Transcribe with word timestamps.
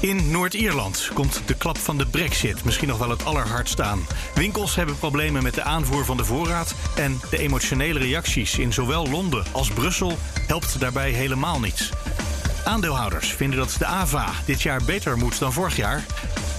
In 0.00 0.30
Noord-Ierland 0.30 1.10
komt 1.14 1.42
de 1.46 1.54
klap 1.54 1.78
van 1.78 1.98
de 1.98 2.06
brexit 2.06 2.64
misschien 2.64 2.88
nog 2.88 2.98
wel 2.98 3.10
het 3.10 3.24
allerhardst 3.24 3.80
aan. 3.80 4.06
Winkels 4.34 4.74
hebben 4.74 4.98
problemen 4.98 5.42
met 5.42 5.54
de 5.54 5.62
aanvoer 5.62 6.04
van 6.04 6.16
de 6.16 6.24
voorraad... 6.24 6.74
en 6.96 7.20
de 7.30 7.38
emotionele 7.38 7.98
reacties 7.98 8.58
in 8.58 8.72
zowel 8.72 9.08
Londen 9.08 9.44
als 9.52 9.70
Brussel 9.70 10.18
helpt 10.46 10.80
daarbij 10.80 11.10
helemaal 11.10 11.60
niets. 11.60 11.90
Aandeelhouders 12.64 13.32
vinden 13.32 13.58
dat 13.58 13.76
de 13.78 13.86
AVA 13.86 14.32
dit 14.44 14.62
jaar 14.62 14.84
beter 14.84 15.18
moet 15.18 15.38
dan 15.38 15.52
vorig 15.52 15.76
jaar... 15.76 16.04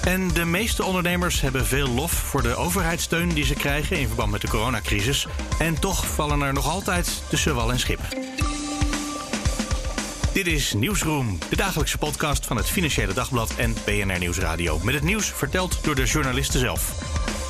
En 0.01 0.27
de 0.27 0.45
meeste 0.45 0.83
ondernemers 0.83 1.41
hebben 1.41 1.65
veel 1.65 1.87
lof 1.87 2.11
voor 2.11 2.41
de 2.41 2.55
overheidssteun 2.55 3.29
die 3.29 3.45
ze 3.45 3.53
krijgen 3.53 3.99
in 3.99 4.07
verband 4.07 4.31
met 4.31 4.41
de 4.41 4.47
coronacrisis. 4.47 5.27
En 5.59 5.79
toch 5.79 6.07
vallen 6.07 6.41
er 6.41 6.53
nog 6.53 6.69
altijd 6.69 7.23
tussen 7.29 7.55
wal 7.55 7.71
en 7.71 7.79
schip. 7.79 7.99
Dit 10.33 10.47
is 10.47 10.73
Nieuwsroom, 10.73 11.37
de 11.49 11.55
dagelijkse 11.55 11.97
podcast 11.97 12.45
van 12.45 12.57
het 12.57 12.69
Financiële 12.69 13.13
Dagblad 13.13 13.55
en 13.55 13.73
BNR 13.85 14.19
Nieuwsradio. 14.19 14.79
Met 14.79 14.93
het 14.93 15.03
nieuws 15.03 15.31
verteld 15.31 15.83
door 15.83 15.95
de 15.95 16.03
journalisten 16.03 16.59
zelf. 16.59 17.01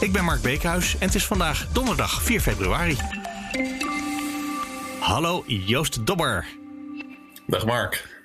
Ik 0.01 0.11
ben 0.11 0.23
Mark 0.23 0.41
Beekhuis 0.41 0.93
en 0.93 1.05
het 1.05 1.15
is 1.15 1.25
vandaag 1.25 1.67
donderdag 1.67 2.21
4 2.21 2.41
februari. 2.41 2.97
Hallo 4.99 5.43
Joost 5.47 6.05
Dobber. 6.05 6.45
Dag 7.47 7.65
Mark. 7.65 8.23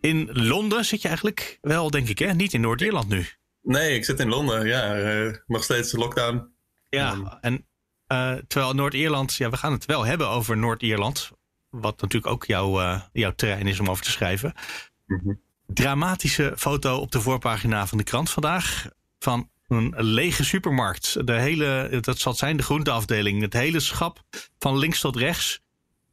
In 0.00 0.28
Londen 0.32 0.84
zit 0.84 1.02
je 1.02 1.08
eigenlijk 1.08 1.58
wel, 1.60 1.90
denk 1.90 2.08
ik, 2.08 2.18
hè? 2.18 2.34
Niet 2.34 2.52
in 2.52 2.60
Noord-Ierland 2.60 3.08
nu. 3.08 3.26
Nee, 3.60 3.94
ik 3.94 4.04
zit 4.04 4.20
in 4.20 4.28
Londen. 4.28 4.66
Ja, 4.66 4.98
uh, 4.98 5.34
nog 5.46 5.64
steeds 5.64 5.92
lockdown. 5.92 6.54
Ja, 6.88 7.38
en 7.40 7.66
uh, 8.12 8.34
terwijl 8.46 8.74
Noord-Ierland, 8.74 9.34
ja, 9.34 9.50
we 9.50 9.56
gaan 9.56 9.72
het 9.72 9.84
wel 9.84 10.04
hebben 10.04 10.28
over 10.28 10.56
Noord-Ierland. 10.56 11.30
Wat 11.72 12.00
natuurlijk 12.00 12.32
ook 12.32 12.44
jouw, 12.44 12.80
uh, 12.80 13.00
jouw 13.12 13.34
terrein 13.34 13.66
is 13.66 13.80
om 13.80 13.90
over 13.90 14.04
te 14.04 14.10
schrijven. 14.10 14.54
Mm 15.06 15.20
-hmm. 15.22 15.40
Dramatische 15.66 16.52
foto 16.56 16.96
op 16.96 17.12
de 17.12 17.20
voorpagina 17.20 17.86
van 17.86 17.98
de 17.98 18.04
krant 18.04 18.30
vandaag. 18.30 18.86
Van 19.18 19.50
een 19.68 19.94
lege 19.96 20.44
supermarkt. 20.44 21.26
De 21.26 21.32
hele, 21.32 21.98
dat 22.00 22.18
zal 22.18 22.34
zijn 22.34 22.56
de 22.56 22.62
groenteafdeling. 22.62 23.40
Het 23.40 23.52
hele 23.52 23.80
schap 23.80 24.22
van 24.58 24.78
links 24.78 25.00
tot 25.00 25.16
rechts 25.16 25.62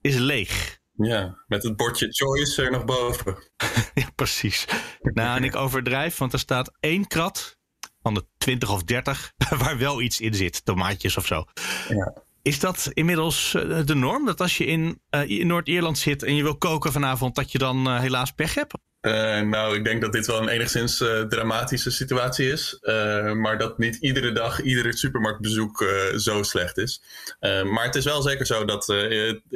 is 0.02 0.16
leeg. 0.16 0.80
Ja, 0.96 1.44
met 1.48 1.64
het 1.64 1.76
bordje 1.76 2.08
choice 2.10 2.62
er 2.62 2.72
nog 2.72 2.86
boven. 2.86 3.38
ja, 3.94 4.10
precies. 4.16 4.68
Nou, 5.02 5.38
en 5.38 5.44
ik 5.44 5.56
overdrijf, 5.56 6.18
want 6.18 6.34
er 6.34 6.40
staat 6.40 6.72
één 6.80 7.08
krat 7.08 7.58
van 8.02 8.14
de 8.14 8.26
20 8.38 8.72
of 8.72 8.84
30 8.84 9.34
waar 9.64 9.78
wel 9.78 10.02
iets 10.02 10.22
in 10.22 10.34
zit, 10.34 10.66
tomaatjes 10.66 11.18
of 11.18 11.26
zo. 11.26 11.46
Ja. 11.88 12.14
Is 12.50 12.60
dat 12.60 12.90
inmiddels 12.94 13.54
eh, 13.54 13.80
de 13.86 13.96
norm? 13.96 14.26
Dat 14.26 14.42
als 14.42 14.58
je 14.58 14.66
in, 14.66 15.02
uh, 15.12 15.30
in 15.30 15.48
Noord-Ierland 15.48 15.98
zit 15.98 16.24
en 16.24 16.36
je 16.36 16.44
wil 16.44 16.58
koken 16.58 16.92
vanavond, 16.92 17.36
dat 17.36 17.52
je 17.52 17.58
dan 17.58 17.88
uh, 17.88 18.00
helaas 18.00 18.32
pech 18.32 18.54
hebt? 18.54 18.74
Uh, 19.02 19.40
nou, 19.40 19.76
ik 19.76 19.84
denk 19.84 20.02
dat 20.02 20.12
dit 20.12 20.26
wel 20.26 20.42
een 20.42 20.48
enigszins 20.48 21.02
uh, 21.02 21.22
dramatische 21.22 21.92
situatie 21.92 22.52
is. 22.52 22.78
Uh, 22.82 23.32
maar 23.32 23.58
dat 23.58 23.78
niet 23.78 23.96
iedere 23.96 24.32
dag, 24.32 24.62
iedere 24.62 24.98
supermarktbezoek 24.98 25.86
zo 26.18 26.44
slecht 26.44 26.78
is. 26.78 27.04
maar 27.40 27.84
het 27.84 27.96
is 27.96 28.06
wel 28.06 28.22
zeker 28.22 28.46
zo 28.46 28.66
dat 28.66 28.90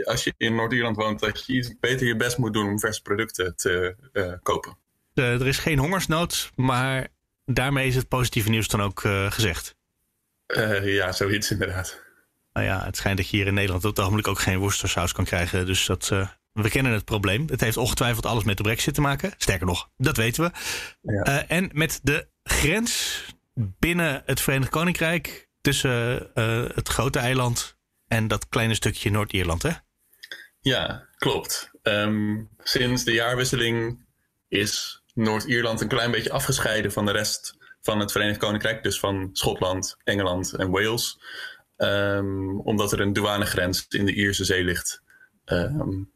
als 0.04 0.24
je 0.24 0.34
in 0.38 0.56
Noord-Ierland 0.56 0.96
woont, 0.96 1.20
dat 1.20 1.46
je 1.46 1.54
iets 1.54 1.80
beter 1.80 2.08
je 2.08 2.16
best 2.16 2.38
moet 2.38 2.54
doen 2.54 2.68
om 2.68 2.80
verse 2.80 3.02
producten 3.02 3.56
te 3.56 3.96
kopen. 4.44 4.78
er 5.14 5.48
is 5.48 5.58
geen 5.58 5.80
hongersnood, 5.80 6.52
maar 6.56 7.08
daarmee 7.46 7.88
is 7.88 7.96
het 7.96 8.08
positieve 8.08 8.50
nieuws 8.50 8.68
dan 8.68 8.82
ook 8.82 9.00
gezegd. 9.30 9.76
ja, 10.84 11.12
zoiets 11.12 11.52
inderdaad. 11.52 12.03
Nou 12.54 12.66
ja, 12.66 12.86
het 12.86 12.98
schijnt 12.98 13.18
dat 13.18 13.30
je 13.30 13.38
hier 13.38 13.48
in 13.48 13.54
Nederland 13.54 13.86
op 13.86 13.90
het 13.90 14.00
ogenblik 14.00 14.28
ook 14.28 14.40
geen 14.40 14.58
worcestersaus 14.58 15.12
kan 15.12 15.26
krijgen. 15.26 15.66
Dus 15.66 15.86
dat 15.86 16.12
we 16.54 16.70
kennen 16.70 16.92
het 16.92 17.06
probleem. 17.06 17.48
Het 17.50 17.62
heeft 17.62 17.78
ongetwijfeld 17.78 18.26
alles 18.26 18.44
met 18.44 18.58
de 18.58 18.64
brexit 18.64 18.94
te 18.94 19.02
maken. 19.02 19.34
Sterker 19.38 19.66
nog, 19.66 19.90
dat 19.98 20.18
weten 20.18 20.44
we. 20.44 20.52
Ja. 21.02 21.28
Uh, 21.28 21.58
en 21.58 21.70
met 21.74 22.00
de 22.04 22.28
grens 22.44 23.22
binnen 23.54 24.22
het 24.26 24.42
Verenigd 24.42 24.72
Koninkrijk 24.72 25.50
tussen 25.62 26.30
uh, 26.36 26.66
het 26.76 26.90
grote 26.90 27.20
eiland 27.20 27.78
en 28.08 28.28
dat 28.28 28.50
kleine 28.50 28.74
stukje 28.74 29.12
Noord-Ierland, 29.12 29.64
hè? 29.64 29.72
Ja, 30.60 31.08
klopt. 31.16 31.72
Um, 31.82 32.50
sinds 32.58 33.04
de 33.04 33.14
jaarwisseling 33.14 34.06
is 34.48 35.04
Noord-Ierland 35.14 35.82
een 35.82 35.88
klein 35.88 36.12
beetje 36.12 36.32
afgescheiden 36.32 36.92
van 36.92 37.06
de 37.06 37.12
rest 37.12 37.58
van 37.82 38.00
het 38.00 38.12
Verenigd 38.12 38.40
Koninkrijk. 38.40 38.84
Dus 38.84 39.00
van 39.00 39.30
Schotland, 39.34 39.98
Engeland 40.04 40.54
en 40.54 40.70
Wales. 40.70 41.20
Um, 41.84 42.60
omdat 42.60 42.92
er 42.92 43.00
een 43.00 43.14
douanegrens 43.14 43.86
in 43.90 44.06
de 44.06 44.14
Ierse 44.14 44.46
Zee 44.46 44.64
ligt. 44.64 45.02
Um, 45.46 46.12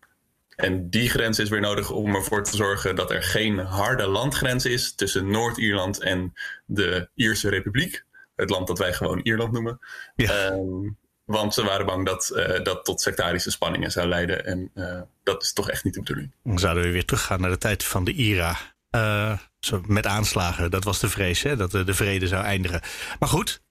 en 0.55 0.89
die 0.89 1.09
grens 1.09 1.39
is 1.39 1.49
weer 1.49 1.61
nodig 1.61 1.91
om 1.91 2.15
ervoor 2.15 2.43
te 2.43 2.55
zorgen 2.55 2.95
dat 2.95 3.11
er 3.11 3.23
geen 3.23 3.57
harde 3.57 4.07
landgrens 4.07 4.65
is 4.65 4.95
tussen 4.95 5.31
Noord-Ierland 5.31 6.01
en 6.01 6.33
de 6.65 7.09
Ierse 7.13 7.49
Republiek. 7.49 8.03
Het 8.35 8.49
land 8.49 8.67
dat 8.67 8.77
wij 8.77 8.93
gewoon 8.93 9.19
Ierland 9.19 9.51
noemen. 9.51 9.79
Ja. 10.15 10.51
Um, 10.51 10.97
want 11.25 11.53
ze 11.53 11.63
waren 11.63 11.85
bang 11.85 12.05
dat 12.05 12.31
uh, 12.35 12.63
dat 12.63 12.85
tot 12.85 13.01
sectarische 13.01 13.51
spanningen 13.51 13.91
zou 13.91 14.07
leiden. 14.07 14.45
En 14.45 14.71
uh, 14.75 15.01
dat 15.23 15.43
is 15.43 15.53
toch 15.53 15.69
echt 15.69 15.83
niet 15.83 15.93
de 15.93 15.99
bedoeling. 15.99 16.31
Dan 16.43 16.59
zouden 16.59 16.83
we 16.83 16.91
weer 16.91 17.05
teruggaan 17.05 17.41
naar 17.41 17.49
de 17.49 17.57
tijd 17.57 17.83
van 17.83 18.03
de 18.03 18.13
IRA. 18.13 18.57
Uh, 18.91 19.37
met 19.85 20.05
aanslagen, 20.05 20.71
dat 20.71 20.83
was 20.83 20.99
de 20.99 21.09
vrees, 21.09 21.43
hè, 21.43 21.55
dat 21.55 21.71
de 21.71 21.93
vrede 21.93 22.27
zou 22.27 22.43
eindigen. 22.43 22.81
Maar 23.19 23.29
goed, 23.29 23.61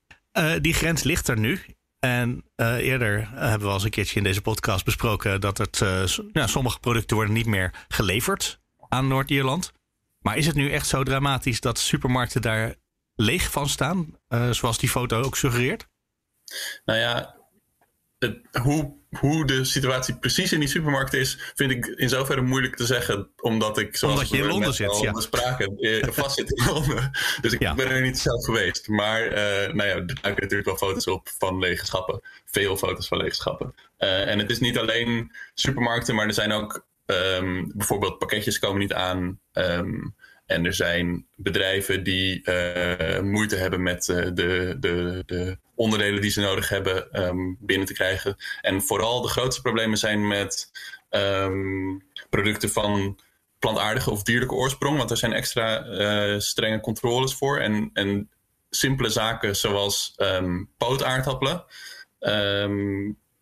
die 0.61 0.75
grens 0.75 1.03
ligt 1.03 1.29
er 1.29 1.39
nu. 1.39 1.61
En 1.99 2.45
uh, 2.57 2.77
eerder 2.77 3.29
hebben 3.31 3.61
we 3.61 3.67
al 3.67 3.75
eens 3.75 3.85
een 3.85 3.91
keertje 3.91 4.17
in 4.17 4.23
deze 4.23 4.43
podcast 4.43 4.85
besproken 4.85 5.41
dat 5.41 5.59
het, 5.59 5.81
uh, 5.81 6.07
ja, 6.33 6.47
sommige 6.47 6.81
producten 6.81 7.17
worden 7.17 7.35
niet 7.35 7.47
meer 7.47 7.85
geleverd 7.89 8.61
aan 8.89 9.09
Noord-Ierland. 9.09 9.73
Maar 10.19 10.37
is 10.37 10.47
het 10.47 10.57
nu 10.57 10.73
echt 10.73 10.87
zo 10.87 11.03
dramatisch 11.03 11.61
dat 11.61 11.79
supermarkten 11.79 12.43
daar 12.43 12.75
leeg 13.15 13.51
van 13.51 13.69
staan, 13.69 14.19
uh, 14.29 14.51
zoals 14.51 14.79
die 14.79 14.89
foto 14.89 15.23
ook 15.23 15.37
suggereert? 15.37 15.89
Nou 16.85 16.99
ja, 16.99 17.37
het, 18.19 18.41
hoe, 18.63 18.97
hoe 19.21 19.47
de 19.47 19.65
situatie 19.65 20.17
precies 20.17 20.53
in 20.53 20.61
die 20.61 20.69
supermarkt 20.69 21.15
is, 21.15 21.39
vind 21.55 21.71
ik 21.71 21.87
in 21.87 22.09
zoverre 22.09 22.41
moeilijk 22.41 22.77
te 22.77 22.87
zeggen. 22.87 23.29
Omdat 23.37 23.79
ik, 23.79 23.97
zoals 23.97 24.15
omdat 24.15 24.29
je 24.31 24.37
in 24.37 24.47
Londen 24.47 24.75
zit, 24.75 25.01
ja. 25.01 25.21
spraken, 25.21 25.77
vast 26.15 26.37
zit 26.37 26.51
in 26.51 26.65
Londen. 26.67 27.11
Dus 27.41 27.53
ik 27.53 27.61
ja. 27.61 27.75
ben 27.75 27.91
er 27.91 28.03
niet 28.03 28.19
zelf 28.19 28.45
geweest. 28.45 28.89
Maar 28.89 29.25
uh, 29.25 29.75
nou 29.75 29.89
ja, 29.89 29.95
er 29.95 30.07
duiken 30.07 30.43
natuurlijk 30.43 30.65
wel 30.65 30.77
foto's 30.77 31.07
op 31.07 31.29
van 31.39 31.59
lege 31.59 31.87
schappen. 31.87 32.21
Veel 32.45 32.77
foto's 32.77 33.09
van 33.09 33.19
lege 33.19 33.35
schappen. 33.35 33.75
Uh, 33.99 34.29
en 34.29 34.39
het 34.39 34.51
is 34.51 34.59
niet 34.59 34.79
alleen 34.79 35.33
supermarkten, 35.55 36.15
maar 36.15 36.27
er 36.27 36.35
zijn 36.35 36.53
ook 36.53 36.87
um, 37.07 37.73
bijvoorbeeld 37.75 38.19
pakketjes 38.19 38.59
komen 38.59 38.81
niet 38.81 38.93
aan. 38.93 39.41
Um, 39.53 40.15
en 40.47 40.65
er 40.65 40.75
zijn 40.75 41.27
bedrijven 41.37 42.03
die 42.03 42.43
uh, 42.45 43.21
moeite 43.21 43.57
hebben 43.57 43.83
met 43.83 44.05
de, 44.05 44.33
de, 44.81 45.23
de, 45.27 45.59
onderdelen 45.77 46.21
die 46.21 46.31
ze 46.31 46.41
nodig 46.41 46.69
hebben 46.69 47.27
um, 47.27 47.57
binnen 47.61 47.87
te 47.87 47.93
krijgen. 47.93 48.37
En 48.61 48.83
vooral 48.83 49.23
de 49.23 49.29
grootste 49.29 49.63
problemen 49.63 49.99
zijn 49.99 50.27
met 50.27 50.71
um, 51.11 52.05
producten 52.31 52.71
van 52.71 53.19
plantaardige 53.59 54.11
of 54.11 54.23
dierlijke 54.23 54.55
oorsprong. 54.55 54.97
Want 54.97 55.11
er 55.11 55.17
zijn 55.17 55.33
extra 55.33 55.87
uh, 55.87 56.41
strenge 56.41 56.81
controles 56.81 57.35
voor. 57.35 57.59
En, 57.59 57.91
en 57.93 58.31
simpele 58.71 59.09
zaken 59.09 59.57
zoals 59.57 60.15
um, 60.17 60.71
pootaardappelen. 60.77 61.65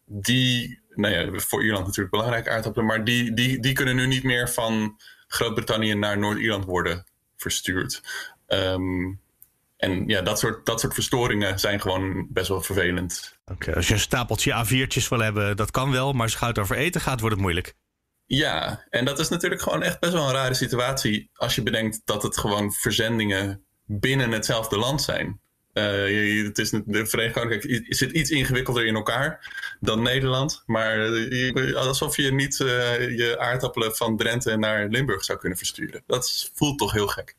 die, 0.06 0.80
nou 0.90 1.14
ja, 1.14 1.38
voor 1.38 1.64
Ierland 1.64 1.86
natuurlijk 1.86 2.14
belangrijke 2.14 2.50
aardappelen. 2.50 2.86
Maar 2.86 3.04
die, 3.04 3.34
die, 3.34 3.60
die 3.60 3.72
kunnen 3.72 3.96
nu 3.96 4.06
niet 4.06 4.24
meer 4.24 4.50
van 4.50 5.00
Groot-Brittannië 5.26 5.94
naar 5.94 6.18
Noord-Ierland 6.18 6.64
worden 6.64 7.06
verstuurd. 7.36 8.02
En 9.76 10.06
ja, 10.06 10.22
dat 10.22 10.38
soort, 10.38 10.66
dat 10.66 10.80
soort 10.80 10.94
verstoringen 10.94 11.58
zijn 11.58 11.80
gewoon 11.80 12.26
best 12.30 12.48
wel 12.48 12.62
vervelend. 12.62 13.38
Okay, 13.44 13.74
als 13.74 13.88
je 13.88 13.94
een 13.94 14.00
stapeltje 14.00 14.64
A4'tjes 14.64 15.08
wil 15.08 15.18
hebben, 15.18 15.56
dat 15.56 15.70
kan 15.70 15.90
wel. 15.90 16.12
Maar 16.12 16.22
als 16.22 16.32
het 16.32 16.42
gaat 16.42 16.58
over 16.58 16.76
eten 16.76 17.00
gaat, 17.00 17.20
wordt 17.20 17.34
het 17.34 17.44
moeilijk. 17.44 17.74
Ja, 18.26 18.86
en 18.90 19.04
dat 19.04 19.18
is 19.18 19.28
natuurlijk 19.28 19.62
gewoon 19.62 19.82
echt 19.82 20.00
best 20.00 20.12
wel 20.12 20.26
een 20.28 20.34
rare 20.34 20.54
situatie. 20.54 21.30
Als 21.34 21.54
je 21.54 21.62
bedenkt 21.62 22.00
dat 22.04 22.22
het 22.22 22.38
gewoon 22.38 22.72
verzendingen 22.72 23.64
binnen 23.84 24.30
hetzelfde 24.30 24.78
land 24.78 25.02
zijn. 25.02 25.40
Uh, 25.72 26.46
het 26.46 26.58
is, 26.58 26.70
de 26.70 27.06
Verenigd 27.06 27.34
Koninkrijk 27.34 27.86
zit 27.88 28.10
iets 28.10 28.30
ingewikkelder 28.30 28.86
in 28.86 28.94
elkaar 28.94 29.52
dan 29.80 30.02
Nederland. 30.02 30.62
Maar 30.66 30.98
alsof 31.74 32.16
je 32.16 32.32
niet 32.32 32.56
je 32.56 33.36
aardappelen 33.38 33.96
van 33.96 34.16
Drenthe 34.16 34.56
naar 34.56 34.88
Limburg 34.88 35.24
zou 35.24 35.38
kunnen 35.38 35.58
versturen. 35.58 36.02
Dat 36.06 36.50
voelt 36.54 36.78
toch 36.78 36.92
heel 36.92 37.06
gek. 37.06 37.36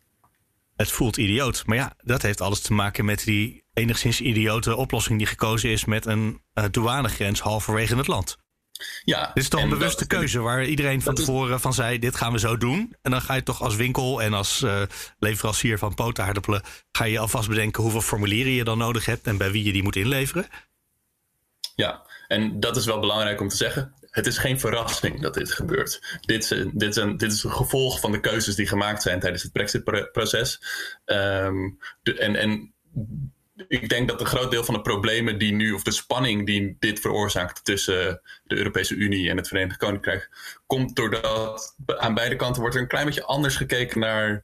Het 0.76 0.92
voelt 0.92 1.18
idioot. 1.18 1.64
Maar 1.66 1.78
ja, 1.78 1.94
dat 2.04 2.22
heeft 2.22 2.42
alles 2.42 2.62
te 2.62 2.74
maken 2.74 3.06
met 3.06 3.24
die 3.24 3.66
enigszins 3.74 4.22
idiote 4.22 4.76
oplossing 4.76 5.18
die 5.18 5.28
gekozen 5.28 5.70
is 5.70 5.86
met 5.86 6.06
een 6.06 6.42
douanegrens 6.72 7.40
halverwege 7.40 7.98
het 7.98 8.08
land. 8.08 8.38
Ja, 9.04 9.32
dit 9.34 9.44
is 9.44 9.50
toch 9.50 9.62
een 9.62 9.70
bewuste 9.70 10.08
keuze 10.08 10.40
waar 10.40 10.66
iedereen 10.66 11.02
van 11.02 11.16
tevoren 11.16 11.60
van 11.60 11.74
zei: 11.74 12.00
dit 12.00 12.16
gaan 12.16 12.32
we 12.32 12.40
zo 12.40 12.58
doen. 12.58 12.96
En 13.02 13.12
dan 13.12 13.22
ga 13.22 13.34
je 13.34 13.44
toch 13.44 13.62
als 13.62 13.76
winkel 13.76 14.22
en 14.22 14.34
als 14.34 14.62
uh, 14.62 14.82
leverancier 15.20 15.78
van 15.78 15.94
potenaardappelen... 15.94 16.62
ga 16.92 17.04
je 17.04 17.20
alvast 17.20 17.50
bedenken 17.50 17.84
hoeveel 17.84 18.02
formulieren 18.02 18.52
je 18.52 18.64
dan 18.64 18.78
nodig 18.78 19.06
hebt... 19.06 19.28
en 19.28 19.38
bij 19.38 19.52
wie 19.52 19.64
je 19.64 19.72
die 19.72 19.84
moet 19.84 19.96
inleveren. 19.96 20.48
Ja, 21.76 22.06
en 22.28 22.60
dat 22.60 22.78
is 22.78 22.86
wel 22.86 23.00
belangrijk 23.00 23.42
om 23.42 23.48
te 23.48 23.56
zeggen. 23.56 23.94
Het 24.16 24.28
is 24.28 24.38
geen 24.38 24.60
verrassing 24.60 25.22
dat 25.22 25.34
dit 25.34 25.52
gebeurt. 25.52 26.18
Dit 26.22 26.44
is, 26.44 26.48
dit 26.74 26.90
is, 26.90 26.96
een, 26.96 27.18
dit 27.18 27.32
is 27.32 27.44
een 27.44 27.52
gevolg 27.52 28.00
van 28.00 28.12
de 28.12 28.20
keuzes 28.20 28.56
die 28.56 28.68
gemaakt 28.68 29.02
zijn 29.02 29.20
tijdens 29.20 29.44
het 29.44 29.52
Brexit-proces. 29.52 30.62
Um, 31.06 31.78
en, 32.04 32.36
en 32.36 32.74
ik 33.68 33.90
denk 33.90 34.08
dat 34.08 34.20
een 34.20 34.26
groot 34.26 34.52
deel 34.52 34.64
van 34.64 34.74
de 34.74 34.82
problemen 34.82 35.38
die 35.38 35.54
nu, 35.54 35.72
of 35.72 35.84
de 35.84 35.92
spanning 35.92 36.46
die 36.46 36.76
dit 36.80 37.00
veroorzaakt 37.00 37.66
tussen 37.66 38.22
de 38.44 38.56
Europese 38.56 38.96
Unie 38.96 39.30
en 39.30 39.38
het 39.38 39.48
Verenigd 39.48 39.78
Koninkrijk, 39.78 40.30
komt 40.66 40.96
doordat 40.96 41.76
aan 41.86 42.14
beide 42.14 42.36
kanten 42.36 42.62
wordt 42.62 42.76
er 42.76 42.82
een 42.82 42.88
klein 42.88 43.06
beetje 43.06 43.26
anders 43.26 43.56
gekeken 43.56 44.00
naar 44.00 44.44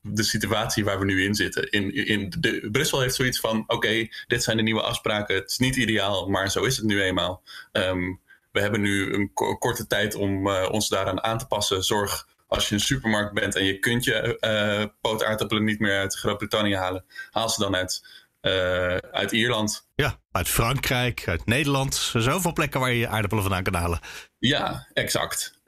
de 0.00 0.22
situatie 0.22 0.84
waar 0.84 0.98
we 0.98 1.04
nu 1.04 1.24
in 1.24 1.34
zitten. 1.34 1.70
In, 1.70 1.94
in 1.94 2.32
de, 2.38 2.68
Brussel 2.72 3.00
heeft 3.00 3.14
zoiets 3.14 3.40
van: 3.40 3.64
oké, 3.66 4.08
dit 4.26 4.42
zijn 4.42 4.56
de 4.56 4.62
nieuwe 4.62 4.82
afspraken. 4.82 5.34
Het 5.34 5.50
is 5.50 5.58
niet 5.58 5.76
ideaal, 5.76 6.28
maar 6.28 6.50
zo 6.50 6.64
is 6.64 6.76
het 6.76 6.86
nu 6.86 7.02
eenmaal. 7.02 7.42
Ehm, 7.72 8.14
we 8.54 8.60
hebben 8.60 8.80
nu 8.80 9.14
een 9.14 9.32
korte 9.58 9.86
tijd 9.86 10.14
om 10.14 10.46
uh, 10.46 10.68
ons 10.70 10.88
daaraan 10.88 11.22
aan 11.22 11.38
te 11.38 11.46
passen. 11.46 11.82
Zorg 11.82 12.28
als 12.46 12.68
je 12.68 12.74
een 12.74 12.80
supermarkt 12.80 13.34
bent 13.34 13.56
en 13.56 13.64
je 13.64 13.78
kunt 13.78 14.04
je 14.04 14.38
uh, 14.40 14.86
pootaardappelen 15.00 15.64
niet 15.64 15.78
meer 15.78 15.98
uit 15.98 16.16
Groot-Brittannië 16.16 16.76
halen, 16.76 17.04
haal 17.30 17.48
ze 17.48 17.60
dan 17.60 17.74
uit 17.76 18.06
uh, 18.42 18.96
uit 18.96 19.32
Ierland. 19.32 19.88
Ja, 19.94 20.18
uit 20.30 20.48
Frankrijk, 20.48 21.28
uit 21.28 21.46
Nederland. 21.46 21.94
Zoveel 22.14 22.52
plekken 22.52 22.80
waar 22.80 22.90
je 22.90 22.98
je 22.98 23.08
aardappelen 23.08 23.42
vandaan 23.42 23.62
kan 23.62 23.74
halen. 23.74 24.00
Ja, 24.38 24.88
exact. 24.92 25.62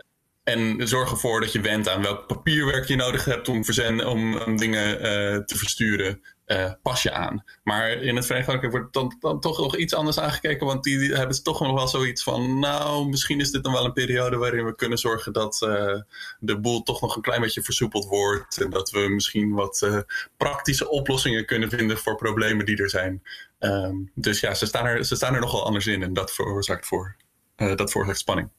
En 0.44 0.88
zorg 0.88 1.10
ervoor 1.10 1.40
dat 1.40 1.52
je 1.52 1.60
went 1.60 1.88
aan 1.88 2.02
welk 2.02 2.26
papierwerk 2.26 2.88
je 2.88 2.96
nodig 2.96 3.24
hebt 3.24 3.48
om, 3.48 3.64
verzenden, 3.64 4.06
om, 4.06 4.36
om 4.36 4.56
dingen 4.56 4.94
uh, 4.94 5.02
te 5.44 5.56
versturen 5.56 6.22
uh, 6.46 6.72
pas 6.82 7.02
je 7.02 7.12
aan. 7.12 7.44
Maar 7.62 7.90
in 7.90 8.16
het 8.16 8.26
Verenigd 8.26 8.48
Koninkrijk 8.48 8.76
wordt 8.76 8.94
dan, 8.94 9.16
dan 9.20 9.40
toch 9.40 9.58
nog 9.58 9.76
iets 9.76 9.94
anders 9.94 10.18
aangekeken. 10.18 10.66
Want 10.66 10.84
die, 10.84 11.14
hebben 11.14 11.42
toch 11.42 11.60
nog 11.60 11.72
wel 11.72 11.88
zoiets 11.88 12.22
van. 12.22 12.58
Nou, 12.58 13.08
misschien 13.08 13.40
is 13.40 13.50
dit 13.50 13.64
dan 13.64 13.72
wel 13.72 13.84
een 13.84 13.92
periode 13.92 14.36
waarin 14.36 14.64
we 14.64 14.74
kunnen 14.74 14.98
zorgen 14.98 15.32
dat 15.32 15.60
uh, 15.64 16.00
de 16.38 16.60
boel 16.60 16.82
toch 16.82 17.00
nog 17.00 17.16
een 17.16 17.22
klein 17.22 17.40
beetje 17.40 17.62
versoepeld 17.62 18.04
wordt. 18.04 18.60
En 18.60 18.70
dat 18.70 18.90
we 18.90 19.08
misschien 19.08 19.52
wat 19.52 19.82
uh, 19.84 19.98
praktische 20.36 20.88
oplossingen 20.88 21.46
kunnen 21.46 21.70
vinden 21.70 21.98
voor 21.98 22.16
problemen 22.16 22.66
die 22.66 22.82
er 22.82 22.90
zijn. 22.90 23.22
Um, 23.58 24.10
dus 24.14 24.40
ja, 24.40 24.54
ze 24.54 24.66
staan, 24.66 24.86
er, 24.86 25.04
ze 25.04 25.16
staan 25.16 25.34
er 25.34 25.40
nogal 25.40 25.64
anders 25.64 25.86
in. 25.86 26.02
En 26.02 26.12
dat 26.12 26.32
veroorzaakt, 26.32 26.86
voor, 26.86 27.16
dat 27.56 27.90
veroorzaakt 27.90 28.18
spanning. 28.18 28.50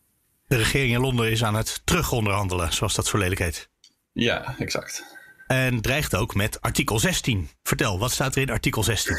De 0.47 0.57
regering 0.57 0.93
in 0.93 1.01
Londen 1.01 1.31
is 1.31 1.43
aan 1.43 1.55
het 1.55 1.81
terugonderhandelen, 1.83 2.73
zoals 2.73 2.95
dat 2.95 3.05
zo 3.05 3.17
lelijk 3.17 3.39
heet. 3.39 3.69
Ja, 4.11 4.55
exact. 4.57 5.16
En 5.47 5.81
dreigt 5.81 6.15
ook 6.15 6.35
met 6.35 6.61
artikel 6.61 6.99
16. 6.99 7.49
Vertel, 7.63 7.99
wat 7.99 8.11
staat 8.11 8.35
er 8.35 8.41
in 8.41 8.49
artikel 8.49 8.83
16? 8.83 9.15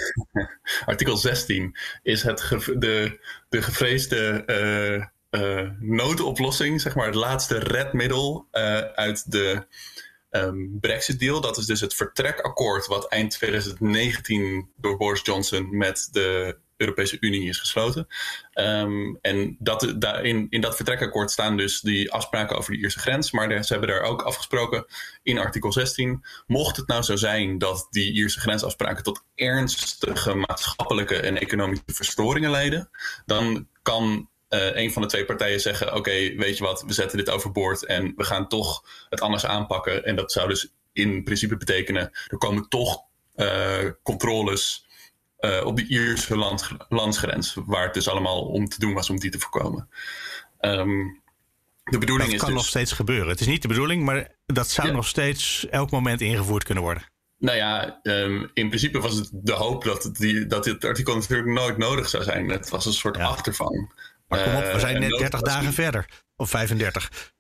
artikel 0.86 1.16
16 1.16 1.76
is 2.02 2.22
het 2.22 2.38
de, 2.78 3.20
de 3.48 3.62
gevreesde 3.62 4.42
uh, 4.46 5.40
uh, 5.42 5.70
noodoplossing, 5.78 6.80
zeg 6.80 6.94
maar 6.94 7.06
het 7.06 7.14
laatste 7.14 7.58
redmiddel 7.58 8.48
uh, 8.52 8.78
uit 8.78 9.30
de 9.30 9.66
um, 10.30 10.78
Brexit-deal. 10.80 11.40
Dat 11.40 11.56
is 11.56 11.66
dus 11.66 11.80
het 11.80 11.94
vertrekakkoord 11.94 12.86
wat 12.86 13.08
eind 13.08 13.30
2019 13.30 14.70
door 14.76 14.96
Boris 14.96 15.20
Johnson 15.22 15.76
met 15.76 16.08
de 16.10 16.58
Europese 16.78 17.16
Unie 17.20 17.48
is 17.48 17.58
gesloten. 17.58 18.06
Um, 18.54 19.18
en 19.20 19.56
dat, 19.58 19.94
daarin, 19.98 20.46
in 20.50 20.60
dat 20.60 20.76
vertrekakkoord 20.76 21.30
staan 21.30 21.56
dus 21.56 21.80
die 21.80 22.12
afspraken 22.12 22.56
over 22.56 22.72
de 22.72 22.78
Ierse 22.78 22.98
grens. 22.98 23.30
Maar 23.30 23.64
ze 23.64 23.72
hebben 23.72 23.90
daar 23.90 24.02
ook 24.02 24.22
afgesproken 24.22 24.86
in 25.22 25.38
artikel 25.38 25.72
16. 25.72 26.24
Mocht 26.46 26.76
het 26.76 26.86
nou 26.86 27.02
zo 27.02 27.16
zijn 27.16 27.58
dat 27.58 27.86
die 27.90 28.12
Ierse 28.12 28.40
grensafspraken 28.40 29.02
tot 29.02 29.24
ernstige 29.34 30.34
maatschappelijke 30.34 31.16
en 31.16 31.38
economische 31.38 31.84
verstoringen 31.86 32.50
leiden, 32.50 32.90
dan 33.26 33.68
kan 33.82 34.28
uh, 34.50 34.76
een 34.76 34.92
van 34.92 35.02
de 35.02 35.08
twee 35.08 35.24
partijen 35.24 35.60
zeggen: 35.60 35.94
Oké, 35.94 36.10
weet 36.36 36.58
je 36.58 36.64
wat, 36.64 36.82
we 36.86 36.92
zetten 36.92 37.18
dit 37.18 37.30
overboord 37.30 37.84
en 37.84 38.12
we 38.16 38.24
gaan 38.24 38.48
toch 38.48 38.84
het 39.08 39.20
anders 39.20 39.46
aanpakken. 39.46 40.04
En 40.04 40.16
dat 40.16 40.32
zou 40.32 40.48
dus 40.48 40.72
in 40.92 41.24
principe 41.24 41.56
betekenen: 41.56 42.10
er 42.26 42.38
komen 42.38 42.68
toch 42.68 43.02
uh, 43.36 43.90
controles 44.02 44.87
uh, 45.40 45.64
op 45.64 45.76
de 45.76 45.86
Ierse 45.86 46.36
land, 46.36 46.70
landsgrens, 46.88 47.56
waar 47.66 47.84
het 47.84 47.94
dus 47.94 48.08
allemaal 48.08 48.40
om 48.40 48.68
te 48.68 48.78
doen 48.78 48.94
was 48.94 49.10
om 49.10 49.18
die 49.18 49.30
te 49.30 49.38
voorkomen. 49.38 49.88
Um, 50.60 51.22
de 51.84 51.98
bedoeling 51.98 52.30
dat 52.30 52.38
kan 52.38 52.48
dus... 52.48 52.56
nog 52.56 52.66
steeds 52.66 52.92
gebeuren. 52.92 53.28
Het 53.28 53.40
is 53.40 53.46
niet 53.46 53.62
de 53.62 53.68
bedoeling, 53.68 54.04
maar 54.04 54.36
dat 54.46 54.68
zou 54.68 54.92
nog 54.92 55.06
steeds 55.06 55.66
elk 55.70 55.90
moment 55.90 56.20
ingevoerd 56.20 56.64
kunnen 56.64 56.84
worden. 56.84 57.02
Nou 57.38 57.56
ja, 57.56 58.00
um, 58.02 58.50
in 58.54 58.68
principe 58.68 59.00
was 59.00 59.14
het 59.14 59.30
de 59.32 59.52
hoop 59.52 59.84
dat, 59.84 60.10
die, 60.12 60.46
dat 60.46 60.64
dit 60.64 60.84
artikel 60.84 61.14
natuurlijk 61.14 61.48
nooit 61.48 61.76
nodig 61.76 62.08
zou 62.08 62.24
zijn. 62.24 62.48
Het 62.48 62.68
was 62.68 62.86
een 62.86 62.92
soort 62.92 63.16
ja. 63.16 63.24
achtervang. 63.24 63.92
Maar 64.28 64.42
kom 64.42 64.54
op, 64.54 64.72
we 64.72 64.80
zijn 64.80 65.00
net 65.00 65.18
30 65.18 65.40
dagen 65.40 65.72
verder. 65.72 66.08
Of 66.36 66.50
35. 66.50 67.32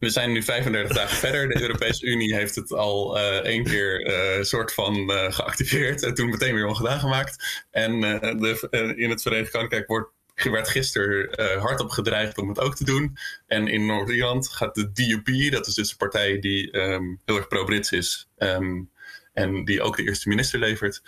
We 0.00 0.10
zijn 0.10 0.32
nu 0.32 0.42
35 0.42 0.96
dagen 0.96 1.16
verder. 1.26 1.48
De 1.48 1.60
Europese 1.60 2.06
Unie 2.06 2.34
heeft 2.34 2.54
het 2.54 2.72
al 2.72 3.18
uh, 3.18 3.36
één 3.36 3.64
keer 3.64 4.06
uh, 4.06 4.44
soort 4.44 4.72
van 4.72 5.10
uh, 5.10 5.32
geactiveerd 5.32 6.02
en 6.02 6.14
toen 6.14 6.28
meteen 6.28 6.54
weer 6.54 6.66
ongedaan 6.66 7.00
gemaakt. 7.00 7.64
En 7.70 8.00
de, 8.00 8.94
in 8.96 9.10
het 9.10 9.22
Verenigd 9.22 9.50
Koninkrijk 9.50 9.86
wordt, 9.86 10.10
werd 10.34 10.68
gisteren 10.68 11.60
hardop 11.60 11.90
gedreigd 11.90 12.38
om 12.38 12.48
het 12.48 12.60
ook 12.60 12.76
te 12.76 12.84
doen. 12.84 13.16
En 13.46 13.68
in 13.68 13.86
Noord-Ierland 13.86 14.48
gaat 14.48 14.74
de 14.74 14.92
DUP, 14.92 15.52
dat 15.52 15.66
is 15.66 15.74
dus 15.74 15.88
de 15.88 15.96
partij 15.96 16.38
die 16.38 16.76
um, 16.78 17.20
heel 17.24 17.36
erg 17.36 17.48
pro-Brits 17.48 17.90
is. 17.92 18.28
Um, 18.38 18.90
en 19.32 19.64
die 19.64 19.82
ook 19.82 19.96
de 19.96 20.02
eerste 20.02 20.28
minister 20.28 20.58
levert. 20.58 21.02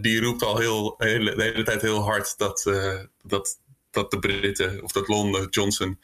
die 0.00 0.20
roept 0.20 0.42
al 0.42 0.58
heel, 0.58 0.94
heel, 0.98 1.24
de 1.24 1.42
hele 1.42 1.62
tijd 1.62 1.82
heel 1.82 2.02
hard 2.02 2.38
dat, 2.38 2.62
dat 3.22 3.58
dat 3.90 4.10
de 4.10 4.18
Britten 4.18 4.82
of 4.82 4.92
dat 4.92 5.08
Londen, 5.08 5.48
Johnson, 5.48 5.98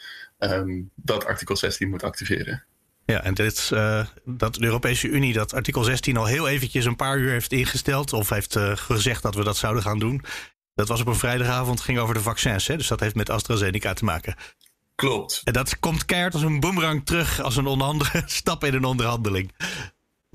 um, 0.52 0.90
dat 0.94 1.24
artikel 1.24 1.56
16 1.56 1.88
moet 1.88 2.02
activeren. 2.02 2.64
Ja, 3.06 3.22
en 3.22 3.34
dit, 3.34 3.70
uh, 3.72 4.06
dat 4.24 4.54
de 4.54 4.64
Europese 4.64 5.08
Unie 5.08 5.32
dat 5.32 5.54
artikel 5.54 5.84
16 5.84 6.16
al 6.16 6.26
heel 6.26 6.48
eventjes 6.48 6.84
een 6.84 6.96
paar 6.96 7.18
uur 7.18 7.30
heeft 7.30 7.52
ingesteld. 7.52 8.12
of 8.12 8.28
heeft 8.28 8.56
uh, 8.56 8.76
gezegd 8.76 9.22
dat 9.22 9.34
we 9.34 9.44
dat 9.44 9.56
zouden 9.56 9.82
gaan 9.82 9.98
doen. 9.98 10.24
Dat 10.74 10.88
was 10.88 11.00
op 11.00 11.06
een 11.06 11.14
vrijdagavond, 11.14 11.80
ging 11.80 11.98
over 11.98 12.14
de 12.14 12.20
vaccins. 12.20 12.66
Hè? 12.66 12.76
Dus 12.76 12.88
dat 12.88 13.00
heeft 13.00 13.14
met 13.14 13.30
AstraZeneca 13.30 13.92
te 13.92 14.04
maken. 14.04 14.34
Klopt. 14.94 15.40
En 15.44 15.52
dat 15.52 15.78
komt 15.78 16.04
keihard 16.04 16.34
als 16.34 16.42
een 16.42 16.60
boemerang 16.60 17.06
terug. 17.06 17.40
als 17.40 17.56
een 17.56 18.00
stap 18.26 18.64
in 18.64 18.74
een 18.74 18.84
onderhandeling. 18.84 19.52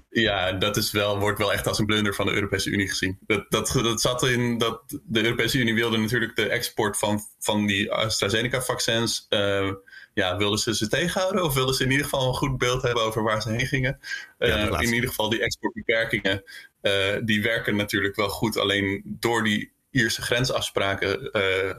Ja, 0.10 0.51
dat 0.51 0.78
is 0.78 0.92
wel, 0.92 1.20
wordt 1.20 1.38
wel 1.38 1.54
echt 1.54 1.68
als 1.68 1.80
een 1.80 1.86
blunder 1.86 2.16
van 2.16 2.25
de 2.25 2.34
Europese 2.34 2.70
Unie 2.70 2.89
gezien. 2.89 3.20
Dat, 3.25 3.46
dat, 3.50 3.68
dat 3.68 4.01
zat 4.01 4.24
in 4.24 4.58
dat 4.58 5.00
de 5.04 5.24
Europese 5.24 5.58
Unie 5.58 5.74
wilde 5.74 5.98
natuurlijk 5.98 6.36
de 6.36 6.50
export 6.50 6.98
van, 6.98 7.22
van 7.39 7.66
die 7.66 7.92
AstraZeneca-vaccins. 7.92 9.25
Uh, 9.30 9.72
ja, 10.13 10.38
wilden 10.38 10.60
ze 10.60 10.75
ze 10.75 10.88
tegenhouden 10.88 11.44
of 11.44 11.54
wilden 11.54 11.75
ze 11.75 11.84
in 11.84 11.92
ieder 11.92 12.06
geval 12.06 12.28
een 12.28 12.34
goed 12.34 12.58
beeld 12.58 12.82
hebben 12.82 13.04
over 13.04 13.24
waar 13.24 13.42
ze 13.42 13.50
heen 13.50 13.68
gingen? 13.68 14.00
Uh, 14.39 14.82
in 14.82 14.94
ieder 14.94 15.10
geval 15.10 15.30
die 15.30 15.42
exportbeperkingen, 15.42 16.44
uh, 16.82 16.94
die 17.24 17.42
werken 17.42 17.75
natuurlijk 17.75 18.16
wel 18.16 18.30
goed. 18.30 18.58
Alleen 18.58 19.01
door 19.06 19.44
die 19.44 19.72
Ierse 19.92 20.22
grensafspraken 20.22 21.30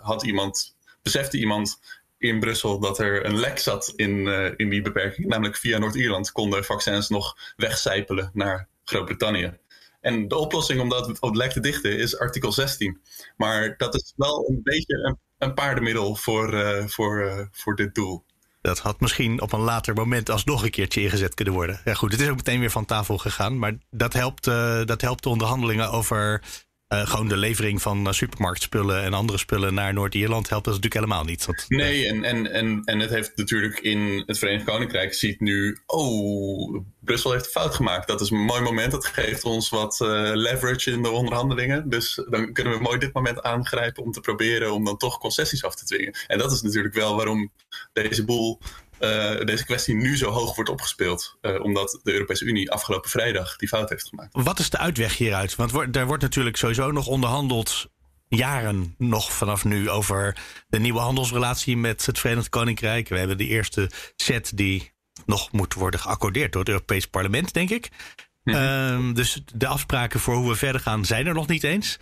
had 0.00 0.22
iemand, 0.22 0.76
besefte 1.02 1.38
iemand 1.38 1.80
in 2.18 2.40
Brussel 2.40 2.80
dat 2.80 2.98
er 2.98 3.24
een 3.24 3.38
lek 3.38 3.58
zat 3.58 3.92
in, 3.96 4.26
in 4.56 4.68
die 4.68 4.82
beperking. 4.82 5.26
Namelijk 5.26 5.56
via 5.56 5.78
Noord-Ierland 5.78 6.32
konden 6.32 6.64
vaccins 6.64 7.08
nog 7.08 7.36
wegcijpelen 7.56 8.30
naar 8.32 8.68
Groot-Brittannië. 8.84 9.58
En 10.00 10.28
de 10.28 10.36
oplossing 10.36 10.80
om 10.80 10.88
dat 10.88 11.08
op 11.20 11.28
het 11.28 11.36
lek 11.36 11.50
te 11.50 11.60
dichten 11.60 11.98
is 11.98 12.18
artikel 12.18 12.52
16. 12.52 13.00
Maar 13.36 13.76
dat 13.76 13.94
is 13.94 14.12
wel 14.16 14.48
een 14.48 14.60
beetje 14.62 14.94
een, 14.94 15.18
een 15.40 15.54
paardenmiddel 15.54 16.16
voor, 16.16 16.54
uh, 16.54 16.86
voor, 16.86 17.20
uh, 17.20 17.40
voor 17.52 17.76
dit 17.76 17.94
doel. 17.94 18.24
Dat 18.60 18.78
had 18.78 19.00
misschien 19.00 19.40
op 19.40 19.52
een 19.52 19.60
later 19.60 19.94
moment 19.94 20.30
alsnog 20.30 20.62
een 20.62 20.70
keertje 20.70 21.00
ingezet 21.00 21.34
kunnen 21.34 21.54
worden. 21.54 21.80
Ja, 21.84 21.94
goed, 21.94 22.12
het 22.12 22.20
is 22.20 22.28
ook 22.28 22.36
meteen 22.36 22.60
weer 22.60 22.70
van 22.70 22.84
tafel 22.84 23.18
gegaan. 23.18 23.58
Maar 23.58 23.78
dat 23.90 24.12
helpt, 24.12 24.44
dat 24.84 25.00
helpt 25.00 25.22
de 25.22 25.28
onderhandelingen 25.28 25.90
over 25.90 26.42
uh, 26.92 27.06
gewoon 27.06 27.28
de 27.28 27.36
levering 27.36 27.82
van 27.82 28.06
uh, 28.06 28.12
supermarktspullen 28.12 29.02
en 29.02 29.14
andere 29.14 29.38
spullen 29.38 29.74
naar 29.74 29.92
Noord-Ierland 29.92 30.48
helpt 30.48 30.64
dat 30.64 30.74
natuurlijk 30.74 31.04
helemaal 31.04 31.24
niet. 31.24 31.46
Dat, 31.46 31.64
nee, 31.68 32.06
en, 32.06 32.24
en, 32.24 32.52
en, 32.52 32.82
en 32.84 32.98
het 32.98 33.10
heeft 33.10 33.32
natuurlijk 33.36 33.78
in 33.78 34.22
het 34.26 34.38
Verenigd 34.38 34.64
Koninkrijk 34.64 35.14
ziet 35.14 35.40
nu, 35.40 35.78
oh, 35.86 36.84
Brussel 37.00 37.32
heeft 37.32 37.44
een 37.44 37.50
fout 37.50 37.74
gemaakt. 37.74 38.08
Dat 38.08 38.20
is 38.20 38.30
een 38.30 38.44
mooi 38.44 38.60
moment. 38.60 38.90
Dat 38.90 39.06
geeft 39.06 39.44
ons 39.44 39.68
wat 39.68 39.96
leverage 40.34 40.90
in 40.90 41.02
de 41.02 41.10
onderhandelingen. 41.10 41.88
Dus 41.88 42.22
dan 42.28 42.52
kunnen 42.52 42.72
we 42.72 42.82
mooi 42.82 42.98
dit 42.98 43.12
moment 43.12 43.42
aangrijpen 43.42 44.02
om 44.02 44.12
te 44.12 44.20
proberen 44.20 44.72
om 44.72 44.84
dan 44.84 44.96
toch 44.96 45.18
concessies 45.18 45.64
af 45.64 45.74
te 45.74 45.84
dwingen. 45.84 46.14
En 46.26 46.38
dat 46.38 46.52
is 46.52 46.62
natuurlijk 46.62 46.94
wel 46.94 47.16
waarom 47.16 47.52
deze 47.92 48.24
boel 48.24 48.60
uh, 49.00 49.46
deze 49.46 49.64
kwestie 49.64 49.94
nu 49.94 50.16
zo 50.16 50.30
hoog 50.30 50.54
wordt 50.54 50.70
opgespeeld. 50.70 51.38
Uh, 51.42 51.64
omdat 51.64 52.00
de 52.02 52.12
Europese 52.12 52.44
Unie 52.44 52.70
afgelopen 52.70 53.10
vrijdag 53.10 53.56
die 53.56 53.68
fout 53.68 53.88
heeft 53.88 54.08
gemaakt. 54.08 54.28
Wat 54.32 54.58
is 54.58 54.70
de 54.70 54.78
uitweg 54.78 55.16
hieruit? 55.16 55.56
Want 55.56 55.96
er 55.96 56.06
wordt 56.06 56.22
natuurlijk 56.22 56.56
sowieso 56.56 56.90
nog 56.90 57.06
onderhandeld. 57.06 57.90
Jaren 58.28 58.94
nog 58.98 59.32
vanaf 59.32 59.64
nu 59.64 59.90
over 59.90 60.36
de 60.68 60.78
nieuwe 60.78 60.98
handelsrelatie 60.98 61.76
met 61.76 62.06
het 62.06 62.18
Verenigd 62.18 62.48
Koninkrijk. 62.48 63.08
We 63.08 63.18
hebben 63.18 63.38
de 63.38 63.46
eerste 63.46 63.90
set 64.16 64.56
die 64.56 64.92
nog 65.26 65.52
moet 65.52 65.74
worden 65.74 66.00
geaccordeerd 66.00 66.52
door 66.52 66.60
het 66.60 66.70
Europees 66.70 67.06
Parlement, 67.06 67.52
denk 67.52 67.70
ik. 67.70 67.88
Mm 68.42 68.54
-hmm. 68.54 69.14
dus 69.14 69.42
de 69.54 69.66
afspraken 69.66 70.20
voor 70.20 70.34
hoe 70.34 70.48
we 70.48 70.56
verder 70.56 70.80
gaan 70.80 71.04
zijn 71.04 71.26
er 71.26 71.34
nog 71.34 71.46
niet 71.46 71.64
eens. 71.64 71.98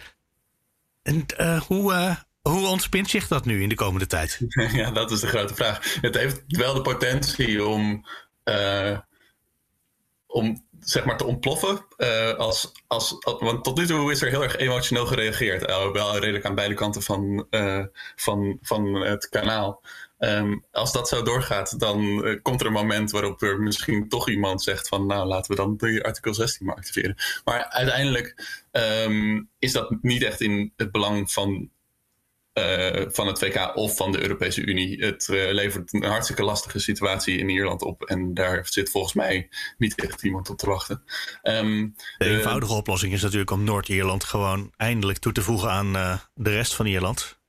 En 1.03 1.25
uh, 1.41 1.61
hoe, 1.61 2.17
hoe 2.49 2.67
ontspint 2.67 3.11
zich 3.11 3.29
dat 3.29 3.45
nu 3.45 3.63
in 3.63 3.69
de 3.69 3.75
komende 3.75 4.07
tijd? 4.07 4.41
Ja, 4.73 4.91
dat 4.91 5.11
is 5.11 5.21
de 5.21 5.27
grote 5.27 5.55
vraag. 5.55 5.99
Het 6.01 6.15
heeft 6.15 6.43
wel 6.47 6.75
de 6.75 6.81
potentie 6.81 7.65
om, 7.65 8.07
uh, 8.45 8.99
om 10.27 10.67
zeg 10.81 11.05
maar 11.05 11.17
te 11.17 11.25
ontploffen. 11.25 11.87
Uh, 11.97 12.35
als, 12.35 12.73
als, 12.87 13.17
want 13.21 13.65
tot 13.65 13.77
nu 13.77 13.87
toe 13.87 14.11
is 14.11 14.23
er 14.23 14.29
heel 14.29 14.43
erg 14.43 14.57
emotioneel 14.57 15.07
gereageerd. 15.07 15.69
Uh, 15.69 15.91
wel 15.93 16.19
redelijk 16.19 16.45
aan 16.45 16.55
beide 16.55 16.75
kanten 16.75 17.03
van, 17.03 17.47
van, 18.17 18.59
van 18.63 18.95
het 18.95 19.29
kanaal. 19.29 19.83
Um, 20.19 20.65
als 20.73 20.93
dat 20.93 21.09
zo 21.09 21.23
doorgaat, 21.23 21.81
dan 21.81 22.23
komt 22.43 22.61
er 22.61 22.67
een 22.67 22.73
moment 22.73 23.11
waarop 23.11 23.43
er 23.43 23.61
misschien 23.61 24.09
toch 24.09 24.29
iemand 24.29 24.63
zegt 24.63 24.89
van 24.89 25.07
nou 25.07 25.27
laten 25.27 25.51
we 25.51 25.57
dan 25.57 25.77
de 25.77 26.03
artikel 26.03 26.35
16 26.35 26.67
maar 26.67 26.77
activeren. 26.77 27.17
Maar 27.45 27.65
uiteindelijk 27.65 28.59
um, 28.73 29.49
is 29.59 29.73
dat 29.73 29.97
niet 30.03 30.23
echt 30.23 30.41
in 30.41 30.73
het 30.77 30.91
belang 30.91 31.33
van 31.33 31.71
uh, 32.59 33.07
van 33.09 33.27
het 33.27 33.39
VK 33.39 33.77
of 33.77 33.97
van 33.97 34.13
de 34.13 34.21
Europese 34.21 34.61
Unie. 34.61 35.05
Het 35.05 35.29
uh, 35.31 35.53
levert 35.53 35.93
een 35.93 36.05
hartstikke 36.05 36.43
lastige 36.43 36.79
situatie 36.79 37.39
in 37.39 37.49
Ierland 37.49 37.83
op. 37.83 38.03
En 38.03 38.35
daar 38.35 38.67
zit 38.67 38.91
volgens 38.91 39.15
mij 39.15 39.49
niet 39.79 40.03
echt 40.03 40.23
iemand 40.23 40.51
op 40.51 40.59
te 40.59 40.67
wachten. 40.67 41.03
Um, 41.43 41.95
de 42.19 42.29
eenvoudige 42.29 42.73
uh, 42.73 42.79
oplossing 42.79 43.13
is 43.13 43.23
natuurlijk 43.23 43.51
om 43.51 43.65
Noord-Ierland 43.65 44.25
gewoon 44.25 44.73
eindelijk 44.77 45.19
toe 45.19 45.33
te 45.33 45.43
voegen 45.43 45.71
aan 45.71 45.93
de 46.35 46.51
rest 46.51 46.75
van 46.75 46.87
Ierland. 46.87 47.41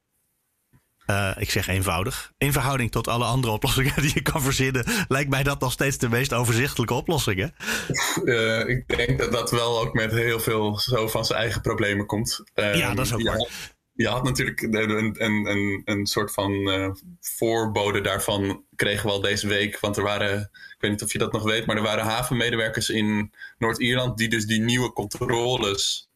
ik 1.38 1.50
zeg 1.50 1.68
eenvoudig. 1.68 2.32
In 2.38 2.52
verhouding 2.52 2.92
tot 2.92 3.08
alle 3.08 3.26
andere 3.26 3.54
oplossingen 3.54 4.02
die 4.02 4.12
je 4.14 4.22
kan 4.22 4.42
verzinnen, 4.42 4.86
lijkt 5.08 5.30
mij 5.30 5.44
dat 5.44 5.60
nog 5.60 5.72
steeds 5.72 5.98
de 5.98 6.10
meest 6.10 6.34
overzichtelijke 6.34 6.94
oplossing. 6.94 7.40
Hè? 7.40 8.68
ik 8.68 8.98
denk 8.98 9.20
dat 9.20 9.32
dat 9.32 9.52
wel 9.52 9.82
ook 9.82 9.94
met 9.94 10.12
heel 10.12 10.40
veel 10.40 10.80
zo 10.80 11.08
van 11.08 11.26
zijn 11.26 11.40
eigen 11.40 11.62
problemen 11.62 12.06
komt. 12.06 12.44
ja, 12.54 12.94
dat 12.94 13.06
is 13.06 13.14
ook 13.14 13.22
ja, 13.22 13.32
waar 13.32 13.78
je 14.00 14.08
had 14.08 14.24
natuurlijk 14.24 14.62
een, 14.62 15.84
een, 15.86 16.06
soort 16.06 16.32
van 16.32 16.52
uh, 16.52 16.90
voorbode 17.20 18.02
daarvan 18.02 18.64
kregen 18.76 19.06
we 19.06 19.12
al 19.12 19.22
deze 19.22 19.48
week. 19.48 19.80
Want 19.80 19.98
er 19.98 20.04
waren, 20.04 20.40
ik 20.52 20.76
weet 20.80 20.92
niet 20.92 21.04
of 21.04 21.12
je 21.12 21.18
dat 21.18 21.32
nog 21.32 21.44
weet, 21.44 21.66
maar 21.66 21.76
er 21.76 21.82
waren 21.82 22.04
havenmedewerkers 22.04 22.90
in 22.90 23.34
Noord-Ierland 23.58 24.18
die 24.18 24.30
dus 24.30 24.46
die 24.46 24.62
nieuwe 24.62 24.94
controles 24.94 26.10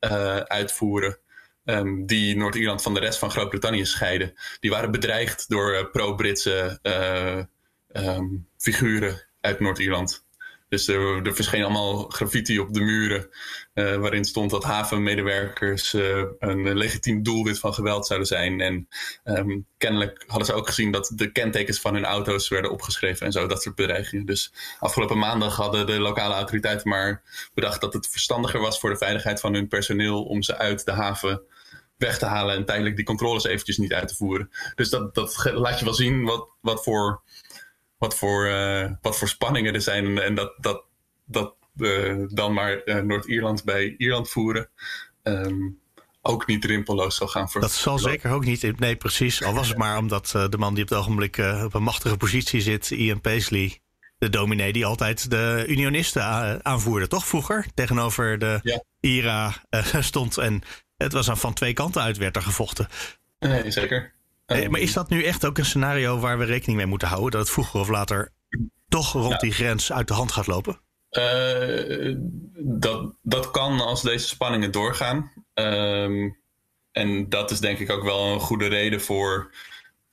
uh, 0.00 0.36
uitvoeren. 0.36 1.18
Um, 1.64 2.06
die 2.06 2.36
Noord-Ierland 2.36 2.82
van 2.82 2.94
de 2.94 3.00
rest 3.00 3.18
van 3.18 3.30
Groot-Brittannië 3.30 3.84
scheiden. 3.84 4.32
Die 4.60 4.70
waren 4.70 4.90
bedreigd 4.90 5.48
door 5.48 5.74
uh, 5.74 5.90
pro-Britse 5.92 6.78
um, 7.92 8.48
figuren 8.56 9.26
uit 9.40 9.60
Noord-Ierland. 9.60 10.24
Dus 10.72 10.88
er, 10.88 11.26
er 11.26 11.34
verscheen 11.34 11.62
allemaal 11.62 12.04
graffiti 12.08 12.58
op 12.58 12.72
de 12.74 12.80
muren. 12.80 13.28
Uh, 13.74 13.96
waarin 13.96 14.24
stond 14.24 14.50
dat 14.50 14.64
havenmedewerkers 14.64 15.94
uh, 15.94 16.24
een 16.38 16.76
legitiem 16.76 17.22
doelwit 17.22 17.58
van 17.58 17.74
geweld 17.74 18.06
zouden 18.06 18.28
zijn. 18.28 18.60
En 18.60 18.88
um, 19.24 19.66
kennelijk 19.78 20.24
hadden 20.26 20.46
ze 20.46 20.52
ook 20.52 20.66
gezien 20.66 20.92
dat 20.92 21.12
de 21.14 21.32
kentekens 21.32 21.80
van 21.80 21.94
hun 21.94 22.04
auto's 22.04 22.48
werden 22.48 22.70
opgeschreven 22.70 23.26
en 23.26 23.32
zo, 23.32 23.46
dat 23.46 23.62
soort 23.62 23.74
bedreigingen. 23.74 24.26
Dus 24.26 24.52
afgelopen 24.78 25.18
maandag 25.18 25.56
hadden 25.56 25.86
de 25.86 25.98
lokale 25.98 26.34
autoriteiten 26.34 26.88
maar 26.88 27.22
bedacht 27.54 27.80
dat 27.80 27.92
het 27.92 28.08
verstandiger 28.08 28.60
was 28.60 28.80
voor 28.80 28.90
de 28.90 28.96
veiligheid 28.96 29.40
van 29.40 29.54
hun 29.54 29.68
personeel 29.68 30.24
om 30.24 30.42
ze 30.42 30.58
uit 30.58 30.84
de 30.84 30.92
haven 30.92 31.42
weg 31.96 32.18
te 32.18 32.26
halen 32.26 32.56
en 32.56 32.64
tijdelijk 32.64 32.96
die 32.96 33.04
controles 33.04 33.44
eventjes 33.44 33.78
niet 33.78 33.92
uit 33.92 34.08
te 34.08 34.16
voeren. 34.16 34.50
Dus 34.74 34.90
dat, 34.90 35.14
dat 35.14 35.50
laat 35.54 35.78
je 35.78 35.84
wel 35.84 35.94
zien 35.94 36.24
wat, 36.24 36.48
wat 36.60 36.82
voor 36.82 37.22
wat 38.02 38.16
voor, 38.16 38.46
uh, 38.46 38.90
wat 39.00 39.18
voor 39.18 39.28
spanningen 39.28 39.74
er 39.74 39.80
zijn. 39.80 40.18
En 40.18 40.34
dat, 40.34 40.54
dat, 40.56 40.84
dat 41.24 41.54
dan 42.28 42.52
maar 42.52 42.82
uh, 42.84 42.96
Noord-Ierland 42.96 43.64
bij 43.64 43.94
Ierland 43.96 44.28
voeren. 44.28 44.68
Um, 45.22 45.78
ook 46.22 46.46
niet 46.46 46.64
rimpelloos 46.64 47.16
zal 47.16 47.26
gaan. 47.26 47.48
Dat 47.52 47.72
zal 47.72 47.98
zeker 47.98 48.30
ook 48.30 48.44
niet. 48.44 48.78
Nee, 48.78 48.96
precies. 48.96 49.44
Al 49.44 49.54
was 49.54 49.68
het 49.68 49.76
maar 49.76 49.98
omdat 49.98 50.28
de 50.50 50.58
man 50.58 50.74
die 50.74 50.82
op 50.82 50.88
het 50.88 50.98
ogenblik 50.98 51.38
op 51.64 51.74
een 51.74 51.82
machtige 51.82 52.16
positie 52.16 52.60
zit, 52.60 52.90
Ian 52.90 53.20
Paisley, 53.20 53.80
de 54.18 54.28
dominee 54.28 54.72
die 54.72 54.86
altijd 54.86 55.30
de 55.30 55.64
unionisten 55.68 56.24
aanvoerde, 56.64 57.08
toch 57.08 57.26
vroeger? 57.26 57.66
Tegenover 57.74 58.38
de 58.38 58.60
ja. 58.62 58.82
IRA 59.00 59.54
stond. 60.00 60.38
En 60.38 60.62
het 60.96 61.12
was 61.12 61.26
dan 61.26 61.38
van 61.38 61.54
twee 61.54 61.72
kanten 61.72 62.02
uit 62.02 62.16
werd 62.16 62.36
er 62.36 62.42
gevochten. 62.42 62.88
Nee, 63.38 63.70
zeker. 63.70 64.12
Hey, 64.52 64.68
maar 64.68 64.80
is 64.80 64.92
dat 64.92 65.08
nu 65.08 65.24
echt 65.24 65.46
ook 65.46 65.58
een 65.58 65.64
scenario 65.64 66.18
waar 66.18 66.38
we 66.38 66.44
rekening 66.44 66.78
mee 66.78 66.86
moeten 66.86 67.08
houden? 67.08 67.30
Dat 67.30 67.40
het 67.40 67.50
vroeger 67.50 67.80
of 67.80 67.88
later 67.88 68.32
toch 68.88 69.12
rond 69.12 69.40
die 69.40 69.52
grens 69.52 69.92
uit 69.92 70.08
de 70.08 70.14
hand 70.14 70.32
gaat 70.32 70.46
lopen? 70.46 70.80
Uh, 71.10 72.16
dat, 72.58 73.14
dat 73.22 73.50
kan 73.50 73.80
als 73.80 74.02
deze 74.02 74.26
spanningen 74.26 74.70
doorgaan. 74.70 75.32
Um, 75.54 76.38
en 76.92 77.28
dat 77.28 77.50
is 77.50 77.60
denk 77.60 77.78
ik 77.78 77.90
ook 77.90 78.02
wel 78.02 78.32
een 78.32 78.40
goede 78.40 78.66
reden 78.66 79.00
voor 79.00 79.54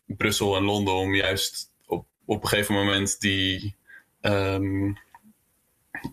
Brussel 0.06 0.56
en 0.56 0.64
Londen 0.64 0.94
om 0.94 1.16
juist 1.16 1.72
op, 1.86 2.06
op 2.26 2.44
een 2.44 2.50
gegeven 2.50 2.76
moment 2.76 3.20
die. 3.20 3.76
Um, 4.22 4.98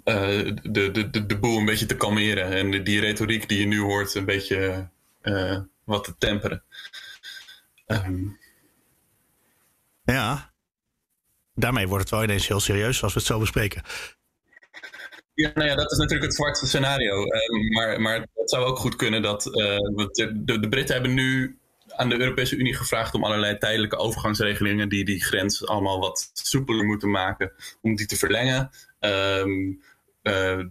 uh, 0.05 0.55
de, 0.63 0.91
de, 0.91 1.11
de, 1.11 1.27
de 1.27 1.39
boel 1.39 1.59
een 1.59 1.65
beetje 1.65 1.87
te 1.87 1.97
kalmeren 1.97 2.53
en 2.53 2.71
de, 2.71 2.83
die 2.83 3.01
retoriek 3.01 3.49
die 3.49 3.59
je 3.59 3.67
nu 3.67 3.81
hoort 3.81 4.15
een 4.15 4.25
beetje 4.25 4.89
uh, 5.23 5.59
wat 5.85 6.05
te 6.05 6.15
temperen. 6.19 6.63
Um. 7.87 8.39
Ja, 10.05 10.53
daarmee 11.55 11.89
wordt 11.89 12.03
het 12.03 12.13
wel 12.13 12.23
ineens 12.23 12.49
heel 12.49 12.61
serieus 12.61 13.03
als 13.03 13.13
we 13.13 13.19
het 13.19 13.29
zo 13.29 13.39
bespreken. 13.39 13.83
Ja, 15.35 15.51
nou 15.55 15.69
ja, 15.69 15.75
dat 15.75 15.93
is 15.93 15.99
natuurlijk 15.99 16.27
het 16.27 16.35
zwartste 16.35 16.67
scenario. 16.67 17.25
Uh, 17.25 17.75
maar, 17.77 18.01
maar 18.01 18.27
het 18.35 18.51
zou 18.51 18.65
ook 18.65 18.79
goed 18.79 18.97
kunnen 18.97 19.23
dat. 19.23 19.47
Uh, 19.47 19.53
de, 19.55 20.33
de, 20.45 20.61
de, 20.61 20.69
Britten 20.69 20.95
hebben 20.95 21.15
nu 21.15 21.59
aan 21.89 22.09
de 22.09 22.21
Europese 22.21 22.57
Unie 22.57 22.75
gevraagd 22.75 23.15
om 23.15 23.25
allerlei 23.25 23.59
tijdelijke 23.59 23.97
overgangsregelingen. 23.97 24.89
die 24.89 25.05
die 25.05 25.25
grens 25.25 25.67
allemaal 25.67 26.01
wat 26.01 26.31
soepeler 26.33 26.85
moeten 26.85 27.11
maken. 27.11 27.53
om 27.81 27.97
die 27.97 28.07
te 28.07 28.17
verlengen. 28.17 28.71
Um, 29.01 29.83
uh, 30.23 30.65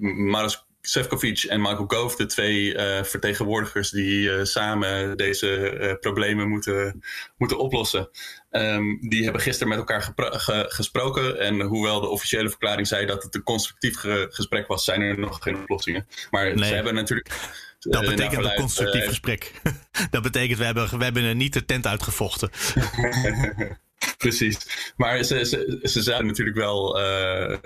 Maros 0.00 0.66
Sefcovic 0.82 1.42
en 1.42 1.60
Michael 1.60 1.84
Gove, 1.86 2.16
de 2.16 2.26
twee 2.26 2.74
uh, 2.74 3.02
vertegenwoordigers 3.02 3.90
die 3.90 4.28
uh, 4.28 4.44
samen 4.44 5.16
deze 5.16 5.78
uh, 5.80 5.92
problemen 6.00 6.48
moeten, 6.48 7.02
moeten 7.36 7.58
oplossen. 7.58 8.08
Um, 8.50 8.98
die 9.08 9.22
hebben 9.24 9.42
gisteren 9.42 9.68
met 9.68 9.78
elkaar 9.78 10.12
ge 10.16 10.64
gesproken. 10.68 11.38
En 11.38 11.60
hoewel 11.60 12.00
de 12.00 12.08
officiële 12.08 12.48
verklaring 12.48 12.86
zei 12.86 13.06
dat 13.06 13.22
het 13.22 13.34
een 13.34 13.42
constructief 13.42 13.96
ge 13.96 14.26
gesprek 14.30 14.66
was, 14.66 14.84
zijn 14.84 15.00
er 15.00 15.18
nog 15.18 15.42
geen 15.42 15.56
oplossingen. 15.56 16.06
Maar 16.30 16.54
nee. 16.54 16.68
ze 16.68 16.74
hebben 16.74 16.94
natuurlijk. 16.94 17.30
Dat 17.78 18.06
betekent 18.06 18.44
een 18.44 18.54
constructief 18.54 19.04
gesprek. 19.04 19.52
dat 20.10 20.22
betekent, 20.22 20.58
we 20.58 20.64
hebben, 20.64 20.98
we 20.98 21.04
hebben 21.04 21.36
niet 21.36 21.52
de 21.52 21.64
tent 21.64 21.86
uitgevochten. 21.86 22.50
Precies. 24.18 24.58
Maar 24.96 25.22
ze, 25.22 25.44
ze, 25.44 25.78
ze 25.82 26.02
zouden 26.02 26.26
natuurlijk 26.26 26.56
wel 26.56 27.00
uh, 27.00 27.58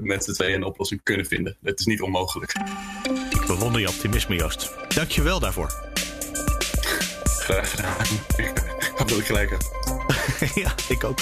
met 0.00 0.24
z'n 0.24 0.32
tweeën 0.32 0.54
een 0.54 0.64
oplossing 0.64 1.02
kunnen 1.02 1.26
vinden. 1.26 1.56
Het 1.62 1.80
is 1.80 1.86
niet 1.86 2.02
onmogelijk. 2.02 2.54
Ik 3.30 3.46
bewonder 3.46 3.80
je 3.80 3.88
optimisme, 3.88 4.36
Joost. 4.36 4.72
Dank 4.88 5.10
je 5.10 5.22
wel 5.22 5.40
daarvoor. 5.40 5.72
Graag 7.24 7.70
gedaan. 7.70 7.96
Dat 8.96 9.10
wil 9.10 9.18
ik 9.18 9.26
gelijk 9.26 9.50
ja, 10.64 10.74
ik 10.88 11.04
ook. 11.04 11.18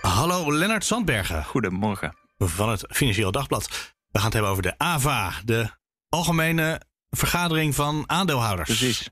Hallo, 0.00 0.52
Lennart 0.52 0.84
Sandbergen. 0.84 1.44
Goedemorgen. 1.44 2.16
Van 2.38 2.70
het 2.70 2.84
Financieel 2.88 3.30
Dagblad. 3.30 3.68
We 4.10 4.18
gaan 4.18 4.24
het 4.24 4.32
hebben 4.32 4.50
over 4.50 4.62
de 4.62 4.78
AVA, 4.78 5.32
de 5.44 5.70
Algemene 6.08 6.80
Vergadering 7.10 7.74
van 7.74 8.04
Aandeelhouders. 8.06 8.68
Precies. 8.68 9.08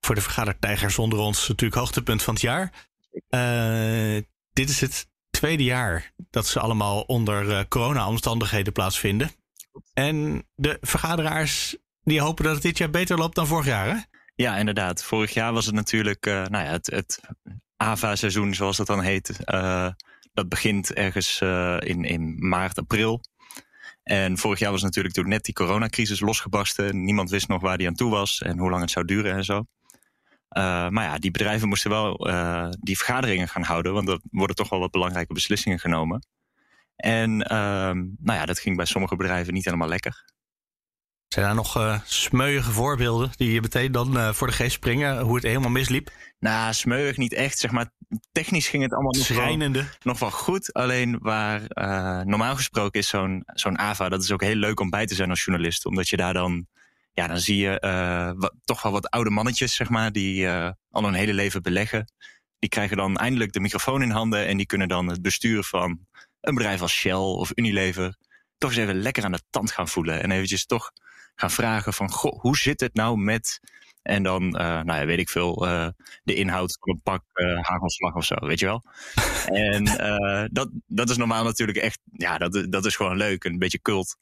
Voor 0.00 0.14
de 0.14 0.20
vergadertijgers 0.20 0.98
onder 0.98 1.18
ons 1.18 1.48
natuurlijk 1.48 1.80
hoogtepunt 1.80 2.22
van 2.22 2.34
het 2.34 2.42
jaar. 2.42 2.72
Uh, 3.30 4.22
dit 4.52 4.68
is 4.68 4.80
het 4.80 5.06
tweede 5.30 5.64
jaar 5.64 6.12
dat 6.30 6.46
ze 6.46 6.60
allemaal 6.60 7.00
onder 7.00 7.44
uh, 7.48 7.60
corona-omstandigheden 7.68 8.72
plaatsvinden. 8.72 9.30
En 9.94 10.46
de 10.54 10.78
vergaderaars 10.80 11.76
Die 12.04 12.20
hopen 12.20 12.44
dat 12.44 12.54
het 12.54 12.62
dit 12.62 12.78
jaar 12.78 12.90
beter 12.90 13.18
loopt 13.18 13.34
dan 13.34 13.46
vorig 13.46 13.66
jaar, 13.66 13.86
hè? 13.86 14.00
Ja, 14.34 14.56
inderdaad. 14.56 15.04
Vorig 15.04 15.34
jaar 15.34 15.52
was 15.52 15.66
het 15.66 15.74
natuurlijk 15.74 16.26
uh, 16.26 16.34
nou 16.46 16.64
ja, 16.64 16.70
het, 16.70 16.86
het 16.86 17.20
AVA-seizoen, 17.76 18.54
zoals 18.54 18.76
dat 18.76 18.86
dan 18.86 19.02
heet. 19.02 19.36
Dat 20.34 20.48
begint 20.48 20.92
ergens 20.92 21.40
in, 21.78 22.04
in 22.04 22.48
maart, 22.48 22.78
april. 22.78 23.20
En 24.02 24.38
vorig 24.38 24.58
jaar 24.58 24.70
was 24.70 24.82
natuurlijk 24.82 25.14
toen 25.14 25.28
net 25.28 25.44
die 25.44 25.54
coronacrisis 25.54 26.20
losgebarsten. 26.20 27.04
Niemand 27.04 27.30
wist 27.30 27.48
nog 27.48 27.60
waar 27.60 27.78
die 27.78 27.86
aan 27.86 27.94
toe 27.94 28.10
was 28.10 28.42
en 28.42 28.58
hoe 28.58 28.70
lang 28.70 28.82
het 28.82 28.90
zou 28.90 29.04
duren 29.04 29.32
en 29.32 29.44
zo. 29.44 29.64
Uh, 30.56 30.88
maar 30.88 31.04
ja, 31.04 31.18
die 31.18 31.30
bedrijven 31.30 31.68
moesten 31.68 31.90
wel 31.90 32.28
uh, 32.28 32.68
die 32.80 32.96
vergaderingen 32.96 33.48
gaan 33.48 33.62
houden, 33.62 33.92
want 33.92 34.08
er 34.08 34.20
worden 34.30 34.56
toch 34.56 34.68
wel 34.68 34.80
wat 34.80 34.90
belangrijke 34.90 35.32
beslissingen 35.32 35.78
genomen. 35.78 36.26
En 36.96 37.30
uh, 37.30 37.48
nou 38.18 38.38
ja, 38.38 38.46
dat 38.46 38.58
ging 38.58 38.76
bij 38.76 38.84
sommige 38.84 39.16
bedrijven 39.16 39.52
niet 39.52 39.64
helemaal 39.64 39.88
lekker. 39.88 40.24
Zijn 41.28 41.48
er 41.48 41.54
nog 41.54 41.76
uh, 41.76 42.00
smeuïge 42.04 42.70
voorbeelden 42.70 43.30
die 43.36 43.52
je 43.52 43.60
meteen 43.60 43.92
dan 43.92 44.16
uh, 44.16 44.32
voor 44.32 44.46
de 44.46 44.52
geest 44.52 44.72
springen, 44.72 45.20
hoe 45.20 45.34
het 45.34 45.44
helemaal 45.44 45.70
misliep? 45.70 46.10
Nou, 46.38 46.72
smeuig 46.72 47.16
niet 47.16 47.32
echt. 47.32 47.58
Zeg 47.58 47.70
maar, 47.70 47.90
technisch 48.32 48.68
ging 48.68 48.82
het 48.82 48.92
allemaal 48.92 49.14
Schrijnende. 49.14 49.78
Nog, 49.78 49.88
wel, 49.88 49.98
nog 50.02 50.18
wel 50.18 50.30
goed. 50.30 50.72
Alleen 50.72 51.18
waar 51.20 51.60
uh, 51.60 52.20
normaal 52.20 52.56
gesproken 52.56 53.00
is 53.00 53.08
zo'n 53.08 53.42
zo'n 53.46 53.78
AVA, 53.78 54.08
dat 54.08 54.22
is 54.22 54.30
ook 54.30 54.42
heel 54.42 54.54
leuk 54.54 54.80
om 54.80 54.90
bij 54.90 55.06
te 55.06 55.14
zijn 55.14 55.30
als 55.30 55.44
journalist. 55.44 55.86
Omdat 55.86 56.08
je 56.08 56.16
daar 56.16 56.34
dan, 56.34 56.66
ja, 57.12 57.26
dan 57.26 57.38
zie 57.38 57.56
je 57.56 58.34
wat, 58.38 58.54
toch 58.64 58.82
wel 58.82 58.92
wat 58.92 59.10
oude 59.10 59.30
mannetjes, 59.30 59.74
zeg 59.74 59.88
maar, 59.88 60.12
die 60.12 60.48
al 60.90 61.04
hun 61.04 61.14
hele 61.14 61.34
leven 61.34 61.62
beleggen. 61.62 62.12
Die 62.58 62.70
krijgen 62.70 62.96
dan 62.96 63.16
eindelijk 63.16 63.52
de 63.52 63.60
microfoon 63.60 64.02
in 64.02 64.10
handen 64.10 64.46
en 64.46 64.56
die 64.56 64.66
kunnen 64.66 64.88
dan 64.88 65.08
het 65.08 65.22
bestuur 65.22 65.62
van 65.62 66.06
een 66.40 66.54
bedrijf 66.54 66.80
als 66.80 66.92
Shell 66.92 67.14
of 67.14 67.50
Unilever 67.54 68.16
toch 68.62 68.70
eens 68.70 68.80
even 68.80 69.02
lekker 69.02 69.24
aan 69.24 69.32
de 69.32 69.42
tand 69.50 69.70
gaan 69.70 69.88
voelen. 69.88 70.22
En 70.22 70.30
eventjes 70.30 70.66
toch 70.66 70.92
gaan 71.34 71.50
vragen 71.50 71.92
van, 71.92 72.10
goh, 72.10 72.40
hoe 72.40 72.56
zit 72.56 72.80
het 72.80 72.94
nou 72.94 73.18
met... 73.18 73.60
En 74.02 74.22
dan, 74.22 74.42
uh, 74.42 74.52
nou 74.60 75.00
ja, 75.00 75.06
weet 75.06 75.18
ik 75.18 75.28
veel, 75.28 75.66
uh, 75.66 75.88
de 76.22 76.34
inhoud 76.34 76.76
van 76.80 76.92
een 76.92 77.00
pak 77.02 77.22
uh, 77.34 77.62
hagelslag 77.62 78.14
of 78.14 78.24
zo, 78.24 78.34
weet 78.34 78.58
je 78.58 78.66
wel. 78.66 78.82
en 79.64 79.84
dat, 80.52 80.70
dat 80.86 81.10
is 81.10 81.16
normaal 81.16 81.44
natuurlijk 81.44 81.78
echt, 81.78 81.98
ja, 82.12 82.38
dat, 82.38 82.66
dat 82.68 82.86
is 82.86 82.96
gewoon 82.96 83.16
leuk, 83.16 83.44
een 83.44 83.58
beetje 83.58 83.82
cult. 83.82 84.16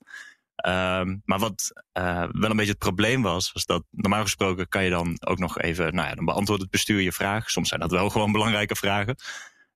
Um, 0.69 1.23
maar 1.25 1.39
wat 1.39 1.73
wel 1.93 2.51
een 2.51 2.57
beetje 2.57 2.71
het 2.71 2.79
probleem 2.79 3.23
was, 3.23 3.53
was 3.53 3.65
dat 3.65 3.85
normaal 3.91 4.23
gesproken 4.23 4.69
kan 4.69 4.85
je 4.85 4.91
dan 4.91 5.17
ook 5.27 5.39
nog 5.39 5.59
even, 5.59 5.95
nou 5.95 6.09
ja, 6.09 6.15
dan 6.15 6.25
beantwoordt 6.25 6.63
het 6.63 6.71
bestuur 6.71 7.01
je 7.01 7.13
vraag. 7.13 7.51
Soms 7.51 7.69
zijn 7.69 7.81
dat 7.81 7.91
wel 7.91 8.11
gewoon 8.11 8.33
belangrijke 8.33 8.77
vragen. 8.77 9.17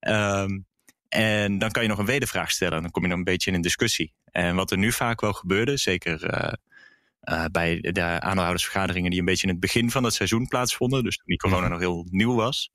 Um, 0.00 0.66
en 1.08 1.58
dan 1.58 1.70
kan 1.70 1.82
je 1.82 1.88
nog 1.88 1.98
een 1.98 2.06
wedervraag 2.06 2.50
stellen. 2.50 2.82
Dan 2.82 2.90
kom 2.90 3.02
je 3.02 3.08
nog 3.08 3.18
een 3.18 3.24
beetje 3.24 3.50
in 3.50 3.56
een 3.56 3.62
discussie. 3.62 4.14
En 4.30 4.56
wat 4.56 4.70
er 4.70 4.78
nu 4.78 4.92
vaak 4.92 5.20
wel 5.20 5.32
gebeurde, 5.32 5.76
zeker 5.76 6.34
uh, 6.34 7.44
bij 7.52 7.80
de 7.80 8.02
aandeelhoudersvergaderingen 8.02 9.10
die 9.10 9.18
een 9.18 9.24
beetje 9.24 9.46
in 9.46 9.52
het 9.52 9.60
begin 9.60 9.90
van 9.90 10.04
het 10.04 10.14
seizoen 10.14 10.48
plaatsvonden, 10.48 11.04
dus 11.04 11.16
toen 11.16 11.26
die 11.26 11.36
corona 11.36 11.68
nog 11.68 11.78
heel 11.78 12.06
nieuw 12.10 12.34
was. 12.34 12.70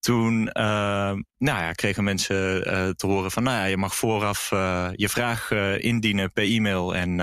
Toen 0.00 0.42
uh, 0.42 0.52
nou 0.52 1.24
ja, 1.38 1.72
kregen 1.72 2.04
mensen 2.04 2.56
uh, 2.56 2.88
te 2.88 3.06
horen 3.06 3.30
van, 3.30 3.42
nou 3.42 3.56
ja, 3.56 3.64
je 3.64 3.76
mag 3.76 3.94
vooraf 3.94 4.48
je 4.94 5.08
vraag 5.08 5.50
indienen 5.78 6.32
per 6.32 6.44
e-mail 6.44 6.94
en 6.94 7.14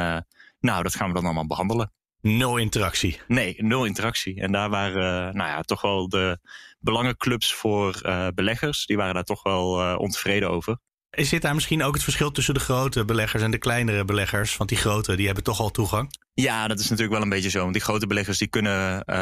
nou, 0.60 0.84
dat 0.84 0.96
gaan 0.96 1.08
we 1.08 1.14
dan 1.14 1.24
allemaal 1.24 1.48
behandelen. 1.48 1.92
Nul 2.22 2.58
interactie. 2.58 3.20
Nee, 3.28 3.56
nul 3.58 3.86
interactie. 3.86 4.42
En 4.42 4.52
daar 4.52 4.70
waren 4.70 5.36
nou 5.36 5.50
ja, 5.50 5.62
toch 5.62 5.82
wel 5.82 6.10
de 6.10 6.40
belangenclubs 6.80 7.54
voor 7.54 8.02
beleggers, 8.36 8.86
die 8.86 8.98
waren 8.98 9.14
daar 9.14 9.24
toch 9.24 9.44
wel 9.44 9.98
ontevreden 9.98 10.50
over. 10.50 10.78
Dit 11.18 11.42
daar 11.42 11.54
misschien 11.54 11.84
ook 11.84 11.94
het 11.94 12.04
verschil 12.04 12.32
tussen 12.32 12.54
de 12.54 12.60
grote 12.60 13.06
beleggers 13.06 13.44
en 13.44 13.52
de 13.52 13.58
kleinere 13.58 14.06
beleggers? 14.06 14.58
Want 14.58 14.70
die 14.70 14.78
grote 14.78 15.16
die 15.16 15.26
hebben 15.26 15.44
toch 15.44 15.60
al 15.60 15.70
toegang? 15.70 16.16
Ja, 16.34 16.68
dat 16.68 16.80
is 16.80 16.90
natuurlijk 16.90 17.14
wel 17.14 17.22
een 17.22 17.30
beetje 17.30 17.50
zo. 17.50 17.60
Want 17.60 17.74
die 17.74 17.82
grote 17.82 18.08
beleggers 18.08 18.38
die 18.38 18.48
kunnen 18.48 19.04
uh, 19.06 19.16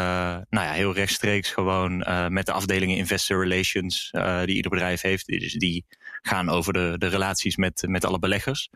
nou 0.49 0.65
ja, 0.65 0.71
heel 0.71 0.93
rechtstreeks 0.93 1.49
gewoon 1.49 2.01
uh, 2.01 2.27
met 2.27 2.45
de 2.45 2.51
afdelingen 2.51 2.97
Investor 2.97 3.41
Relations 3.41 4.09
uh, 4.11 4.43
die 4.43 4.55
ieder 4.55 4.71
bedrijf 4.71 5.01
heeft. 5.01 5.27
Dus 5.27 5.53
die 5.53 5.85
gaan 6.21 6.49
over 6.49 6.73
de, 6.73 6.95
de 6.97 7.07
relaties 7.07 7.55
met, 7.55 7.83
met 7.87 8.05
alle 8.05 8.19
beleggers. 8.19 8.69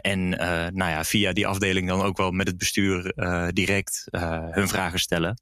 en 0.00 0.28
nou 0.74 0.90
ja, 0.90 1.04
via 1.04 1.32
die 1.32 1.46
afdeling 1.46 1.88
dan 1.88 2.02
ook 2.02 2.16
wel 2.16 2.30
met 2.30 2.46
het 2.46 2.58
bestuur 2.58 3.12
direct 3.52 4.04
hun 4.50 4.68
vragen 4.68 4.98
stellen. 4.98 5.38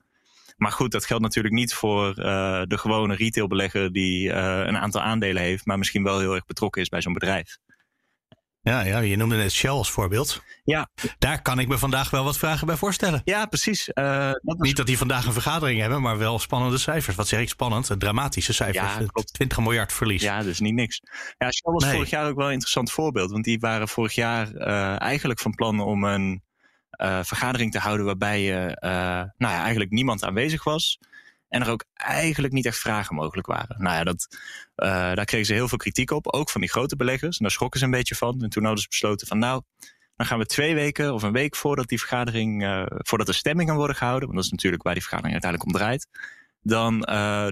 Maar 0.56 0.72
goed, 0.72 0.92
dat 0.92 1.04
geldt 1.04 1.22
natuurlijk 1.22 1.54
niet 1.54 1.74
voor 1.74 2.08
uh, 2.08 2.62
de 2.66 2.78
gewone 2.78 3.14
retailbelegger 3.14 3.92
die 3.92 4.28
uh, 4.28 4.34
een 4.64 4.78
aantal 4.78 5.00
aandelen 5.00 5.42
heeft, 5.42 5.66
maar 5.66 5.78
misschien 5.78 6.02
wel 6.02 6.18
heel 6.18 6.34
erg 6.34 6.46
betrokken 6.46 6.82
is 6.82 6.88
bij 6.88 7.02
zo'n 7.02 7.12
bedrijf. 7.12 7.58
Ja, 8.64 8.80
ja, 8.80 8.98
je 8.98 9.16
noemde 9.16 9.36
net 9.36 9.52
Shell 9.52 9.70
als 9.70 9.90
voorbeeld. 9.90 10.42
Ja. 10.62 10.88
Daar 11.18 11.42
kan 11.42 11.58
ik 11.58 11.68
me 11.68 11.78
vandaag 11.78 12.10
wel 12.10 12.24
wat 12.24 12.38
vragen 12.38 12.66
bij 12.66 12.76
voorstellen. 12.76 13.20
Ja, 13.24 13.46
precies. 13.46 13.90
Uh, 13.94 14.30
dat 14.42 14.58
Niet 14.58 14.76
dat 14.76 14.86
die 14.86 14.98
vandaag 14.98 15.26
een 15.26 15.32
vergadering 15.32 15.80
hebben, 15.80 16.02
maar 16.02 16.18
wel 16.18 16.38
spannende 16.38 16.78
cijfers. 16.78 17.16
Wat 17.16 17.28
zeg 17.28 17.40
ik 17.40 17.48
spannend? 17.48 17.90
Dramatische 17.98 18.52
cijfers. 18.52 18.92
Ja, 18.92 19.06
klopt. 19.06 19.32
20 19.32 19.58
miljard 19.58 19.92
verlies. 19.92 20.22
Ja, 20.22 20.42
dus 20.42 20.60
niet 20.60 20.74
niks. 20.74 21.00
Ja, 21.38 21.50
Shell 21.50 21.72
was 21.72 21.84
nee. 21.84 21.92
vorig 21.92 22.10
jaar 22.10 22.28
ook 22.28 22.36
wel 22.36 22.46
een 22.46 22.52
interessant 22.52 22.90
voorbeeld. 22.90 23.30
Want 23.30 23.44
die 23.44 23.58
waren 23.58 23.88
vorig 23.88 24.14
jaar 24.14 24.54
uh, 24.54 25.00
eigenlijk 25.00 25.40
van 25.40 25.54
plan 25.54 25.80
om 25.80 26.04
een 26.04 26.42
vergadering 27.22 27.72
te 27.72 27.78
houden 27.78 28.06
waarbij 28.06 28.42
je, 28.42 28.78
uh, 28.80 28.90
nou 29.36 29.54
ja, 29.54 29.60
eigenlijk 29.60 29.90
niemand 29.90 30.24
aanwezig 30.24 30.64
was. 30.64 30.98
En 31.48 31.62
er 31.62 31.70
ook 31.70 31.84
eigenlijk 31.94 32.52
niet 32.52 32.66
echt 32.66 32.78
vragen 32.78 33.14
mogelijk 33.14 33.46
waren. 33.46 33.82
Nou 33.82 33.96
ja, 33.96 34.04
dat, 34.04 34.28
uh, 34.76 34.88
daar 34.88 35.24
kregen 35.24 35.46
ze 35.46 35.52
heel 35.52 35.68
veel 35.68 35.78
kritiek 35.78 36.10
op, 36.10 36.32
ook 36.32 36.50
van 36.50 36.60
die 36.60 36.70
grote 36.70 36.96
beleggers. 36.96 37.36
En 37.36 37.42
daar 37.42 37.52
schrokken 37.52 37.78
ze 37.78 37.84
een 37.84 37.90
beetje 37.90 38.14
van. 38.14 38.42
En 38.42 38.48
toen 38.48 38.64
hadden 38.64 38.82
ze 38.82 38.88
besloten 38.88 39.26
van 39.26 39.38
nou, 39.38 39.62
dan 40.16 40.26
gaan 40.26 40.38
we 40.38 40.46
twee 40.46 40.74
weken 40.74 41.14
of 41.14 41.22
een 41.22 41.32
week 41.32 41.56
voordat 41.56 41.88
die 41.88 41.98
vergadering, 41.98 42.62
voordat 42.88 43.26
de 43.26 43.32
stemmingen 43.32 43.74
worden 43.74 43.96
gehouden, 43.96 44.24
want 44.24 44.34
dat 44.36 44.44
is 44.44 44.52
natuurlijk 44.52 44.82
waar 44.82 44.94
die 44.94 45.02
vergadering 45.02 45.42
uiteindelijk 45.42 45.72
om 45.72 45.80
draait, 45.80 46.08
dan 46.62 46.98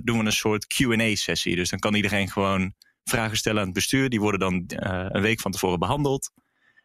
doen 0.04 0.18
we 0.18 0.24
een 0.24 0.32
soort 0.32 0.66
QA-sessie. 0.66 1.56
Dus 1.56 1.70
dan 1.70 1.78
kan 1.78 1.94
iedereen 1.94 2.30
gewoon 2.30 2.74
vragen 3.04 3.36
stellen 3.36 3.58
aan 3.58 3.66
het 3.66 3.74
bestuur. 3.74 4.08
Die 4.08 4.20
worden 4.20 4.40
dan 4.40 4.64
een 5.12 5.22
week 5.22 5.40
van 5.40 5.52
tevoren 5.52 5.78
behandeld. 5.78 6.30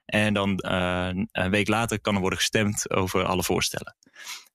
En 0.08 0.34
dan 0.34 0.64
uh, 0.68 1.10
een 1.32 1.50
week 1.50 1.68
later 1.68 2.02
kan 2.02 2.16
er 2.16 2.20
worden 2.22 2.40
gestemd 2.40 2.92
over 2.92 3.26
alle 3.26 3.44
voorstellen. 3.44 3.96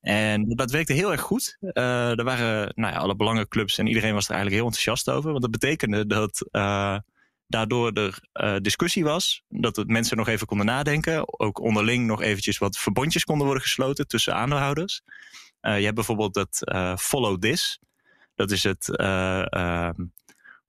En 0.01 0.49
dat 0.49 0.71
werkte 0.71 0.93
heel 0.93 1.13
erg 1.13 1.21
goed. 1.21 1.57
Uh, 1.61 2.19
er 2.19 2.25
waren 2.25 2.73
nou 2.75 2.93
ja, 2.93 2.99
alle 2.99 3.17
belangenclubs 3.17 3.79
en 3.79 3.87
iedereen 3.87 4.15
was 4.15 4.25
er 4.25 4.31
eigenlijk 4.31 4.63
heel 4.63 4.71
enthousiast 4.71 5.11
over. 5.11 5.31
Want 5.31 5.43
dat 5.43 5.51
betekende 5.51 6.07
dat 6.07 6.47
uh, 6.53 6.99
daardoor 7.47 7.93
er 7.93 8.19
discussie 8.63 9.05
was. 9.05 9.43
Dat 9.49 9.85
mensen 9.87 10.17
nog 10.17 10.29
even 10.29 10.47
konden 10.47 10.67
nadenken. 10.67 11.41
Ook 11.41 11.61
onderling 11.61 12.07
nog 12.07 12.23
eventjes 12.23 12.59
wat 12.59 12.79
verbondjes 12.79 13.25
konden 13.25 13.47
worden 13.47 13.63
gesloten 13.63 14.07
tussen 14.07 14.35
aandeelhouders. 14.35 15.03
je 15.61 15.71
hebt 15.71 15.95
bijvoorbeeld 15.95 16.35
dat 16.35 16.73
Follow 17.01 17.41
This. 17.41 17.81
Dat 18.35 18.51
is 18.51 18.63
het 18.63 18.87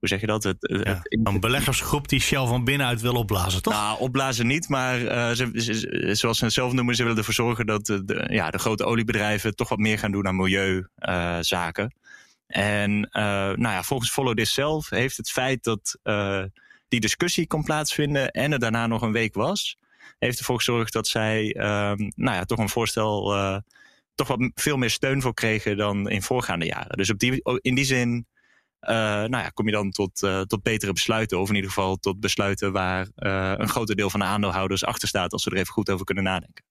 hoe 0.04 0.12
zeg 0.12 0.22
je 0.22 0.28
dat? 0.28 0.44
Het, 0.44 0.58
ja, 0.84 1.02
een 1.10 1.40
beleggersgroep 1.40 2.08
die 2.08 2.20
Shell 2.20 2.46
van 2.46 2.64
binnenuit 2.64 3.02
wil 3.02 3.14
opblazen, 3.14 3.62
toch? 3.62 3.74
Nou, 3.74 4.00
opblazen 4.00 4.48
niet, 4.48 4.70
maar 4.70 5.02
uh, 5.02 5.30
ze, 5.30 5.52
ze, 5.54 6.10
zoals 6.16 6.38
ze 6.38 6.44
het 6.44 6.54
zelf 6.54 6.74
noemen, 6.74 6.96
ze 6.96 7.04
willen 7.04 7.18
ervoor 7.18 7.34
zorgen 7.34 7.66
dat 7.66 7.86
de, 7.86 8.28
ja, 8.30 8.50
de 8.50 8.58
grote 8.58 8.86
oliebedrijven 8.86 9.56
toch 9.56 9.70
wat 9.70 9.78
meer 9.78 10.00
gaan 10.00 10.12
doen 10.12 10.28
aan 10.28 10.36
milieuzaken. 10.36 11.96
En 12.48 12.92
uh, 12.92 13.24
nou 13.34 13.62
ja, 13.62 13.84
volgens 13.84 14.12
Follow 14.12 14.36
This 14.36 14.54
zelf 14.54 14.90
heeft 14.90 15.18
het 15.18 15.32
feit 15.32 15.64
dat 15.64 16.00
die 16.88 17.00
discussie 17.00 17.48
kon 17.48 17.64
plaatsvinden 17.64 18.32
en 18.32 18.52
er 18.52 18.60
daarna 18.60 18.88
nog 18.88 19.02
een 19.02 19.12
week 19.12 19.34
was, 19.34 19.78
heeft 20.20 20.40
ervoor 20.40 20.58
gezorgd 20.58 20.94
dat 20.94 21.08
zij 21.08 21.54
ehm, 21.54 22.10
nou 22.16 22.36
ja, 22.36 22.44
toch 22.44 22.60
een 22.60 22.70
voorstel 22.70 23.34
toch 24.16 24.28
wat 24.28 24.52
veel 24.56 24.78
meer 24.78 24.90
steun 24.90 25.22
voor 25.22 25.34
kregen 25.34 25.78
dan 25.78 26.10
in 26.10 26.22
voorgaande 26.22 26.66
jaren. 26.66 26.98
Dus 26.98 27.10
op 27.10 27.20
die, 27.20 27.42
in 27.62 27.76
die 27.76 27.86
zin 27.86 28.28
nou 28.86 29.38
ja, 29.38 29.50
kom 29.50 29.66
je 29.66 29.72
dan 29.72 29.92
tot, 29.92 30.22
uh, 30.22 30.42
tot 30.42 30.64
betere 30.64 30.94
besluiten. 30.94 31.40
Of 31.40 31.50
in 31.50 31.56
ieder 31.56 31.70
geval 31.70 31.98
tot 31.98 32.20
besluiten 32.20 32.72
waar 32.72 33.08
uh, 33.18 33.54
een 33.58 33.70
groter 33.70 33.96
deel 33.96 34.10
van 34.10 34.20
de 34.20 34.26
aandeelhouders 34.26 34.86
achter 34.86 35.08
staat. 35.08 35.32
Als 35.32 35.44
ze 35.44 35.50
er 35.50 35.58
even 35.58 35.74
goed 35.74 35.90
over 35.90 36.06
kunnen 36.06 36.24
nadenken. 36.24 36.64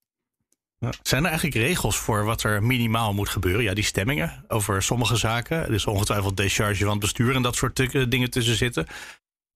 Zijn 1.02 1.22
er 1.22 1.28
eigenlijk 1.28 1.66
regels 1.66 1.96
voor 1.96 2.24
wat 2.24 2.42
er 2.42 2.62
minimaal 2.62 3.14
moet 3.14 3.28
gebeuren? 3.28 3.62
Ja, 3.62 3.74
die 3.74 3.84
stemmingen 3.84 4.44
over 4.48 4.82
sommige 4.82 5.16
zaken. 5.16 5.56
Er 5.56 5.72
is 5.72 5.86
ongetwijfeld 5.86 6.36
decharge 6.36 6.82
van 6.82 6.90
het 6.90 7.00
bestuur 7.00 7.34
en 7.34 7.42
dat 7.42 7.56
soort 7.56 8.10
dingen 8.10 8.30
tussen 8.30 8.56
zitten. 8.56 8.86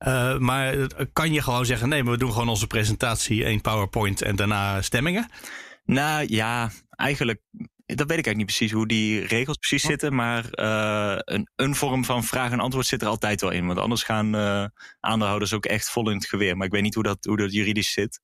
Uh, 0.06 0.38
maar 0.38 0.74
kan 1.12 1.32
je 1.32 1.42
gewoon 1.42 1.66
zeggen: 1.66 1.88
nee, 1.88 2.02
maar 2.02 2.12
we 2.12 2.18
doen 2.18 2.32
gewoon 2.32 2.48
onze 2.48 2.66
presentatie, 2.66 3.44
één 3.44 3.60
PowerPoint 3.60 4.22
en 4.22 4.36
daarna 4.36 4.82
stemmingen? 4.82 5.30
Nou 5.84 6.26
ja, 6.28 6.70
eigenlijk 6.90 7.40
dat 7.87 8.07
weet 8.09 8.18
ik 8.18 8.27
eigenlijk 8.27 8.37
niet 8.37 8.46
precies 8.46 8.72
hoe 8.72 8.87
die 8.87 9.27
regels 9.27 9.57
precies 9.57 9.83
zitten. 9.83 10.14
Maar 10.14 10.44
uh, 10.53 11.18
een, 11.18 11.49
een 11.57 11.75
vorm 11.75 12.05
van 12.05 12.25
vraag 12.25 12.51
en 12.51 12.61
antwoord 12.61 12.87
zit 12.87 13.03
er 13.03 13.09
altijd 13.09 13.40
wel 13.40 13.51
in. 13.51 13.66
Want 13.66 13.79
anders 13.79 14.03
gaan 14.03 14.37
uh, 14.37 14.64
aandeelhouders 15.01 15.53
ook 15.53 15.64
echt 15.64 15.90
vol 15.90 16.11
in 16.11 16.16
het 16.16 16.27
geweer. 16.27 16.57
Maar 16.57 16.66
ik 16.66 16.72
weet 16.72 16.83
niet 16.83 16.94
hoe 16.94 17.03
dat, 17.03 17.25
hoe 17.25 17.37
dat 17.37 17.53
juridisch 17.53 17.92
zit. 17.92 18.20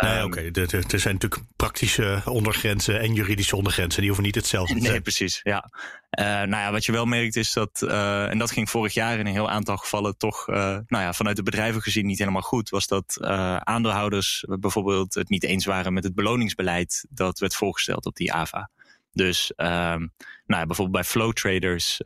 Nee, 0.00 0.12
ehm, 0.12 0.24
oké. 0.24 0.50
Er 0.90 1.00
zijn 1.00 1.14
natuurlijk 1.14 1.42
praktische 1.56 2.22
ondergrenzen 2.24 3.00
en 3.00 3.14
juridische 3.14 3.56
ondergrenzen. 3.56 3.98
Die 3.98 4.06
hoeven 4.06 4.26
niet 4.26 4.34
hetzelfde 4.34 4.74
te 4.74 4.80
zijn. 4.80 4.92
Nee, 4.92 5.00
precies. 5.00 5.40
Ja. 5.42 5.70
Uh, 6.18 6.24
nou 6.24 6.50
ja, 6.50 6.72
wat 6.72 6.84
je 6.84 6.92
wel 6.92 7.04
merkt 7.04 7.36
is 7.36 7.52
dat, 7.52 7.82
uh, 7.84 8.30
en 8.30 8.38
dat 8.38 8.50
ging 8.50 8.70
vorig 8.70 8.94
jaar 8.94 9.18
in 9.18 9.26
een 9.26 9.32
heel 9.32 9.50
aantal 9.50 9.76
gevallen 9.76 10.16
toch, 10.16 10.48
uh, 10.48 10.56
nou 10.56 11.04
ja, 11.04 11.12
vanuit 11.12 11.36
de 11.36 11.42
bedrijven 11.42 11.82
gezien 11.82 12.06
niet 12.06 12.18
helemaal 12.18 12.42
goed, 12.42 12.68
was 12.68 12.86
dat 12.86 13.16
aandeelhouders 13.58 14.44
bijvoorbeeld 14.60 15.14
het 15.14 15.28
niet 15.28 15.44
eens 15.44 15.64
waren 15.64 15.92
met 15.92 16.04
het 16.04 16.14
beloningsbeleid 16.14 17.06
dat 17.10 17.38
werd 17.38 17.54
voorgesteld 17.54 18.06
op 18.06 18.16
die 18.16 18.32
AVA. 18.32 18.70
Dus 19.18 19.54
ehm, 19.54 19.98
nou 20.46 20.60
ja, 20.60 20.66
bijvoorbeeld 20.66 20.90
bij 20.90 21.04
flow 21.04 21.32
traders 21.32 21.96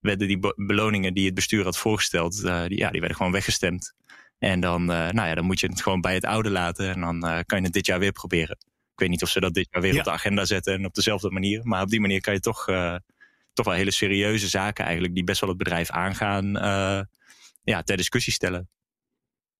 werden 0.00 0.28
die 0.28 0.38
beloningen 0.56 1.14
die 1.14 1.24
het 1.24 1.34
bestuur 1.34 1.64
had 1.64 1.78
voorgesteld, 1.78 2.42
die, 2.42 2.78
ja, 2.78 2.90
die 2.90 3.00
werden 3.00 3.16
gewoon 3.16 3.32
weggestemd. 3.32 3.94
En 4.38 4.60
dan, 4.60 4.84
nou 4.84 5.22
ja, 5.22 5.34
dan 5.34 5.44
moet 5.44 5.60
je 5.60 5.66
het 5.66 5.82
gewoon 5.82 6.00
bij 6.00 6.14
het 6.14 6.24
oude 6.24 6.50
laten 6.50 6.90
en 6.94 7.00
dan 7.00 7.20
kan 7.20 7.58
je 7.58 7.64
het 7.64 7.72
dit 7.72 7.86
jaar 7.86 7.98
weer 7.98 8.12
proberen. 8.12 8.56
Ik 8.92 8.98
weet 9.00 9.08
niet 9.08 9.22
of 9.22 9.28
ze 9.28 9.40
dat 9.40 9.54
dit 9.54 9.68
jaar 9.70 9.82
weer 9.82 9.98
op 9.98 10.04
de 10.04 10.10
agenda 10.10 10.44
zetten 10.44 10.74
en 10.74 10.84
op 10.84 10.94
dezelfde 10.94 11.30
manier. 11.30 11.60
Maar 11.64 11.82
op 11.82 11.88
die 11.88 12.00
manier 12.00 12.20
kan 12.20 12.34
je 12.34 12.40
toch, 12.40 12.64
toch 13.52 13.66
wel 13.66 13.74
hele 13.74 13.90
serieuze 13.90 14.48
zaken 14.48 14.84
eigenlijk, 14.84 15.14
die 15.14 15.24
best 15.24 15.40
wel 15.40 15.48
het 15.48 15.58
bedrijf 15.58 15.90
aangaan, 15.90 16.52
ja, 17.62 17.82
ter 17.82 17.96
discussie 17.96 18.32
stellen. 18.32 18.68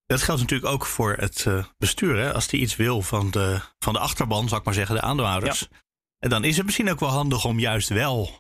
Dat 0.07 0.23
geldt 0.23 0.41
natuurlijk 0.41 0.73
ook 0.73 0.87
voor 0.87 1.15
het 1.15 1.47
bestuur. 1.79 2.17
Hè? 2.17 2.33
Als 2.33 2.47
die 2.47 2.61
iets 2.61 2.77
wil 2.77 3.03
van 3.03 3.31
de, 3.31 3.61
van 3.79 3.93
de 3.93 3.99
achterban, 3.99 4.49
zou 4.49 4.61
ik 4.61 4.67
maar 4.67 4.75
zeggen, 4.75 4.95
de 4.95 5.01
aandeelhouders. 5.01 5.69
En 6.21 6.31
dan 6.31 6.45
is 6.45 6.57
het 6.57 6.65
misschien 6.67 6.91
ook 6.91 7.01
wel 7.01 7.09
handig 7.09 7.45
om 7.45 7.59
juist 7.59 7.89
wel 7.89 8.31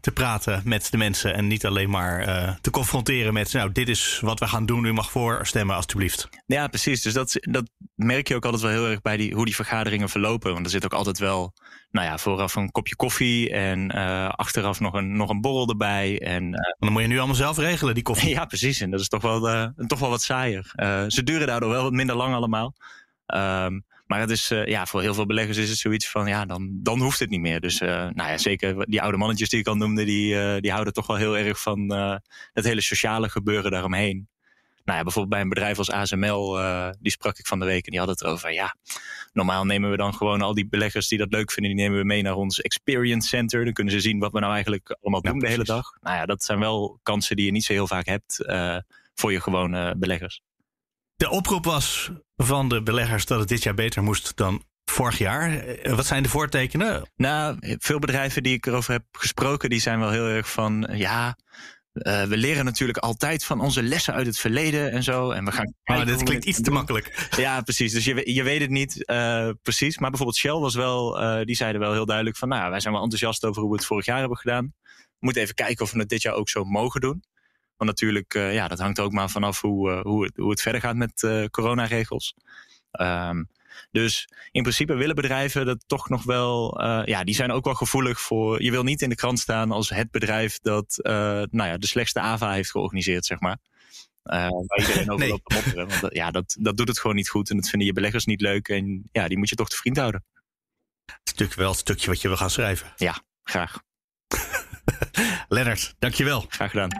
te 0.00 0.12
praten 0.12 0.62
met 0.64 0.90
de 0.90 0.96
mensen 0.96 1.34
en 1.34 1.46
niet 1.46 1.66
alleen 1.66 1.90
maar 1.90 2.28
uh, 2.28 2.54
te 2.60 2.70
confronteren 2.70 3.32
met, 3.32 3.52
nou, 3.52 3.72
dit 3.72 3.88
is 3.88 4.18
wat 4.22 4.38
we 4.38 4.46
gaan 4.46 4.66
doen, 4.66 4.84
u 4.84 4.92
mag 4.92 5.10
voorstemmen 5.10 5.76
alstublieft. 5.76 6.28
Ja, 6.46 6.68
precies. 6.68 7.02
Dus 7.02 7.12
dat, 7.12 7.36
dat 7.40 7.70
merk 7.94 8.28
je 8.28 8.34
ook 8.34 8.44
altijd 8.44 8.62
wel 8.62 8.70
heel 8.70 8.86
erg 8.86 9.00
bij 9.00 9.16
die, 9.16 9.34
hoe 9.34 9.44
die 9.44 9.54
vergaderingen 9.54 10.08
verlopen. 10.08 10.52
Want 10.52 10.64
er 10.64 10.70
zit 10.70 10.84
ook 10.84 10.92
altijd 10.92 11.18
wel, 11.18 11.52
nou 11.90 12.06
ja, 12.06 12.18
vooraf 12.18 12.54
een 12.54 12.70
kopje 12.70 12.96
koffie 12.96 13.50
en 13.50 13.96
uh, 13.96 14.28
achteraf 14.28 14.80
nog 14.80 14.94
een, 14.94 15.16
nog 15.16 15.30
een 15.30 15.40
borrel 15.40 15.68
erbij. 15.68 16.20
En, 16.20 16.44
uh, 16.44 16.58
dan 16.78 16.92
moet 16.92 17.02
je 17.02 17.08
nu 17.08 17.18
allemaal 17.18 17.36
zelf 17.36 17.58
regelen, 17.58 17.94
die 17.94 18.02
koffie. 18.02 18.30
ja, 18.38 18.44
precies. 18.44 18.80
En 18.80 18.90
dat 18.90 19.00
is 19.00 19.08
toch 19.08 19.22
wel, 19.22 19.72
toch 19.86 19.98
wel 19.98 20.10
wat 20.10 20.22
saaier. 20.22 20.72
ze 21.08 21.22
duren 21.24 21.46
daardoor 21.46 21.70
wel 21.70 21.82
wat 21.82 21.92
minder 21.92 22.16
lang 22.16 22.34
allemaal. 22.34 22.74
Um, 23.34 23.84
maar 24.10 24.20
het 24.20 24.30
is, 24.30 24.50
uh, 24.50 24.66
ja, 24.66 24.86
voor 24.86 25.00
heel 25.00 25.14
veel 25.14 25.26
beleggers 25.26 25.56
is 25.56 25.68
het 25.68 25.78
zoiets 25.78 26.10
van, 26.10 26.26
ja, 26.26 26.46
dan, 26.46 26.70
dan 26.72 27.00
hoeft 27.00 27.18
het 27.18 27.30
niet 27.30 27.40
meer. 27.40 27.60
Dus 27.60 27.80
uh, 27.80 27.88
nou 27.88 28.30
ja, 28.30 28.38
zeker 28.38 28.86
die 28.86 29.02
oude 29.02 29.16
mannetjes 29.16 29.48
die 29.48 29.60
ik 29.60 29.66
al 29.66 29.74
noemde, 29.74 30.04
die, 30.04 30.34
uh, 30.34 30.56
die 30.56 30.70
houden 30.70 30.92
toch 30.92 31.06
wel 31.06 31.16
heel 31.16 31.36
erg 31.36 31.60
van 31.60 31.92
het 32.52 32.64
hele 32.64 32.80
sociale 32.80 33.28
gebeuren 33.28 33.70
daaromheen. 33.70 34.28
Nou 34.84 34.98
ja, 34.98 35.02
bijvoorbeeld 35.04 35.34
bij 35.34 35.40
een 35.40 35.48
bedrijf 35.48 35.78
als 35.78 35.90
ASML, 35.90 36.58
die 37.00 37.12
sprak 37.12 37.38
ik 37.38 37.46
van 37.46 37.58
de 37.58 37.64
week 37.66 37.84
en 37.84 37.90
die 37.90 38.00
had 38.00 38.08
het 38.08 38.22
erover, 38.22 38.52
ja, 38.52 38.76
normaal 39.32 39.64
nemen 39.64 39.90
we 39.90 39.96
dan 39.96 40.14
gewoon 40.14 40.42
al 40.42 40.54
die 40.54 40.68
beleggers 40.68 41.08
die 41.08 41.18
dat 41.18 41.32
leuk 41.32 41.52
vinden, 41.52 41.76
die 41.76 41.82
nemen 41.82 41.98
we 41.98 42.04
mee 42.04 42.22
naar 42.22 42.36
ons 42.36 42.60
experience 42.60 43.28
center. 43.28 43.64
Dan 43.64 43.72
kunnen 43.72 43.92
ze 43.92 44.00
zien 44.00 44.18
wat 44.18 44.32
we 44.32 44.40
nou 44.40 44.52
eigenlijk 44.52 44.98
allemaal 45.00 45.22
doen 45.22 45.38
de 45.38 45.48
hele 45.48 45.64
dag. 45.64 45.98
Nou 46.00 46.16
ja, 46.16 46.26
dat 46.26 46.44
zijn 46.44 46.58
wel 46.58 46.98
kansen 47.02 47.36
die 47.36 47.44
je 47.44 47.52
niet 47.52 47.64
zo 47.64 47.72
heel 47.72 47.86
vaak 47.86 48.06
hebt 48.06 48.44
voor 49.14 49.32
je 49.32 49.40
gewone 49.40 49.94
beleggers. 49.96 50.40
De 51.16 51.30
oproep 51.30 51.64
was 51.64 52.10
van 52.44 52.68
de 52.68 52.82
beleggers 52.82 53.26
dat 53.26 53.38
het 53.38 53.48
dit 53.48 53.62
jaar 53.62 53.74
beter 53.74 54.02
moest 54.02 54.36
dan 54.36 54.62
vorig 54.84 55.18
jaar. 55.18 55.58
Eh, 55.58 55.94
wat 55.94 56.06
zijn 56.06 56.22
de 56.22 56.28
voortekenen? 56.28 57.10
Nou, 57.16 57.56
veel 57.60 57.98
bedrijven 57.98 58.42
die 58.42 58.54
ik 58.54 58.66
erover 58.66 58.92
heb 58.92 59.04
gesproken, 59.12 59.70
die 59.70 59.80
zijn 59.80 59.98
wel 59.98 60.10
heel 60.10 60.26
erg 60.26 60.50
van 60.50 60.88
ja. 60.92 61.36
Uh, 61.92 62.22
we 62.22 62.36
leren 62.36 62.64
natuurlijk 62.64 62.98
altijd 62.98 63.44
van 63.44 63.60
onze 63.60 63.82
lessen 63.82 64.14
uit 64.14 64.26
het 64.26 64.38
verleden 64.38 64.92
en 64.92 65.02
zo. 65.02 65.30
En 65.30 65.44
we 65.44 65.52
gaan 65.52 65.74
maar 65.84 66.06
dit 66.06 66.22
klinkt 66.22 66.44
iets 66.44 66.60
te 66.60 66.70
makkelijk. 66.70 67.28
Ja, 67.36 67.60
precies. 67.60 67.92
Dus 67.92 68.04
je, 68.04 68.32
je 68.32 68.42
weet 68.42 68.60
het 68.60 68.70
niet 68.70 69.02
uh, 69.06 69.50
precies. 69.62 69.98
Maar 69.98 70.08
bijvoorbeeld 70.10 70.38
Shell 70.38 70.52
was 70.52 70.74
wel, 70.74 71.22
uh, 71.22 71.44
die 71.44 71.56
zeiden 71.56 71.80
wel 71.80 71.92
heel 71.92 72.06
duidelijk 72.06 72.36
van, 72.36 72.48
nou, 72.48 72.70
wij 72.70 72.80
zijn 72.80 72.94
wel 72.94 73.02
enthousiast 73.02 73.44
over 73.44 73.62
hoe 73.62 73.70
we 73.70 73.76
het 73.76 73.86
vorig 73.86 74.04
jaar 74.04 74.18
hebben 74.18 74.36
gedaan. 74.36 74.72
We 74.84 75.26
moeten 75.26 75.42
even 75.42 75.54
kijken 75.54 75.84
of 75.84 75.92
we 75.92 75.98
het 75.98 76.08
dit 76.08 76.22
jaar 76.22 76.34
ook 76.34 76.48
zo 76.48 76.64
mogen 76.64 77.00
doen. 77.00 77.22
Want 77.80 77.90
natuurlijk, 77.90 78.34
uh, 78.34 78.54
ja, 78.54 78.68
dat 78.68 78.78
hangt 78.78 79.00
ook 79.00 79.12
maar 79.12 79.30
vanaf 79.30 79.60
hoe, 79.60 79.90
uh, 79.90 80.00
hoe, 80.00 80.24
het, 80.24 80.36
hoe 80.36 80.50
het 80.50 80.62
verder 80.62 80.80
gaat 80.80 80.96
met 80.96 81.22
uh, 81.22 81.44
coronaregels. 81.44 82.34
Um, 83.00 83.48
dus 83.90 84.28
in 84.50 84.62
principe 84.62 84.94
willen 84.94 85.14
bedrijven 85.14 85.66
dat 85.66 85.84
toch 85.86 86.08
nog 86.08 86.22
wel. 86.22 86.82
Uh, 86.82 87.02
ja, 87.04 87.24
die 87.24 87.34
zijn 87.34 87.52
ook 87.52 87.64
wel 87.64 87.74
gevoelig 87.74 88.20
voor. 88.20 88.62
Je 88.62 88.70
wil 88.70 88.82
niet 88.82 89.02
in 89.02 89.08
de 89.08 89.14
krant 89.14 89.38
staan 89.38 89.70
als 89.70 89.88
het 89.88 90.10
bedrijf 90.10 90.58
dat 90.58 90.98
uh, 91.02 91.12
nou 91.50 91.68
ja, 91.68 91.76
de 91.78 91.86
slechtste 91.86 92.20
AVA 92.20 92.52
heeft 92.52 92.70
georganiseerd, 92.70 93.26
zeg 93.26 93.40
maar. 93.40 93.58
Uh, 94.24 94.48
waar 94.48 94.78
iedereen 94.78 95.10
over 95.10 95.18
nee. 95.18 95.28
loopt 95.28 95.48
te 95.48 95.54
mopperen. 95.54 95.88
Want 95.88 96.14
ja, 96.14 96.30
dat, 96.30 96.56
dat 96.58 96.76
doet 96.76 96.88
het 96.88 96.98
gewoon 96.98 97.16
niet 97.16 97.28
goed. 97.28 97.50
En 97.50 97.56
dat 97.56 97.68
vinden 97.68 97.88
je 97.88 97.94
beleggers 97.94 98.24
niet 98.24 98.40
leuk. 98.40 98.68
En 98.68 99.08
ja, 99.12 99.28
die 99.28 99.38
moet 99.38 99.48
je 99.48 99.56
toch 99.56 99.68
te 99.68 99.76
vriend 99.76 99.96
houden. 99.96 100.24
Het 101.04 101.20
is 101.24 101.32
natuurlijk 101.32 101.58
wel 101.58 101.70
het 101.70 101.78
stukje 101.78 102.06
wat 102.06 102.20
je 102.20 102.28
wil 102.28 102.36
gaan 102.36 102.50
schrijven. 102.50 102.92
Ja, 102.96 103.22
graag. 103.42 103.82
Lennart, 105.48 105.94
dankjewel. 105.98 106.44
Graag 106.48 106.70
gedaan. 106.70 106.90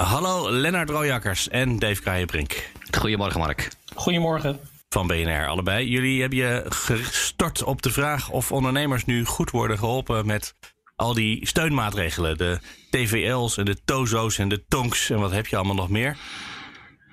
Hallo 0.00 0.50
Lennart 0.50 0.90
Rooijakkers 0.90 1.48
en 1.48 1.78
Dave 1.78 2.02
Keijenbrink. 2.02 2.70
Goedemorgen 2.98 3.40
Mark. 3.40 3.68
Goedemorgen. 3.94 4.60
Van 4.88 5.06
BNR 5.06 5.46
allebei. 5.46 5.88
Jullie 5.88 6.20
hebben 6.20 6.38
je 6.38 6.64
gestort 6.68 7.62
op 7.62 7.82
de 7.82 7.90
vraag 7.90 8.30
of 8.30 8.52
ondernemers 8.52 9.04
nu 9.04 9.24
goed 9.24 9.50
worden 9.50 9.78
geholpen 9.78 10.26
met 10.26 10.54
al 10.96 11.14
die 11.14 11.46
steunmaatregelen. 11.46 12.38
De 12.38 12.58
TVL's 12.90 13.56
en 13.56 13.64
de 13.64 13.76
TOZO's 13.84 14.38
en 14.38 14.48
de 14.48 14.64
TONKS 14.68 15.10
en 15.10 15.18
wat 15.18 15.30
heb 15.30 15.46
je 15.46 15.56
allemaal 15.56 15.74
nog 15.74 15.88
meer. 15.88 16.16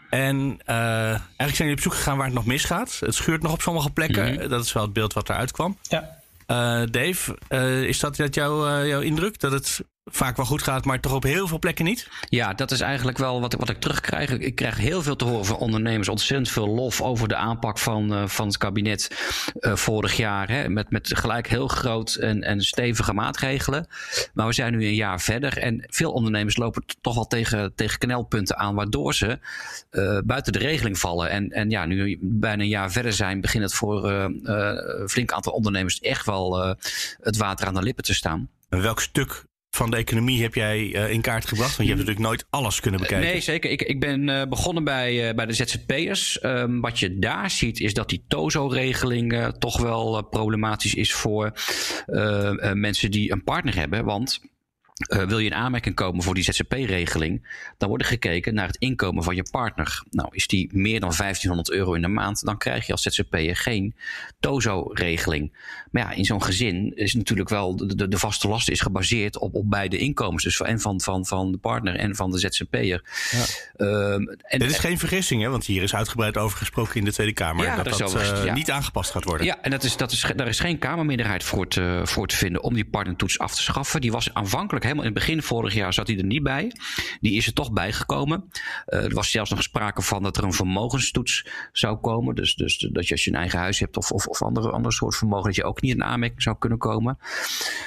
En 0.09 0.35
uh, 0.65 0.75
eigenlijk 1.09 1.37
zijn 1.37 1.53
jullie 1.57 1.75
op 1.75 1.81
zoek 1.81 1.93
gegaan 1.93 2.17
waar 2.17 2.25
het 2.25 2.35
nog 2.35 2.45
misgaat. 2.45 2.99
Het 2.99 3.15
schuurt 3.15 3.41
nog 3.41 3.51
op 3.51 3.61
sommige 3.61 3.89
plekken. 3.89 4.33
Mhm. 4.33 4.49
Dat 4.49 4.63
is 4.63 4.73
wel 4.73 4.83
het 4.83 4.93
beeld 4.93 5.13
wat 5.13 5.29
eruit 5.29 5.51
kwam. 5.51 5.77
Ja. 5.81 6.15
Uh, 6.47 6.87
Dave, 6.91 7.37
uh, 7.49 7.83
is 7.83 7.99
dat, 7.99 8.15
dat 8.15 8.35
jouw, 8.35 8.85
jouw 8.85 9.01
indruk? 9.01 9.39
Dat 9.39 9.51
het 9.51 9.81
vaak 10.09 10.35
wel 10.35 10.45
goed 10.45 10.61
gaat, 10.61 10.85
maar 10.85 10.99
toch 10.99 11.13
op 11.13 11.23
heel 11.23 11.47
veel 11.47 11.59
plekken 11.59 11.85
niet? 11.85 12.09
Ja, 12.29 12.53
dat 12.53 12.71
is 12.71 12.81
eigenlijk 12.81 13.17
wel 13.17 13.41
wat, 13.41 13.53
wat 13.53 13.69
ik 13.69 13.79
terugkrijg. 13.79 14.31
Ik 14.31 14.55
krijg 14.55 14.77
heel 14.77 15.01
veel 15.01 15.15
te 15.15 15.25
horen 15.25 15.45
van 15.45 15.57
ondernemers. 15.57 16.09
Ontzettend 16.09 16.49
veel 16.49 16.67
lof 16.67 17.01
over 17.01 17.27
de 17.27 17.35
aanpak 17.35 17.77
van, 17.77 18.13
uh, 18.13 18.27
van 18.27 18.47
het 18.47 18.57
kabinet 18.57 19.11
uh, 19.59 19.75
vorig 19.75 20.17
jaar. 20.17 20.49
Hè, 20.49 20.69
met, 20.69 20.89
met 20.91 21.17
gelijk 21.17 21.47
heel 21.47 21.67
groot 21.67 22.15
en, 22.15 22.41
en 22.41 22.61
stevige 22.61 23.13
maatregelen. 23.13 23.87
Maar 24.33 24.47
we 24.47 24.53
zijn 24.53 24.77
nu 24.77 24.85
een 24.85 24.95
jaar 24.95 25.21
verder. 25.21 25.57
En 25.57 25.85
veel 25.87 26.11
ondernemers 26.11 26.57
lopen 26.57 26.83
toch 27.01 27.15
wel 27.15 27.27
tegen, 27.27 27.75
tegen 27.75 27.99
knelpunten 27.99 28.57
aan. 28.57 28.75
Waardoor 28.75 29.13
ze 29.13 29.39
uh, 29.91 30.19
buiten 30.25 30.53
de 30.53 30.59
regeling 30.59 30.99
vallen. 30.99 31.29
En, 31.29 31.49
en 31.49 31.69
ja, 31.69 31.85
nu 31.85 32.17
bijna 32.21 32.63
een 32.63 32.69
jaar 32.69 32.91
verder 32.91 33.13
zijn, 33.13 33.41
begint 33.41 33.63
het 33.63 33.73
voor 33.73 34.11
een 34.11 35.09
flink 35.09 35.31
aantal 35.31 35.53
ondernemers 35.53 35.99
echt 35.99 36.25
wel 36.25 36.75
het 37.21 37.37
water 37.37 37.67
aan 37.67 37.73
de 37.73 37.81
lippen 37.81 38.03
te 38.03 38.13
staan. 38.13 38.49
En 38.69 38.81
welk 38.81 38.99
stuk 38.99 39.45
van 39.69 39.91
de 39.91 39.97
economie 39.97 40.41
heb 40.41 40.53
jij 40.53 40.79
uh, 40.79 41.11
in 41.11 41.21
kaart 41.21 41.47
gebracht? 41.47 41.77
Want 41.77 41.89
je 41.89 41.95
hebt 41.95 42.07
natuurlijk 42.07 42.25
nooit 42.25 42.45
alles 42.49 42.79
kunnen 42.79 42.99
bekijken. 42.99 43.29
Nee, 43.29 43.41
zeker. 43.41 43.69
Ik, 43.71 43.81
ik 43.81 43.99
ben 43.99 44.27
uh, 44.27 44.45
begonnen 44.45 44.83
bij, 44.83 45.35
bij 45.35 45.45
de 45.45 45.53
ZZP'ers. 45.53 46.43
Um, 46.43 46.81
wat 46.81 46.99
je 46.99 47.19
daar 47.19 47.51
ziet 47.51 47.79
is 47.79 47.93
dat 47.93 48.09
die 48.09 48.23
TOZO-regeling 48.27 49.55
toch 49.59 49.81
wel 49.81 50.23
problematisch 50.23 50.95
is 50.95 51.13
voor 51.13 51.51
mensen 52.73 53.11
die 53.11 53.31
een 53.31 53.43
partner 53.43 53.75
hebben. 53.75 54.05
Want 54.05 54.39
uh, 54.97 55.23
wil 55.23 55.39
je 55.39 55.45
in 55.45 55.53
aanmerking 55.53 55.95
komen 55.95 56.23
voor 56.23 56.33
die 56.33 56.43
ZZP-regeling, 56.43 57.47
dan 57.77 57.89
wordt 57.89 58.03
er 58.03 58.09
gekeken 58.09 58.53
naar 58.53 58.67
het 58.67 58.75
inkomen 58.77 59.23
van 59.23 59.35
je 59.35 59.45
partner. 59.51 60.03
Nou, 60.09 60.29
is 60.31 60.47
die 60.47 60.69
meer 60.73 60.99
dan 60.99 61.13
1500 61.17 61.71
euro 61.71 61.93
in 61.93 62.01
de 62.01 62.07
maand, 62.07 62.45
dan 62.45 62.57
krijg 62.57 62.85
je 62.85 62.91
als 62.91 63.01
ZZP'er 63.01 63.55
geen 63.55 63.95
TOZO-regeling. 64.39 65.53
Maar 65.91 66.03
ja, 66.03 66.11
in 66.11 66.25
zo'n 66.25 66.43
gezin 66.43 66.91
is 66.95 67.13
natuurlijk 67.13 67.49
wel, 67.49 67.75
de, 67.75 68.07
de 68.07 68.17
vaste 68.17 68.47
last 68.47 68.69
is 68.69 68.81
gebaseerd 68.81 69.37
op, 69.37 69.55
op 69.55 69.69
beide 69.69 69.97
inkomens. 69.97 70.43
Dus 70.43 70.61
en 70.61 70.79
van, 70.79 71.01
van, 71.01 71.25
van 71.25 71.51
de 71.51 71.57
partner 71.57 71.95
en 71.95 72.15
van 72.15 72.31
de 72.31 72.39
ZZP'er. 72.39 73.03
Ja. 73.31 73.45
Um, 73.85 74.29
en, 74.29 74.59
Dit 74.59 74.71
is 74.71 74.77
geen 74.77 74.99
vergissing, 74.99 75.41
hè? 75.41 75.49
want 75.49 75.65
hier 75.65 75.83
is 75.83 75.95
uitgebreid 75.95 76.37
over 76.37 76.57
gesproken 76.57 76.95
in 76.95 77.05
de 77.05 77.13
Tweede 77.13 77.33
Kamer. 77.33 77.65
Ja, 77.65 77.83
dat 77.83 77.97
dat, 77.97 78.15
uh, 78.15 78.45
ja. 78.45 78.53
niet 78.53 78.71
aangepast 78.71 79.11
gaat 79.11 79.23
worden. 79.23 79.45
Ja, 79.45 79.61
en 79.61 79.71
dat 79.71 79.83
is, 79.83 79.97
dat 79.97 80.11
is, 80.11 80.31
daar 80.35 80.47
is 80.47 80.59
geen 80.59 80.77
Kamermeerderheid 80.79 81.43
voor 81.43 81.67
te, 81.67 82.01
voor 82.03 82.27
te 82.27 82.35
vinden 82.35 82.63
om 82.63 82.73
die 82.73 82.85
partnertoets 82.85 83.39
af 83.39 83.55
te 83.55 83.61
schaffen. 83.61 84.01
Die 84.01 84.11
was 84.11 84.33
aanvankelijk 84.33 84.85
helemaal 84.87 85.07
in 85.07 85.15
het 85.15 85.25
begin 85.25 85.41
vorig 85.41 85.73
jaar 85.73 85.93
zat 85.93 86.07
hij 86.07 86.17
er 86.17 86.25
niet 86.25 86.43
bij. 86.43 86.71
Die 87.19 87.33
is 87.33 87.47
er 87.47 87.53
toch 87.53 87.71
bijgekomen. 87.71 88.49
Uh, 88.87 89.03
er 89.03 89.13
was 89.13 89.31
zelfs 89.31 89.49
nog 89.49 89.63
sprake 89.63 90.01
van 90.01 90.23
dat 90.23 90.37
er 90.37 90.43
een 90.43 90.53
vermogenstoets 90.53 91.47
zou 91.71 91.97
komen. 91.97 92.35
Dus, 92.35 92.55
dus 92.55 92.77
dat 92.77 93.07
je 93.07 93.13
als 93.13 93.23
je 93.23 93.31
een 93.31 93.37
eigen 93.37 93.59
huis 93.59 93.79
hebt 93.79 93.97
of, 93.97 94.11
of, 94.11 94.27
of 94.27 94.41
andere, 94.41 94.71
andere 94.71 94.93
soort 94.93 95.15
vermogen, 95.15 95.45
dat 95.45 95.55
je 95.55 95.63
ook 95.63 95.81
niet 95.81 95.95
in 95.95 96.03
aanmerking 96.03 96.41
zou 96.41 96.57
kunnen 96.59 96.77
komen. 96.77 97.17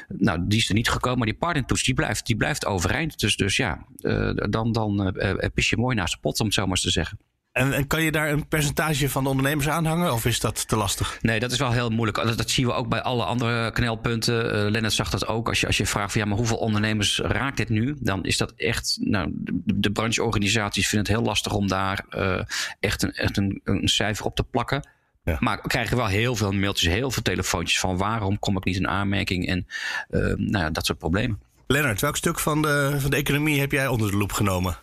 Nou, 0.08 0.44
die 0.46 0.58
is 0.58 0.68
er 0.68 0.74
niet 0.74 0.88
gekomen. 0.88 1.18
Maar 1.18 1.26
die 1.26 1.36
partnertoets 1.36 1.84
die 1.84 1.94
blijft, 1.94 2.26
die 2.26 2.36
blijft 2.36 2.66
overeind. 2.66 3.20
Dus, 3.20 3.36
dus 3.36 3.56
ja, 3.56 3.86
uh, 4.00 4.30
dan, 4.34 4.72
dan 4.72 5.16
uh, 5.16 5.34
pis 5.54 5.70
je 5.70 5.76
mooi 5.76 5.96
naast 5.96 6.14
de 6.14 6.20
pot, 6.20 6.40
om 6.40 6.46
het 6.46 6.54
zo 6.54 6.62
maar 6.62 6.70
eens 6.70 6.80
te 6.80 6.90
zeggen. 6.90 7.18
En, 7.52 7.72
en, 7.72 7.86
kan 7.86 8.02
je 8.02 8.10
daar 8.10 8.30
een 8.30 8.48
percentage 8.48 9.08
van 9.08 9.22
de 9.22 9.28
ondernemers 9.28 9.68
aanhangen 9.68 10.12
of 10.12 10.24
is 10.24 10.40
dat 10.40 10.68
te 10.68 10.76
lastig? 10.76 11.18
Nee, 11.20 11.40
dat 11.40 11.52
is 11.52 11.58
wel 11.58 11.72
heel 11.72 11.90
moeilijk. 11.90 12.16
Dat, 12.16 12.38
dat 12.38 12.50
zien 12.50 12.66
we 12.66 12.72
ook 12.72 12.88
bij 12.88 13.02
alle 13.02 13.24
andere 13.24 13.72
knelpunten. 13.72 14.44
Uh, 14.44 14.70
Lennart 14.70 14.92
zag 14.92 15.10
dat 15.10 15.26
ook. 15.26 15.48
Als 15.48 15.60
je, 15.60 15.66
als 15.66 15.76
je 15.76 15.86
vraagt 15.86 16.12
van 16.12 16.20
ja, 16.20 16.26
maar 16.26 16.36
hoeveel 16.36 16.56
ondernemers 16.56 17.18
raakt 17.18 17.56
dit 17.56 17.68
nu? 17.68 17.96
Dan 18.00 18.24
is 18.24 18.36
dat 18.36 18.52
echt. 18.56 18.98
Nou, 19.00 19.30
de, 19.34 19.60
de 19.64 19.92
brancheorganisaties 19.92 20.88
vinden 20.88 21.08
het 21.08 21.16
heel 21.16 21.26
lastig 21.26 21.52
om 21.52 21.68
daar 21.68 22.04
uh, 22.10 22.40
echt, 22.80 23.02
een, 23.02 23.12
echt 23.12 23.36
een, 23.36 23.60
een 23.64 23.88
cijfer 23.88 24.24
op 24.24 24.36
te 24.36 24.44
plakken. 24.44 24.88
Ja. 25.24 25.36
Maar 25.40 25.58
we 25.62 25.68
krijgen 25.68 25.96
wel 25.96 26.06
heel 26.06 26.36
veel 26.36 26.52
mailtjes, 26.52 26.92
heel 26.92 27.10
veel 27.10 27.22
telefoontjes 27.22 27.80
van 27.80 27.96
waarom 27.96 28.38
kom 28.38 28.56
ik 28.56 28.64
niet 28.64 28.76
in 28.76 28.88
aanmerking 28.88 29.46
en 29.46 29.66
uh, 30.10 30.20
nou 30.20 30.64
ja, 30.64 30.70
dat 30.70 30.86
soort 30.86 30.98
problemen. 30.98 31.40
Lennart, 31.72 32.00
welk 32.00 32.16
stuk 32.16 32.38
van 32.38 32.62
de, 32.62 32.96
van 32.98 33.10
de 33.10 33.16
economie 33.16 33.60
heb 33.60 33.72
jij 33.72 33.86
onder 33.86 34.10
de 34.10 34.16
loep 34.16 34.32
genomen? 34.32 34.76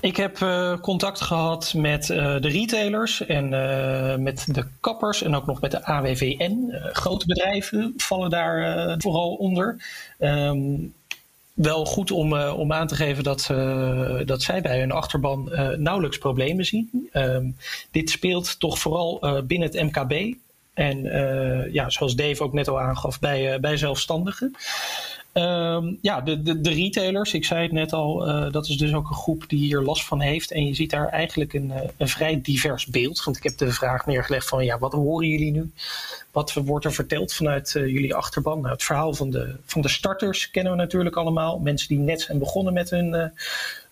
Ik 0.00 0.16
heb 0.16 0.38
uh, 0.38 0.78
contact 0.78 1.20
gehad 1.20 1.74
met 1.76 2.08
uh, 2.08 2.16
de 2.40 2.48
retailers 2.48 3.26
en 3.26 3.52
uh, 3.52 4.16
met 4.16 4.54
de 4.54 4.66
kappers 4.80 5.22
en 5.22 5.34
ook 5.34 5.46
nog 5.46 5.60
met 5.60 5.70
de 5.70 5.84
AWVN. 5.84 6.78
grote 6.92 7.26
bedrijven 7.26 7.94
vallen 7.96 8.30
daar 8.30 8.94
vooral 8.98 9.34
onder. 9.34 9.84
Um, 10.18 10.94
wel 11.54 11.84
goed 11.84 12.10
om, 12.10 12.38
om 12.38 12.72
aan 12.72 12.86
te 12.86 12.96
geven 12.96 13.24
dat, 13.24 13.50
dat 14.26 14.42
zij 14.42 14.60
bij 14.60 14.78
hun 14.78 14.92
achterban 14.92 15.50
nauwelijks 15.76 16.18
problemen 16.18 16.64
zien. 16.64 17.08
Um, 17.12 17.56
dit 17.90 18.10
speelt 18.10 18.60
toch 18.60 18.78
vooral 18.78 19.42
binnen 19.46 19.68
het 19.68 19.82
MKB. 19.82 20.34
En 20.74 21.02
ja, 21.72 21.90
zoals 21.90 22.14
Dave 22.14 22.42
ook 22.42 22.52
net 22.52 22.68
al 22.68 22.80
aangaf, 22.80 23.20
bij, 23.20 23.60
bij 23.60 23.76
zelfstandigen. 23.76 24.56
Um, 25.34 25.98
ja, 26.00 26.20
de, 26.20 26.42
de, 26.42 26.60
de, 26.60 26.70
retailers, 26.70 27.34
ik 27.34 27.44
zei 27.44 27.62
het 27.62 27.72
net 27.72 27.92
al, 27.92 28.28
uh, 28.28 28.52
dat 28.52 28.68
is 28.68 28.76
dus 28.76 28.94
ook 28.94 29.08
een 29.08 29.14
groep 29.14 29.44
die 29.48 29.58
hier 29.58 29.80
last 29.80 30.04
van 30.04 30.20
heeft. 30.20 30.50
En 30.50 30.66
je 30.66 30.74
ziet 30.74 30.90
daar 30.90 31.08
eigenlijk 31.08 31.52
een, 31.52 31.72
een 31.96 32.08
vrij 32.08 32.40
divers 32.42 32.86
beeld. 32.86 33.24
Want 33.24 33.36
ik 33.36 33.42
heb 33.42 33.56
de 33.56 33.72
vraag 33.72 34.06
neergelegd 34.06 34.48
van, 34.48 34.64
ja, 34.64 34.78
wat 34.78 34.92
horen 34.92 35.28
jullie 35.28 35.52
nu? 35.52 35.72
Wat 36.30 36.52
wordt 36.52 36.84
er 36.84 36.92
verteld 36.92 37.32
vanuit 37.32 37.74
uh, 37.74 37.86
jullie 37.86 38.14
achterban? 38.14 38.60
Nou, 38.60 38.72
het 38.72 38.82
verhaal 38.82 39.14
van 39.14 39.30
de, 39.30 39.56
van 39.64 39.82
de 39.82 39.88
starters 39.88 40.50
kennen 40.50 40.72
we 40.72 40.78
natuurlijk 40.78 41.16
allemaal. 41.16 41.58
Mensen 41.58 41.88
die 41.88 41.98
net 41.98 42.20
zijn 42.20 42.38
begonnen 42.38 42.72
met 42.72 42.90
hun, 42.90 43.32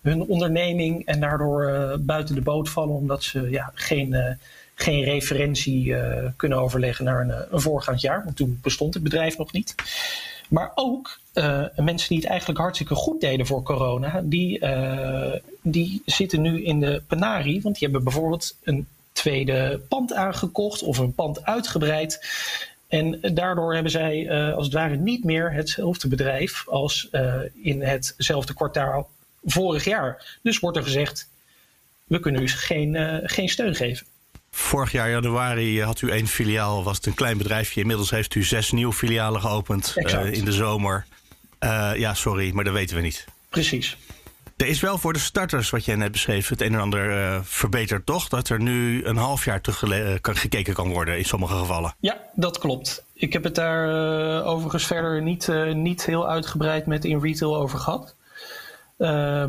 hun 0.00 0.22
onderneming 0.22 1.06
en 1.06 1.20
daardoor 1.20 1.96
buiten 2.00 2.34
de 2.34 2.42
boot 2.42 2.68
vallen 2.68 2.94
omdat 2.94 3.22
ze 3.22 3.50
ja, 3.50 3.70
geen 3.74 4.38
geen 4.74 5.04
referentie 5.04 5.94
kunnen 6.36 6.58
overleggen 6.58 7.04
naar 7.04 7.20
een, 7.20 7.46
een 7.50 7.60
voorgaand 7.60 8.00
jaar. 8.00 8.24
Want 8.24 8.36
toen 8.36 8.58
bestond 8.62 8.94
het 8.94 9.02
bedrijf 9.02 9.38
nog 9.38 9.52
niet. 9.52 9.74
Maar 10.50 10.72
ook 10.74 11.18
uh, 11.34 11.64
mensen 11.76 12.08
die 12.08 12.18
het 12.18 12.26
eigenlijk 12.26 12.60
hartstikke 12.60 12.94
goed 12.94 13.20
deden 13.20 13.46
voor 13.46 13.62
corona, 13.62 14.20
die, 14.24 14.60
uh, 14.60 15.34
die 15.62 16.02
zitten 16.04 16.40
nu 16.40 16.64
in 16.64 16.80
de 16.80 17.02
penarie. 17.06 17.62
Want 17.62 17.78
die 17.78 17.88
hebben 17.88 18.04
bijvoorbeeld 18.04 18.56
een 18.62 18.86
tweede 19.12 19.80
pand 19.88 20.12
aangekocht 20.12 20.82
of 20.82 20.98
een 20.98 21.14
pand 21.14 21.44
uitgebreid. 21.44 22.26
En 22.88 23.20
daardoor 23.34 23.74
hebben 23.74 23.92
zij 23.92 24.18
uh, 24.18 24.54
als 24.54 24.64
het 24.64 24.74
ware 24.74 24.96
niet 24.96 25.24
meer 25.24 25.52
hetzelfde 25.52 26.08
bedrijf 26.08 26.68
als 26.68 27.08
in 27.62 27.82
hetzelfde 27.82 28.54
kwartaal 28.54 29.08
vorig 29.44 29.84
jaar. 29.84 30.38
Dus 30.42 30.58
wordt 30.58 30.76
er 30.76 30.82
gezegd, 30.82 31.28
we 32.04 32.20
kunnen 32.20 32.42
u 32.42 32.48
geen, 32.48 33.20
geen 33.24 33.48
steun 33.48 33.74
geven. 33.74 34.06
Vorig 34.50 34.92
jaar 34.92 35.10
januari 35.10 35.82
had 35.82 36.00
u 36.00 36.10
één 36.10 36.26
filiaal, 36.26 36.84
was 36.84 36.96
het 36.96 37.06
een 37.06 37.14
klein 37.14 37.38
bedrijfje. 37.38 37.80
Inmiddels 37.80 38.10
heeft 38.10 38.34
u 38.34 38.42
zes 38.42 38.70
nieuwe 38.70 38.92
filialen 38.92 39.40
geopend 39.40 39.92
uh, 39.96 40.32
in 40.32 40.44
de 40.44 40.52
zomer. 40.52 41.06
Uh, 41.60 41.90
ja, 41.96 42.14
sorry, 42.14 42.54
maar 42.54 42.64
dat 42.64 42.72
weten 42.72 42.96
we 42.96 43.02
niet. 43.02 43.24
Precies. 43.48 43.96
Er 44.56 44.66
is 44.66 44.80
wel 44.80 44.98
voor 44.98 45.12
de 45.12 45.18
starters, 45.18 45.70
wat 45.70 45.84
jij 45.84 45.96
net 45.96 46.12
beschreef, 46.12 46.48
het 46.48 46.60
een 46.60 46.74
en 46.74 46.80
ander 46.80 47.10
uh, 47.10 47.38
verbeterd, 47.42 48.06
toch? 48.06 48.28
Dat 48.28 48.48
er 48.48 48.60
nu 48.60 49.04
een 49.04 49.16
half 49.16 49.44
jaar 49.44 49.60
terug 49.60 49.84
gekeken 50.22 50.74
kan 50.74 50.88
worden 50.88 51.18
in 51.18 51.24
sommige 51.24 51.56
gevallen. 51.56 51.94
Ja, 52.00 52.20
dat 52.34 52.58
klopt. 52.58 53.04
Ik 53.14 53.32
heb 53.32 53.44
het 53.44 53.54
daar 53.54 53.88
uh, 53.88 54.46
overigens 54.46 54.86
verder 54.86 55.22
niet, 55.22 55.46
uh, 55.46 55.74
niet 55.74 56.06
heel 56.06 56.28
uitgebreid 56.28 56.86
met 56.86 57.04
in 57.04 57.20
retail 57.20 57.56
over 57.56 57.78
gehad. 57.78 58.14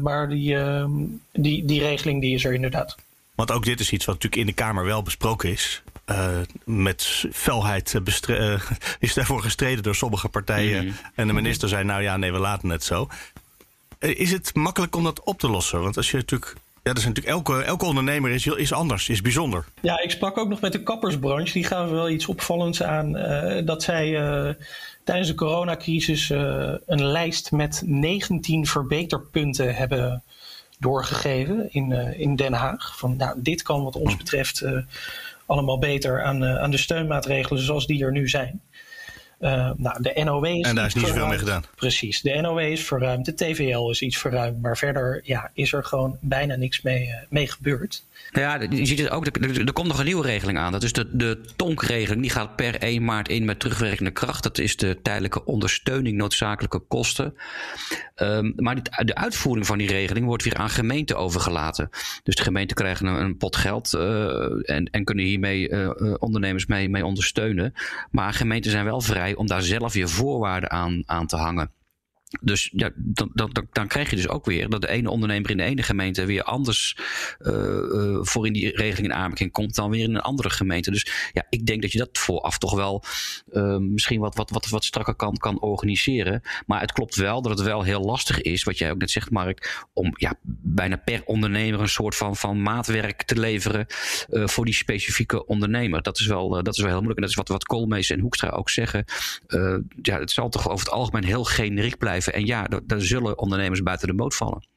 maar 0.01 0.29
die, 0.29 0.57
ehm, 0.57 0.91
die, 1.31 1.65
die 1.65 1.79
regeling 1.81 2.21
die 2.21 2.35
is 2.35 2.45
er 2.45 2.53
inderdaad. 2.53 2.95
Want 3.41 3.53
ook 3.53 3.65
dit 3.65 3.79
is 3.79 3.91
iets 3.91 4.05
wat 4.05 4.15
natuurlijk 4.15 4.41
in 4.41 4.47
de 4.47 4.61
Kamer 4.61 4.85
wel 4.85 5.01
besproken 5.01 5.49
is. 5.49 5.83
Uh, 6.05 6.37
met 6.65 7.25
felheid 7.33 7.93
uh, 8.27 8.59
is 8.99 9.13
daarvoor 9.13 9.41
gestreden 9.41 9.83
door 9.83 9.95
sommige 9.95 10.29
partijen. 10.29 10.85
Mm. 10.85 10.93
En 11.15 11.27
de 11.27 11.33
minister 11.33 11.69
zei: 11.69 11.83
Nou 11.83 12.01
ja, 12.01 12.17
nee, 12.17 12.31
we 12.31 12.37
laten 12.37 12.69
het 12.69 12.83
zo. 12.83 13.07
Uh, 13.99 14.19
is 14.19 14.31
het 14.31 14.55
makkelijk 14.55 14.95
om 14.95 15.03
dat 15.03 15.23
op 15.23 15.39
te 15.39 15.49
lossen? 15.49 15.81
Want 15.81 15.97
als 15.97 16.11
je 16.11 16.17
natuurlijk. 16.17 16.53
Ja, 16.73 16.93
dat 16.93 16.97
is 16.97 17.05
natuurlijk 17.05 17.35
elke, 17.35 17.63
elke 17.63 17.85
ondernemer 17.85 18.31
is, 18.31 18.45
is 18.45 18.73
anders, 18.73 19.09
is 19.09 19.21
bijzonder. 19.21 19.65
Ja, 19.79 20.01
ik 20.01 20.11
sprak 20.11 20.37
ook 20.37 20.49
nog 20.49 20.61
met 20.61 20.71
de 20.71 20.83
kappersbranche. 20.83 21.53
Die 21.53 21.65
gaven 21.65 21.93
wel 21.93 22.09
iets 22.09 22.25
opvallends 22.25 22.83
aan. 22.83 23.11
dat 23.65 23.83
zij 23.83 24.11
tijdens 25.03 25.27
de 25.27 25.35
coronacrisis 25.35 26.29
een 26.29 27.05
lijst 27.05 27.51
met 27.51 27.81
19 27.85 28.65
verbeterpunten 28.65 29.75
hebben 29.75 30.23
doorgegeven 30.81 31.73
in, 31.73 31.91
uh, 31.91 32.19
in 32.19 32.35
Den 32.35 32.53
Haag. 32.53 32.97
Van 32.97 33.15
nou, 33.15 33.41
dit 33.41 33.61
kan 33.61 33.83
wat 33.83 33.95
ons 33.95 34.17
betreft 34.17 34.61
uh, 34.61 34.77
allemaal 35.45 35.79
beter 35.79 36.23
aan, 36.23 36.43
uh, 36.43 36.57
aan 36.57 36.71
de 36.71 36.77
steunmaatregelen 36.77 37.63
zoals 37.63 37.87
die 37.87 38.03
er 38.03 38.11
nu 38.11 38.29
zijn. 38.29 38.61
Nou, 39.77 40.01
de 40.01 40.21
NOW 40.23 40.45
is 40.45 40.67
en 40.67 40.75
daar 40.75 40.85
is 40.85 40.93
niet 40.93 41.07
zoveel 41.07 41.27
mee 41.27 41.37
gedaan. 41.37 41.63
Precies, 41.75 42.21
de 42.21 42.41
NOW 42.41 42.59
is 42.59 42.83
verruimd, 42.83 43.25
de 43.25 43.33
TVL 43.33 43.89
is 43.89 44.01
iets 44.01 44.17
verruimd, 44.17 44.61
maar 44.61 44.77
verder 44.77 45.21
ja, 45.23 45.51
is 45.53 45.73
er 45.73 45.83
gewoon 45.83 46.17
bijna 46.19 46.55
niks 46.55 46.81
mee, 46.81 47.13
mee 47.29 47.47
gebeurd. 47.47 48.03
Ja, 48.31 48.61
je 48.69 48.85
ziet 48.85 48.99
het 48.99 49.09
ook, 49.09 49.25
er, 49.25 49.67
er, 49.67 49.73
komt 49.73 49.87
nog 49.87 49.99
een 49.99 50.05
nieuwe 50.05 50.25
regeling 50.25 50.57
aan. 50.57 50.71
Dat 50.71 50.83
is 50.83 50.93
de, 50.93 51.17
de 51.17 51.41
TONK-regeling. 51.55 52.21
Die 52.21 52.31
gaat 52.31 52.55
per 52.55 52.75
1 52.75 53.05
maart 53.05 53.29
in 53.29 53.45
met 53.45 53.59
terugwerkende 53.59 54.11
kracht. 54.11 54.43
Dat 54.43 54.57
is 54.57 54.77
de 54.77 54.99
tijdelijke 55.01 55.45
ondersteuning 55.45 56.17
noodzakelijke 56.17 56.79
kosten. 56.79 57.33
Um, 58.15 58.53
maar 58.55 58.75
die, 58.75 59.05
de 59.05 59.15
uitvoering 59.15 59.65
van 59.65 59.77
die 59.77 59.87
regeling 59.87 60.25
wordt 60.25 60.43
weer 60.43 60.55
aan 60.55 60.69
gemeenten 60.69 61.17
overgelaten. 61.17 61.89
Dus 62.23 62.35
de 62.35 62.43
gemeenten 62.43 62.75
krijgen 62.75 63.05
een, 63.05 63.21
een 63.21 63.37
pot 63.37 63.55
geld 63.55 63.93
uh, 63.93 64.69
en, 64.69 64.85
en, 64.91 65.03
kunnen 65.03 65.25
hiermee 65.25 65.69
uh, 65.69 65.89
ondernemers 66.19 66.65
mee, 66.65 66.89
mee 66.89 67.05
ondersteunen. 67.05 67.73
Maar 68.11 68.33
gemeenten 68.33 68.71
zijn 68.71 68.85
wel 68.85 69.01
vrij 69.01 69.30
om 69.35 69.47
daar 69.47 69.61
zelf 69.61 69.93
weer 69.93 70.09
voorwaarden 70.09 70.71
aan, 70.71 71.03
aan 71.05 71.27
te 71.27 71.35
hangen. 71.35 71.71
Dus 72.39 72.69
ja, 72.73 72.89
dan, 72.95 73.29
dan, 73.33 73.51
dan 73.71 73.87
krijg 73.87 74.09
je 74.09 74.15
dus 74.15 74.27
ook 74.27 74.45
weer 74.45 74.69
dat 74.69 74.81
de 74.81 74.87
ene 74.87 75.09
ondernemer 75.09 75.49
in 75.49 75.57
de 75.57 75.63
ene 75.63 75.83
gemeente 75.83 76.25
weer 76.25 76.43
anders 76.43 76.97
uh, 77.39 77.53
uh, 77.53 78.19
voor 78.21 78.45
in 78.45 78.53
die 78.53 78.75
regeling 78.75 79.07
in 79.07 79.13
aanmerking 79.13 79.51
komt 79.51 79.75
dan 79.75 79.89
weer 79.89 80.03
in 80.03 80.15
een 80.15 80.21
andere 80.21 80.49
gemeente. 80.49 80.91
Dus 80.91 81.29
ja, 81.33 81.45
ik 81.49 81.65
denk 81.65 81.81
dat 81.81 81.91
je 81.91 81.97
dat 81.97 82.17
vooraf 82.17 82.57
toch 82.57 82.75
wel 82.75 83.03
uh, 83.53 83.77
misschien 83.77 84.19
wat, 84.19 84.35
wat, 84.35 84.49
wat, 84.49 84.69
wat 84.69 84.83
strakker 84.83 85.15
kan, 85.15 85.37
kan 85.37 85.59
organiseren. 85.59 86.41
Maar 86.65 86.81
het 86.81 86.91
klopt 86.91 87.15
wel 87.15 87.41
dat 87.41 87.51
het 87.57 87.67
wel 87.67 87.83
heel 87.83 88.01
lastig 88.01 88.41
is, 88.41 88.63
wat 88.63 88.77
jij 88.77 88.91
ook 88.91 88.99
net 88.99 89.11
zegt, 89.11 89.29
Mark, 89.29 89.85
om 89.93 90.13
ja, 90.13 90.33
bijna 90.61 90.95
per 90.95 91.21
ondernemer 91.25 91.79
een 91.79 91.89
soort 91.89 92.15
van, 92.15 92.35
van 92.35 92.61
maatwerk 92.61 93.23
te 93.23 93.39
leveren 93.39 93.85
voor 94.29 94.65
die 94.65 94.73
specifieke 94.73 95.45
ondernemer. 95.45 96.01
Dat 96.01 96.19
is 96.19 96.25
wel, 96.25 96.49
dat 96.49 96.73
is 96.73 96.79
wel 96.79 96.87
heel 96.87 97.01
moeilijk. 97.01 97.15
En 97.15 97.21
dat 97.21 97.31
is 97.31 97.35
wat, 97.35 97.47
wat 97.47 97.63
Koolmees 97.63 98.09
en 98.09 98.19
Hoekstra 98.19 98.49
ook 98.49 98.69
zeggen. 98.69 99.05
ja, 100.01 100.19
het 100.19 100.31
zal 100.31 100.49
toch 100.49 100.69
over 100.69 100.85
het 100.85 100.93
algemeen 100.93 101.23
heel 101.23 101.43
generiek 101.43 101.97
blijven 101.97 102.20
en 102.27 102.45
ja, 102.45 102.67
daar 102.83 103.01
zullen 103.01 103.37
ondernemers 103.37 103.83
buiten 103.83 104.07
de 104.07 104.15
boot 104.15 104.35
vallen. 104.35 104.67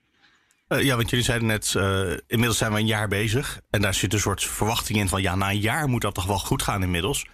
Uh, 0.68 0.82
ja, 0.82 0.96
want 0.96 1.10
jullie 1.10 1.24
zeiden 1.24 1.48
net, 1.48 1.74
uh, 1.76 2.10
inmiddels 2.26 2.58
zijn 2.58 2.72
we 2.72 2.78
een 2.78 2.86
jaar 2.86 3.08
bezig. 3.08 3.60
En 3.70 3.80
daar 3.80 3.94
zit 3.94 4.12
een 4.12 4.20
soort 4.20 4.44
verwachting 4.44 4.98
in 4.98 5.08
van, 5.08 5.22
ja, 5.22 5.34
na 5.34 5.50
een 5.50 5.60
jaar 5.60 5.88
moet 5.88 6.02
dat 6.02 6.14
toch 6.14 6.26
wel 6.26 6.38
goed 6.38 6.62
gaan 6.62 6.82
inmiddels. 6.82 7.26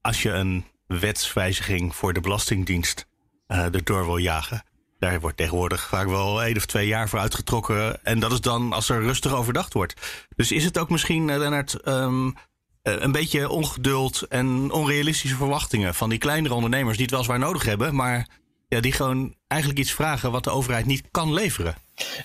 Als 0.00 0.22
je 0.22 0.30
een 0.30 0.64
wetswijziging 0.86 1.94
voor 1.94 2.12
de 2.12 2.20
Belastingdienst 2.20 3.06
uh, 3.48 3.74
erdoor 3.74 4.04
wil 4.04 4.16
jagen. 4.16 4.64
Daar 4.98 5.20
wordt 5.20 5.36
tegenwoordig 5.36 5.88
vaak 5.88 6.06
wel 6.06 6.42
één 6.42 6.56
of 6.56 6.66
twee 6.66 6.86
jaar 6.86 7.08
voor 7.08 7.18
uitgetrokken. 7.18 8.04
En 8.04 8.20
dat 8.20 8.32
is 8.32 8.40
dan 8.40 8.72
als 8.72 8.88
er 8.88 9.02
rustig 9.02 9.32
overdacht 9.32 9.72
wordt. 9.72 9.94
Dus 10.36 10.52
is 10.52 10.64
het 10.64 10.78
ook 10.78 10.90
misschien, 10.90 11.26
Lennart, 11.26 11.88
um, 11.88 12.34
een 12.82 13.12
beetje 13.12 13.48
ongeduld 13.48 14.22
en 14.22 14.70
onrealistische 14.70 15.36
verwachtingen 15.36 15.94
van 15.94 16.08
die 16.08 16.18
kleinere 16.18 16.54
ondernemers 16.54 16.96
die 16.96 17.06
het 17.06 17.14
wel 17.14 17.24
zwaar 17.24 17.38
nodig 17.38 17.64
hebben, 17.64 17.94
maar 17.94 18.28
ja, 18.72 18.80
die 18.80 18.92
gewoon 18.92 19.34
eigenlijk 19.46 19.80
iets 19.80 19.92
vragen 19.92 20.30
wat 20.30 20.44
de 20.44 20.50
overheid 20.50 20.86
niet 20.86 21.02
kan 21.10 21.32
leveren. 21.32 21.74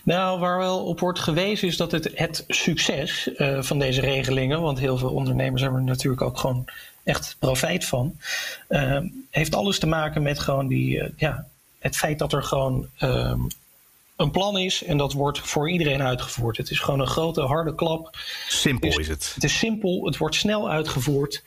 Nou, 0.03 0.39
waar 0.39 0.57
wel 0.57 0.85
op 0.85 0.99
wordt 0.99 1.19
gewezen 1.19 1.67
is 1.67 1.77
dat 1.77 1.91
het, 1.91 2.11
het 2.13 2.43
succes 2.47 3.29
uh, 3.37 3.61
van 3.61 3.79
deze 3.79 4.01
regelingen, 4.01 4.61
want 4.61 4.79
heel 4.79 4.97
veel 4.97 5.09
ondernemers 5.09 5.61
hebben 5.61 5.79
er 5.79 5.85
natuurlijk 5.85 6.21
ook 6.21 6.37
gewoon 6.37 6.65
echt 7.03 7.35
profijt 7.39 7.85
van, 7.85 8.17
uh, 8.69 8.99
heeft 9.29 9.55
alles 9.55 9.79
te 9.79 9.87
maken 9.87 10.21
met 10.21 10.39
gewoon 10.39 10.67
die, 10.67 10.97
uh, 10.97 11.07
ja, 11.15 11.45
het 11.79 11.97
feit 11.97 12.19
dat 12.19 12.33
er 12.33 12.43
gewoon 12.43 12.87
ehm, 12.97 13.39
een 14.17 14.31
plan 14.31 14.57
is 14.57 14.83
en 14.83 14.97
dat 14.97 15.13
wordt 15.13 15.39
voor 15.39 15.69
iedereen 15.69 16.01
uitgevoerd. 16.01 16.57
Het 16.57 16.69
is 16.69 16.79
gewoon 16.79 16.99
een 16.99 17.07
grote 17.07 17.41
harde 17.41 17.75
klap. 17.75 18.17
Simpel 18.47 18.99
is, 18.99 19.07
het. 19.07 19.31
Het 19.33 19.43
is 19.43 19.57
simpel, 19.57 20.05
het 20.05 20.17
wordt 20.17 20.35
snel 20.35 20.69
uitgevoerd. 20.69 21.43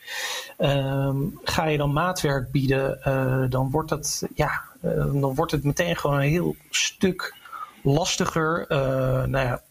Um, 0.57 1.39
ga 1.43 1.65
je 1.65 1.77
dan 1.77 1.93
maatwerk 1.93 2.51
bieden, 2.51 2.99
uh, 3.07 3.43
dan 3.49 3.71
wordt 3.71 3.89
dat 3.89 4.23
ja, 4.35 4.61
uh, 4.81 4.91
dan 4.95 5.35
wordt 5.35 5.51
het 5.51 5.63
meteen 5.63 5.95
gewoon 5.95 6.15
een 6.15 6.29
heel 6.29 6.55
stuk 6.69 7.35
lastiger. 7.83 8.65
Uh, 8.69 8.77
nou 9.23 9.45
ja, 9.45 9.61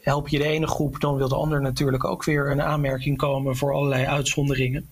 help 0.00 0.28
je 0.28 0.38
de 0.38 0.44
ene 0.44 0.66
groep, 0.66 1.00
dan 1.00 1.16
wil 1.16 1.28
de 1.28 1.34
ander 1.34 1.60
natuurlijk 1.60 2.04
ook 2.04 2.24
weer 2.24 2.50
een 2.50 2.62
aanmerking 2.62 3.16
komen 3.16 3.56
voor 3.56 3.74
allerlei 3.74 4.04
uitzonderingen. 4.04 4.88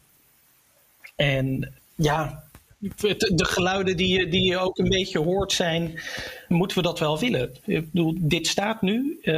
En 1.17 1.75
ja, 1.95 2.45
de 2.83 3.45
geluiden 3.45 3.97
die 3.97 4.19
je, 4.19 4.29
die 4.29 4.59
ook 4.59 4.79
een 4.79 4.89
beetje 4.89 5.19
hoort 5.19 5.53
zijn, 5.53 6.01
moeten 6.49 6.77
we 6.77 6.83
dat 6.83 6.99
wel 6.99 7.19
willen? 7.19 7.57
Ik 7.65 7.93
bedoel, 7.93 8.15
dit 8.19 8.47
staat 8.47 8.83
nu. 8.83 9.19
Uh, 9.23 9.35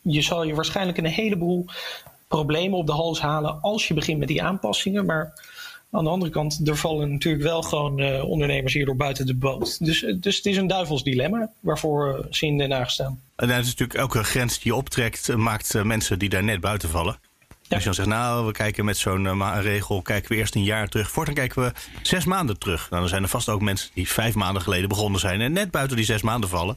je 0.00 0.22
zal 0.22 0.44
je 0.44 0.54
waarschijnlijk 0.54 0.98
een 0.98 1.04
heleboel 1.04 1.66
problemen 2.28 2.78
op 2.78 2.86
de 2.86 2.92
hals 2.92 3.20
halen 3.20 3.60
als 3.60 3.88
je 3.88 3.94
begint 3.94 4.18
met 4.18 4.28
die 4.28 4.42
aanpassingen. 4.42 5.06
Maar 5.06 5.32
aan 5.90 6.04
de 6.04 6.10
andere 6.10 6.30
kant, 6.30 6.68
er 6.68 6.76
vallen 6.76 7.12
natuurlijk 7.12 7.42
wel 7.42 7.62
gewoon 7.62 8.00
uh, 8.00 8.24
ondernemers 8.24 8.74
hierdoor 8.74 8.96
buiten 8.96 9.26
de 9.26 9.34
boot. 9.34 9.84
Dus, 9.84 10.00
dus 10.20 10.36
het 10.36 10.46
is 10.46 10.56
een 10.56 10.66
duivels 10.66 11.02
dilemma 11.02 11.50
waarvoor 11.60 12.26
ze 12.30 12.46
in 12.46 12.58
Den 12.58 12.70
Haag 12.70 12.90
staan. 12.90 13.20
En 13.36 13.48
dat 13.48 13.58
is 13.58 13.66
natuurlijk 13.66 13.98
elke 13.98 14.24
grens 14.24 14.54
die 14.58 14.72
je 14.72 14.78
optrekt, 14.78 15.36
maakt 15.36 15.84
mensen 15.84 16.18
die 16.18 16.28
daar 16.28 16.44
net 16.44 16.60
buiten 16.60 16.88
vallen. 16.88 17.18
Als 17.74 17.82
je 17.82 17.88
dan 17.88 17.94
zegt, 17.94 18.08
nou, 18.08 18.46
we 18.46 18.52
kijken 18.52 18.84
met 18.84 18.96
zo'n 18.96 19.24
uh, 19.24 19.58
regel, 19.60 20.02
kijken 20.02 20.32
we 20.32 20.36
eerst 20.36 20.54
een 20.54 20.64
jaar 20.64 20.88
terug. 20.88 21.10
Voortaan 21.10 21.34
kijken 21.34 21.62
we 21.62 21.72
zes 22.02 22.24
maanden 22.24 22.58
terug. 22.58 22.90
Nou, 22.90 23.00
dan 23.00 23.08
zijn 23.08 23.22
er 23.22 23.28
vast 23.28 23.48
ook 23.48 23.60
mensen 23.60 23.90
die 23.94 24.08
vijf 24.08 24.34
maanden 24.34 24.62
geleden 24.62 24.88
begonnen 24.88 25.20
zijn 25.20 25.40
en 25.40 25.52
net 25.52 25.70
buiten 25.70 25.96
die 25.96 26.04
zes 26.04 26.22
maanden 26.22 26.50
vallen. 26.50 26.76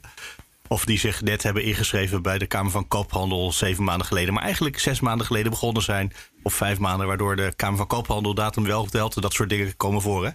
Of 0.67 0.85
die 0.85 0.99
zich 0.99 1.21
net 1.21 1.43
hebben 1.43 1.63
ingeschreven 1.63 2.21
bij 2.21 2.37
de 2.37 2.45
Kamer 2.45 2.71
van 2.71 2.87
Koophandel 2.87 3.51
zeven 3.51 3.83
maanden 3.83 4.07
geleden. 4.07 4.33
Maar 4.33 4.43
eigenlijk 4.43 4.79
zes 4.79 4.99
maanden 4.99 5.25
geleden 5.25 5.51
begonnen 5.51 5.83
zijn. 5.83 6.13
Of 6.43 6.53
vijf 6.53 6.79
maanden, 6.79 7.07
waardoor 7.07 7.35
de 7.35 7.53
Kamer 7.55 7.77
van 7.77 7.87
Koophandel 7.87 8.33
datum 8.33 8.63
wel 8.63 8.85
telt. 8.85 9.21
Dat 9.21 9.33
soort 9.33 9.49
dingen 9.49 9.77
komen 9.77 10.01
voor. 10.01 10.25
Hè? 10.25 10.31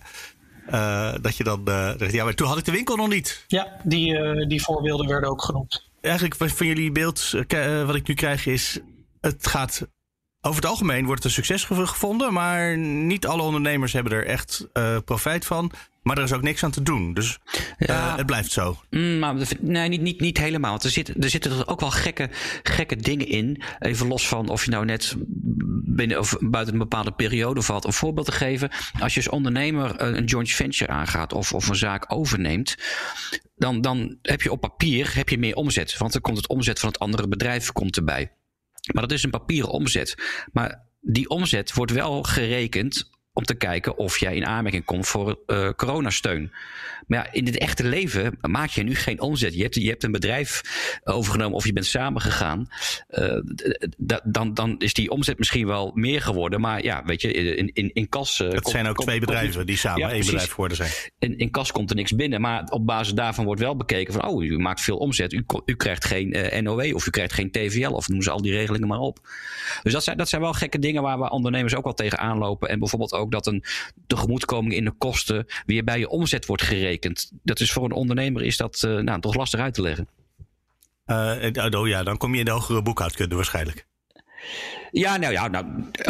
Uh, 0.70 1.14
dat 1.22 1.36
je 1.36 1.44
dan. 1.44 1.62
Uh, 1.68 2.10
ja, 2.10 2.24
maar 2.24 2.34
toen 2.34 2.46
had 2.46 2.58
ik 2.58 2.64
de 2.64 2.72
winkel 2.72 2.96
nog 2.96 3.08
niet. 3.08 3.44
Ja, 3.46 3.80
die, 3.82 4.12
uh, 4.12 4.48
die 4.48 4.62
voorbeelden 4.62 5.06
werden 5.08 5.30
ook 5.30 5.42
genoemd. 5.42 5.90
Eigenlijk 6.00 6.34
van 6.36 6.66
jullie 6.66 6.92
beeld, 6.92 7.30
wat 7.86 7.94
ik 7.94 8.08
nu 8.08 8.14
krijg, 8.14 8.46
is. 8.46 8.78
Het 9.20 9.46
gaat 9.46 9.86
over 10.42 10.61
het 10.61 10.70
algemeen 10.70 11.05
wordt 11.05 11.22
het 11.22 11.37
een 11.37 11.44
succes 11.44 11.64
gevonden, 11.64 12.33
maar 12.33 12.79
niet 12.79 13.26
alle 13.26 13.42
ondernemers 13.42 13.92
hebben 13.92 14.12
er 14.12 14.26
echt 14.26 14.66
uh, 14.72 14.96
profijt 15.05 15.46
van. 15.46 15.72
Maar 16.03 16.18
er 16.18 16.24
is 16.24 16.33
ook 16.33 16.42
niks 16.42 16.64
aan 16.64 16.70
te 16.70 16.83
doen. 16.83 17.14
Dus 17.14 17.38
ja. 17.79 18.11
uh, 18.11 18.16
het 18.16 18.26
blijft 18.26 18.53
zo. 18.53 18.81
Mm, 18.90 19.18
maar, 19.18 19.35
nee, 19.61 19.88
niet, 19.88 20.00
niet, 20.00 20.20
niet 20.20 20.38
helemaal. 20.38 20.70
Want 20.70 20.85
er, 20.85 20.90
zit, 20.90 21.24
er 21.24 21.31
zitten 21.31 21.50
er 21.50 21.68
ook 21.68 21.81
wel 21.81 21.90
gekke, 21.90 22.29
gekke 22.62 22.96
dingen 22.96 23.26
in. 23.26 23.62
Even 23.79 24.07
los 24.07 24.29
van 24.29 24.48
of 24.48 24.64
je 24.64 24.70
nou 24.70 24.85
net 24.85 25.14
binnen 25.85 26.18
of 26.18 26.37
buiten 26.40 26.72
een 26.72 26.81
bepaalde 26.81 27.12
periode 27.12 27.62
valt. 27.62 27.85
Een 27.85 27.92
voorbeeld 27.92 28.26
te 28.26 28.33
geven. 28.33 28.70
Als 29.00 29.14
je 29.14 29.20
als 29.20 29.29
ondernemer 29.29 30.00
een 30.00 30.24
joint 30.24 30.50
venture 30.50 30.90
aangaat 30.90 31.33
of, 31.33 31.53
of 31.53 31.68
een 31.68 31.76
zaak 31.76 32.12
overneemt. 32.12 32.76
Dan, 33.57 33.81
dan 33.81 34.18
heb 34.22 34.42
je 34.42 34.53
op 34.53 34.61
papier 34.61 35.14
heb 35.14 35.29
je 35.29 35.38
meer 35.38 35.55
omzet. 35.55 35.98
Want 35.98 36.12
dan 36.12 36.20
komt 36.20 36.37
het 36.37 36.48
omzet 36.48 36.79
van 36.81 36.88
het 36.88 36.98
andere 36.98 37.29
bedrijf 37.29 37.72
komt 37.72 37.96
erbij. 37.96 38.31
Maar 38.92 39.03
dat 39.03 39.12
is 39.12 39.22
een 39.22 39.31
papieren 39.31 39.70
omzet. 39.70 40.14
Maar 40.53 40.87
die 41.00 41.29
omzet 41.29 41.74
wordt 41.74 41.92
wel 41.92 42.22
gerekend 42.22 43.11
om 43.33 43.44
te 43.44 43.55
kijken 43.55 43.96
of 43.96 44.18
jij 44.18 44.35
in 44.35 44.46
aanmerking 44.46 44.85
komt 44.85 45.07
voor 45.07 45.40
uh, 45.46 45.70
coronasteun. 45.70 46.53
Maar 47.06 47.18
ja, 47.18 47.32
in 47.32 47.46
het 47.46 47.58
echte 47.58 47.84
leven 47.84 48.38
maak 48.40 48.70
je 48.70 48.82
nu 48.82 48.94
geen 48.94 49.20
omzet. 49.20 49.54
Je 49.54 49.62
hebt, 49.62 49.74
je 49.74 49.88
hebt 49.88 50.04
een 50.04 50.12
bedrijf 50.12 50.62
overgenomen 51.04 51.56
of 51.56 51.64
je 51.64 51.72
bent 51.72 51.86
samengegaan. 51.86 52.68
Uh, 53.10 53.40
dan, 54.24 54.54
dan 54.54 54.78
is 54.78 54.94
die 54.94 55.10
omzet 55.10 55.38
misschien 55.38 55.66
wel 55.66 55.90
meer 55.94 56.22
geworden. 56.22 56.60
Maar 56.60 56.82
ja, 56.82 57.04
weet 57.04 57.20
je, 57.20 57.32
in, 57.32 57.70
in, 57.72 57.90
in 57.92 58.08
kas. 58.08 58.40
Uh, 58.40 58.50
het 58.50 58.68
zijn 58.68 58.86
ook 58.86 58.96
twee 58.96 59.20
bedrijven 59.20 59.66
die 59.66 59.76
samen 59.76 60.00
ja, 60.00 60.10
één 60.10 60.24
bedrijf 60.24 60.50
geworden 60.50 60.76
zijn. 60.76 60.90
In, 61.18 61.38
in 61.38 61.50
kas 61.50 61.72
komt 61.72 61.90
er 61.90 61.96
niks 61.96 62.14
binnen. 62.14 62.40
Maar 62.40 62.64
op 62.70 62.86
basis 62.86 63.14
daarvan 63.14 63.44
wordt 63.44 63.60
wel 63.60 63.76
bekeken 63.76 64.12
van, 64.12 64.26
oh, 64.26 64.44
u 64.44 64.58
maakt 64.58 64.80
veel 64.80 64.96
omzet. 64.96 65.32
U, 65.32 65.44
u 65.64 65.74
krijgt 65.74 66.04
geen 66.04 66.36
uh, 66.36 66.60
NOW 66.60 66.94
of 66.94 67.06
u 67.06 67.10
krijgt 67.10 67.32
geen 67.32 67.50
TVL 67.50 67.90
of 67.90 68.08
noemen 68.08 68.24
ze 68.24 68.30
al 68.30 68.42
die 68.42 68.52
regelingen 68.52 68.88
maar 68.88 68.98
op. 68.98 69.18
Dus 69.82 69.92
dat 69.92 70.04
zijn, 70.04 70.16
dat 70.16 70.28
zijn 70.28 70.40
wel 70.40 70.52
gekke 70.52 70.78
dingen 70.78 71.02
waar 71.02 71.18
we 71.18 71.30
ondernemers 71.30 71.74
ook 71.74 71.84
wel 71.84 71.94
tegen 71.94 72.18
aanlopen. 72.18 72.68
En 72.68 72.78
bijvoorbeeld 72.78 73.12
ook 73.12 73.32
dat 73.32 73.46
een 73.46 73.64
tegemoetkoming 74.06 74.74
in 74.74 74.84
de 74.84 74.92
kosten 74.98 75.46
weer 75.66 75.84
bij 75.84 75.98
je 75.98 76.08
omzet 76.08 76.46
wordt 76.46 76.62
gerekend. 76.62 76.99
Dat 77.42 77.60
is 77.60 77.72
voor 77.72 77.84
een 77.84 77.92
ondernemer 77.92 78.42
is 78.42 78.56
dat 78.56 78.82
uh, 78.86 78.98
nou, 78.98 79.20
toch 79.20 79.34
lastig 79.34 79.60
uit 79.60 79.74
te 79.74 79.82
leggen. 79.82 80.08
Uh, 81.06 81.80
oh 81.80 81.88
ja, 81.88 82.02
dan 82.02 82.16
kom 82.16 82.32
je 82.32 82.38
in 82.38 82.44
de 82.44 82.50
hogere 82.50 82.82
boekhoudkunde 82.82 83.34
waarschijnlijk. 83.34 83.86
Ja, 84.90 85.16
nou 85.16 85.32
ja, 85.32 85.48
nou, 85.48 85.66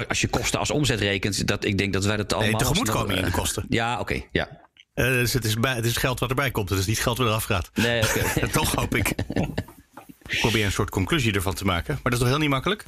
als 0.09 0.20
je 0.20 0.29
kosten 0.29 0.59
als 0.59 0.70
omzet 0.70 1.00
rekent, 1.00 1.46
dat, 1.46 1.64
ik 1.64 1.79
denk 1.79 1.92
dat 1.92 2.05
wij 2.05 2.16
dat 2.16 2.33
allemaal... 2.33 2.50
Nee, 2.50 2.61
tegemoetkoming 2.61 3.18
in 3.18 3.24
de 3.24 3.31
kosten. 3.31 3.64
Ja, 3.79 3.92
oké, 3.92 4.00
okay, 4.00 4.29
ja. 4.33 4.48
Uh, 4.94 5.07
dus 5.07 5.33
het 5.33 5.44
is, 5.44 5.55
bij, 5.55 5.74
het 5.74 5.85
is 5.85 5.96
geld 5.96 6.20
wat 6.20 6.29
erbij 6.29 6.50
komt, 6.50 6.68
het 6.68 6.79
is 6.79 6.87
niet 6.87 7.00
geld 7.00 7.18
wat 7.18 7.26
eraf 7.26 7.44
gaat. 7.44 7.70
Nee. 7.74 8.03
Okay. 8.03 8.48
toch 8.53 8.74
hoop 8.74 8.94
ik. 8.94 9.09
ik 10.29 10.38
probeer 10.40 10.64
een 10.64 10.72
soort 10.72 10.90
conclusie 10.90 11.33
ervan 11.33 11.55
te 11.55 11.64
maken, 11.64 11.94
maar 11.94 12.03
dat 12.03 12.12
is 12.12 12.18
toch 12.18 12.29
heel 12.29 12.38
niet 12.38 12.48
makkelijk? 12.48 12.85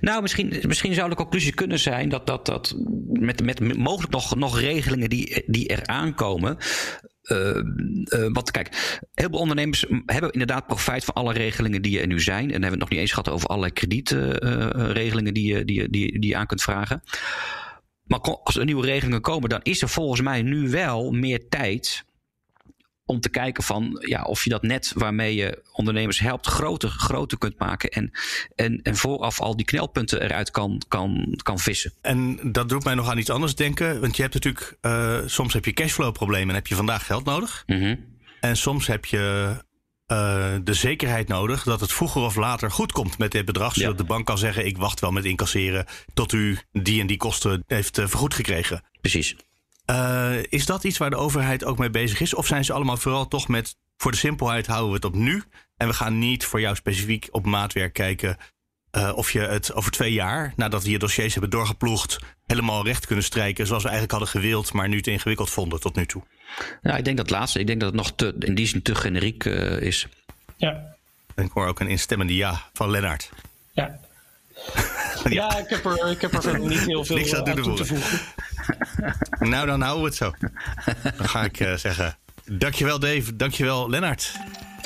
Nou, 0.00 0.22
misschien, 0.22 0.62
misschien 0.66 0.94
zou 0.94 1.08
de 1.08 1.14
conclusie 1.14 1.54
kunnen 1.54 1.78
zijn 1.78 2.08
dat, 2.08 2.26
dat, 2.26 2.46
dat 2.46 2.74
met, 3.12 3.44
met 3.44 3.76
mogelijk 3.76 4.12
nog, 4.12 4.36
nog 4.36 4.60
regelingen 4.60 5.10
die, 5.10 5.42
die 5.46 5.66
eraan 5.66 6.14
komen. 6.14 6.56
Uh, 7.22 7.56
uh, 8.04 8.28
wat, 8.32 8.50
kijk, 8.50 8.98
heel 9.14 9.28
veel 9.28 9.38
ondernemers 9.38 9.86
hebben 10.06 10.30
inderdaad 10.30 10.66
profijt 10.66 11.04
van 11.04 11.14
alle 11.14 11.32
regelingen 11.32 11.82
die 11.82 12.00
er 12.00 12.06
nu 12.06 12.20
zijn. 12.20 12.44
En 12.44 12.50
hebben 12.50 12.60
we 12.60 12.68
het 12.70 12.78
nog 12.78 12.90
niet 12.90 12.98
eens 12.98 13.10
gehad 13.10 13.28
over 13.28 13.48
allerlei 13.48 13.72
kredietregelingen 13.72 15.34
die, 15.34 15.64
die, 15.64 15.90
die, 15.90 16.18
die 16.18 16.30
je 16.30 16.36
aan 16.36 16.46
kunt 16.46 16.62
vragen. 16.62 17.02
Maar 18.02 18.20
als 18.20 18.56
er 18.56 18.64
nieuwe 18.64 18.86
regelingen 18.86 19.20
komen, 19.20 19.48
dan 19.48 19.60
is 19.62 19.82
er 19.82 19.88
volgens 19.88 20.20
mij 20.20 20.42
nu 20.42 20.68
wel 20.68 21.10
meer 21.10 21.48
tijd 21.48 22.04
om 23.06 23.20
te 23.20 23.28
kijken 23.28 23.62
van 23.62 23.98
ja, 24.00 24.22
of 24.22 24.44
je 24.44 24.50
dat 24.50 24.62
net 24.62 24.92
waarmee 24.94 25.34
je 25.34 25.62
ondernemers 25.72 26.18
helpt 26.18 26.46
groter, 26.46 26.88
groter 26.88 27.38
kunt 27.38 27.58
maken. 27.58 27.90
En, 27.90 28.10
en, 28.54 28.80
en 28.82 28.96
vooraf 28.96 29.40
al 29.40 29.56
die 29.56 29.66
knelpunten 29.66 30.22
eruit 30.22 30.50
kan, 30.50 30.82
kan, 30.88 31.38
kan 31.42 31.58
vissen. 31.58 31.92
En 32.00 32.38
dat 32.52 32.68
doet 32.68 32.84
mij 32.84 32.94
nog 32.94 33.08
aan 33.08 33.18
iets 33.18 33.30
anders 33.30 33.54
denken. 33.54 34.00
Want 34.00 34.16
je 34.16 34.22
hebt 34.22 34.34
natuurlijk, 34.34 34.76
uh, 34.82 35.18
soms 35.26 35.52
heb 35.52 35.64
je 35.64 35.72
cashflow 35.72 36.12
problemen 36.12 36.48
en 36.48 36.54
heb 36.54 36.66
je 36.66 36.74
vandaag 36.74 37.06
geld 37.06 37.24
nodig. 37.24 37.62
Mm 37.66 37.80
-hmm. 37.80 38.10
En 38.40 38.56
soms 38.56 38.86
heb 38.86 39.04
je 39.04 39.54
uh, 40.06 40.54
de 40.64 40.74
zekerheid 40.74 41.28
nodig 41.28 41.62
dat 41.62 41.80
het 41.80 41.92
vroeger 41.92 42.22
of 42.22 42.36
later 42.36 42.70
goed 42.70 42.92
komt 42.92 43.18
met 43.18 43.30
dit 43.30 43.44
bedrag. 43.44 43.74
Zodat 43.74 43.90
ja. 43.90 43.96
de 43.96 44.04
bank 44.04 44.26
kan 44.26 44.38
zeggen: 44.38 44.66
ik 44.66 44.76
wacht 44.76 45.00
wel 45.00 45.10
met 45.10 45.24
incasseren 45.24 45.86
tot 46.14 46.32
u 46.32 46.58
die 46.72 47.00
en 47.00 47.06
die 47.06 47.16
kosten 47.16 47.64
heeft 47.66 47.98
uh, 47.98 48.06
vergoed 48.06 48.34
gekregen. 48.34 48.84
Precies. 49.00 49.36
Uh, 49.92 50.42
is 50.48 50.66
dat 50.66 50.84
iets 50.84 50.98
waar 50.98 51.10
de 51.10 51.16
overheid 51.16 51.64
ook 51.64 51.78
mee 51.78 51.90
bezig 51.90 52.20
is? 52.20 52.34
Of 52.34 52.46
zijn 52.46 52.64
ze 52.64 52.72
allemaal 52.72 52.96
vooral 52.96 53.28
toch 53.28 53.48
met, 53.48 53.76
voor 53.96 54.10
de 54.10 54.16
simpelheid 54.16 54.66
houden 54.66 54.88
we 54.88 54.94
het 54.94 55.04
op 55.04 55.14
nu. 55.14 55.42
En 55.76 55.88
we 55.88 55.94
gaan 55.94 56.18
niet 56.18 56.44
voor 56.44 56.60
jou 56.60 56.76
specifiek 56.76 57.28
op 57.30 57.46
maatwerk 57.46 57.92
kijken 57.92 58.36
uh, 58.92 59.12
of 59.14 59.32
je 59.32 59.40
het 59.40 59.74
over 59.74 59.90
twee 59.90 60.12
jaar, 60.12 60.52
nadat 60.56 60.82
we 60.82 60.90
je 60.90 60.98
dossiers 60.98 61.32
hebben 61.32 61.50
doorgeploegd, 61.50 62.18
helemaal 62.46 62.84
recht 62.84 63.06
kunnen 63.06 63.24
strijken 63.24 63.66
zoals 63.66 63.82
we 63.82 63.88
eigenlijk 63.88 64.18
hadden 64.18 64.40
gewild, 64.40 64.72
maar 64.72 64.88
nu 64.88 65.02
te 65.02 65.10
ingewikkeld 65.10 65.50
vonden 65.50 65.80
tot 65.80 65.96
nu 65.96 66.06
toe. 66.06 66.22
Ja, 66.82 66.96
ik 66.96 67.04
denk 67.04 67.16
dat 67.16 67.30
laatste. 67.30 67.60
Ik 67.60 67.66
denk 67.66 67.80
dat 67.80 67.88
het 67.88 67.98
nog 67.98 68.12
te, 68.16 68.34
in 68.38 68.54
die 68.54 68.66
zin 68.66 68.82
te 68.82 68.94
generiek 68.94 69.44
uh, 69.44 69.80
is. 69.80 70.06
Ja. 70.56 70.94
En 71.34 71.44
ik 71.44 71.50
hoor 71.52 71.66
ook 71.66 71.80
een 71.80 71.88
instemmende 71.88 72.34
ja 72.34 72.62
van 72.72 72.90
Lennart. 72.90 73.30
Ja. 73.70 74.00
Ja. 75.24 75.30
ja, 75.40 75.58
ik 75.58 75.68
heb 75.68 75.84
er, 75.84 76.10
ik 76.10 76.20
heb 76.20 76.32
er 76.34 76.42
verder 76.42 76.68
niet 76.68 76.80
heel 76.80 77.04
veel 77.04 77.16
Niks 77.16 77.34
aan, 77.34 77.46
aan 77.46 77.62
toe 77.62 77.76
te 77.76 77.84
voegen. 77.84 78.20
nou, 79.52 79.66
dan 79.66 79.80
houden 79.80 80.02
we 80.02 80.08
het 80.08 80.16
zo. 80.16 80.32
Dan 81.16 81.28
ga 81.28 81.44
ik 81.44 81.60
uh, 81.60 81.74
zeggen, 81.74 82.16
dankjewel 82.44 82.98
Dave, 82.98 83.36
dankjewel 83.36 83.90
Lennart. 83.90 84.32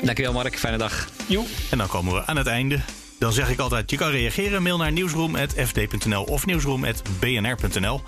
Dankjewel 0.05 0.33
Mark, 0.33 0.59
fijne 0.59 0.79
dag. 0.79 1.09
Jo. 1.27 1.45
En 1.71 1.79
dan 1.79 1.89
komen 1.89 2.15
we 2.15 2.27
aan 2.27 2.37
het 2.37 2.47
einde. 2.47 2.81
Dan 3.19 3.33
zeg 3.33 3.51
ik 3.51 3.59
altijd, 3.59 3.91
je 3.91 3.97
kan 3.97 4.11
reageren. 4.11 4.63
Mail 4.63 4.77
naar 4.77 4.93
nieuwsroom.fd.nl 4.93 6.23
of 6.23 6.47
nieuwsroom.bnr.nl. 6.47 8.03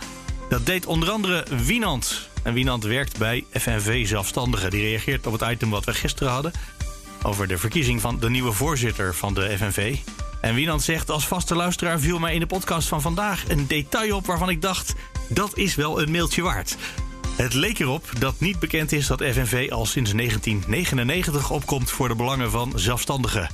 Dat 0.48 0.66
deed 0.66 0.87
onder 0.87 1.11
andere 1.11 1.44
Wienand. 1.64 2.28
En 2.42 2.52
Wienand 2.52 2.85
werkt 2.85 3.18
bij 3.18 3.44
FNV 3.52 4.07
Zelfstandigen. 4.07 4.70
Die 4.70 4.83
reageert 4.83 5.26
op 5.26 5.33
het 5.33 5.50
item 5.50 5.70
wat 5.70 5.85
we 5.85 5.94
gisteren 5.94 6.33
hadden. 6.33 6.52
Over 7.22 7.48
de 7.48 7.59
verkiezing 7.59 8.00
van 8.00 8.18
de 8.20 8.31
nieuwe 8.31 8.52
voorzitter 8.52 9.14
van 9.14 9.35
de 9.35 9.57
FNV. 9.59 9.96
En 10.40 10.55
Wienand 10.55 10.83
zegt, 10.83 11.11
als 11.11 11.27
vaste 11.27 11.55
luisteraar 11.55 12.01
viel 12.01 12.18
mij 12.18 12.35
in 12.35 12.40
de 12.40 12.46
podcast 12.46 12.88
van 12.88 13.01
vandaag 13.01 13.48
een 13.48 13.66
detail 13.66 14.16
op 14.16 14.27
waarvan 14.27 14.48
ik 14.48 14.62
dacht, 14.62 14.94
dat 15.29 15.57
is 15.57 15.74
wel 15.74 16.03
een 16.03 16.11
mailtje 16.11 16.42
waard. 16.42 16.77
Het 17.37 17.55
leek 17.55 17.79
erop 17.79 18.11
dat 18.18 18.40
niet 18.40 18.59
bekend 18.59 18.92
is 18.92 19.07
dat 19.07 19.22
FNV 19.22 19.68
al 19.70 19.87
sinds 19.87 20.12
1999 20.12 21.51
opkomt 21.51 21.90
voor 21.90 22.09
de 22.09 22.14
belangen 22.14 22.51
van 22.51 22.72
zelfstandigen. 22.74 23.48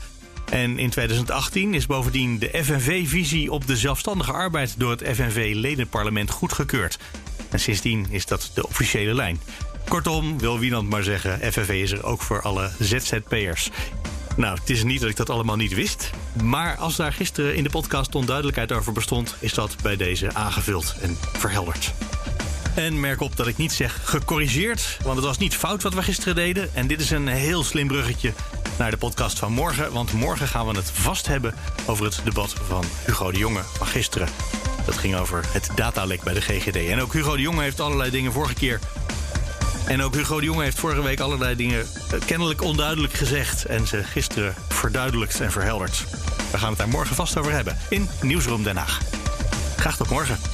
En 0.51 0.79
in 0.79 0.91
2018 0.91 1.75
is 1.75 1.87
bovendien 1.87 2.39
de 2.39 2.51
FNV-visie 2.63 3.53
op 3.53 3.67
de 3.67 3.77
zelfstandige 3.77 4.33
arbeid 4.33 4.75
door 4.79 4.91
het 4.91 5.03
FNV-ledenparlement 5.15 6.31
goedgekeurd. 6.31 6.99
En 7.51 7.61
sindsdien 7.61 8.07
is 8.11 8.27
dat 8.27 8.51
de 8.55 8.67
officiële 8.67 9.15
lijn. 9.15 9.41
Kortom, 9.89 10.39
wil 10.39 10.59
Wienand 10.59 10.89
maar 10.91 11.03
zeggen, 11.03 11.53
FNV 11.53 11.69
is 11.69 11.93
er 11.93 12.05
ook 12.05 12.23
voor 12.23 12.43
alle 12.43 12.71
ZZP'ers. 12.79 13.71
Nou, 14.37 14.59
het 14.59 14.71
is 14.71 14.85
niet 14.85 15.01
dat 15.01 15.11
ik 15.11 15.17
dat 15.17 15.31
allemaal 15.31 15.57
niet 15.57 15.75
wist. 15.75 16.11
Maar 16.43 16.77
als 16.77 16.97
daar 16.97 17.13
gisteren 17.13 17.57
in 17.57 17.63
de 17.63 17.71
podcast 17.71 18.15
onduidelijkheid 18.15 18.73
over 18.73 18.93
bestond, 18.93 19.37
is 19.39 19.55
dat 19.55 19.77
bij 19.83 19.97
deze 19.97 20.35
aangevuld 20.35 20.95
en 21.01 21.17
verhelderd. 21.33 21.95
En 22.75 23.01
merk 23.01 23.21
op 23.21 23.37
dat 23.37 23.47
ik 23.47 23.57
niet 23.57 23.73
zeg 23.73 24.01
gecorrigeerd, 24.05 24.99
want 25.03 25.17
het 25.17 25.25
was 25.25 25.39
niet 25.39 25.57
fout 25.57 25.83
wat 25.83 25.95
we 25.95 26.03
gisteren 26.03 26.35
deden. 26.35 26.75
En 26.75 26.87
dit 26.87 27.01
is 27.01 27.11
een 27.11 27.29
heel 27.29 27.65
slim 27.65 27.87
bruggetje 27.87 28.33
naar 28.79 28.91
de 28.91 28.97
podcast 28.97 29.39
van 29.39 29.53
morgen. 29.53 29.93
Want 29.93 30.13
morgen 30.13 30.49
gaan 30.49 30.67
we 30.67 30.77
het 30.77 30.91
vast 30.91 31.27
hebben 31.27 31.55
over 31.87 32.05
het 32.05 32.21
debat 32.25 32.55
van 32.67 32.85
Hugo 33.07 33.31
de 33.31 33.39
Jonge 33.39 33.63
van 33.77 33.87
gisteren. 33.87 34.29
Dat 34.87 34.99
ging 34.99 35.17
over 35.17 35.45
het 35.53 35.71
datalek 35.75 36.23
bij 36.23 36.35
de 36.35 36.41
GGD. 36.41 36.77
En 36.77 37.01
ook 37.01 37.13
Hugo 37.13 37.37
de 37.37 37.43
Jonge 37.43 37.63
heeft 37.63 37.81
allerlei 37.81 38.11
dingen 38.11 38.33
vorige 38.33 38.55
keer. 38.55 38.81
En 39.87 40.03
ook 40.03 40.15
Hugo 40.15 40.41
de 40.41 40.47
Jonge 40.47 40.63
heeft 40.63 40.79
vorige 40.79 41.03
week 41.03 41.21
allerlei 41.21 41.57
dingen 41.57 41.87
eh, 42.13 42.21
kennelijk 42.27 42.63
onduidelijk 42.63 43.13
gezegd. 43.13 43.65
En 43.65 43.87
ze 43.87 44.05
gisteren 44.05 44.55
verduidelijkt 44.69 45.41
en 45.41 45.53
verhelderd. 45.53 46.05
We 46.51 46.59
gaan 46.59 46.69
het 46.69 46.79
daar 46.79 46.89
morgen 46.89 47.17
vast 47.17 47.39
over 47.39 47.53
hebben 47.53 47.79
in 47.89 48.09
Nieuwsroom 48.23 48.63
Den 48.63 48.77
Haag. 48.77 49.01
Graag 49.77 49.97
tot 49.97 50.11
morgen. 50.11 50.54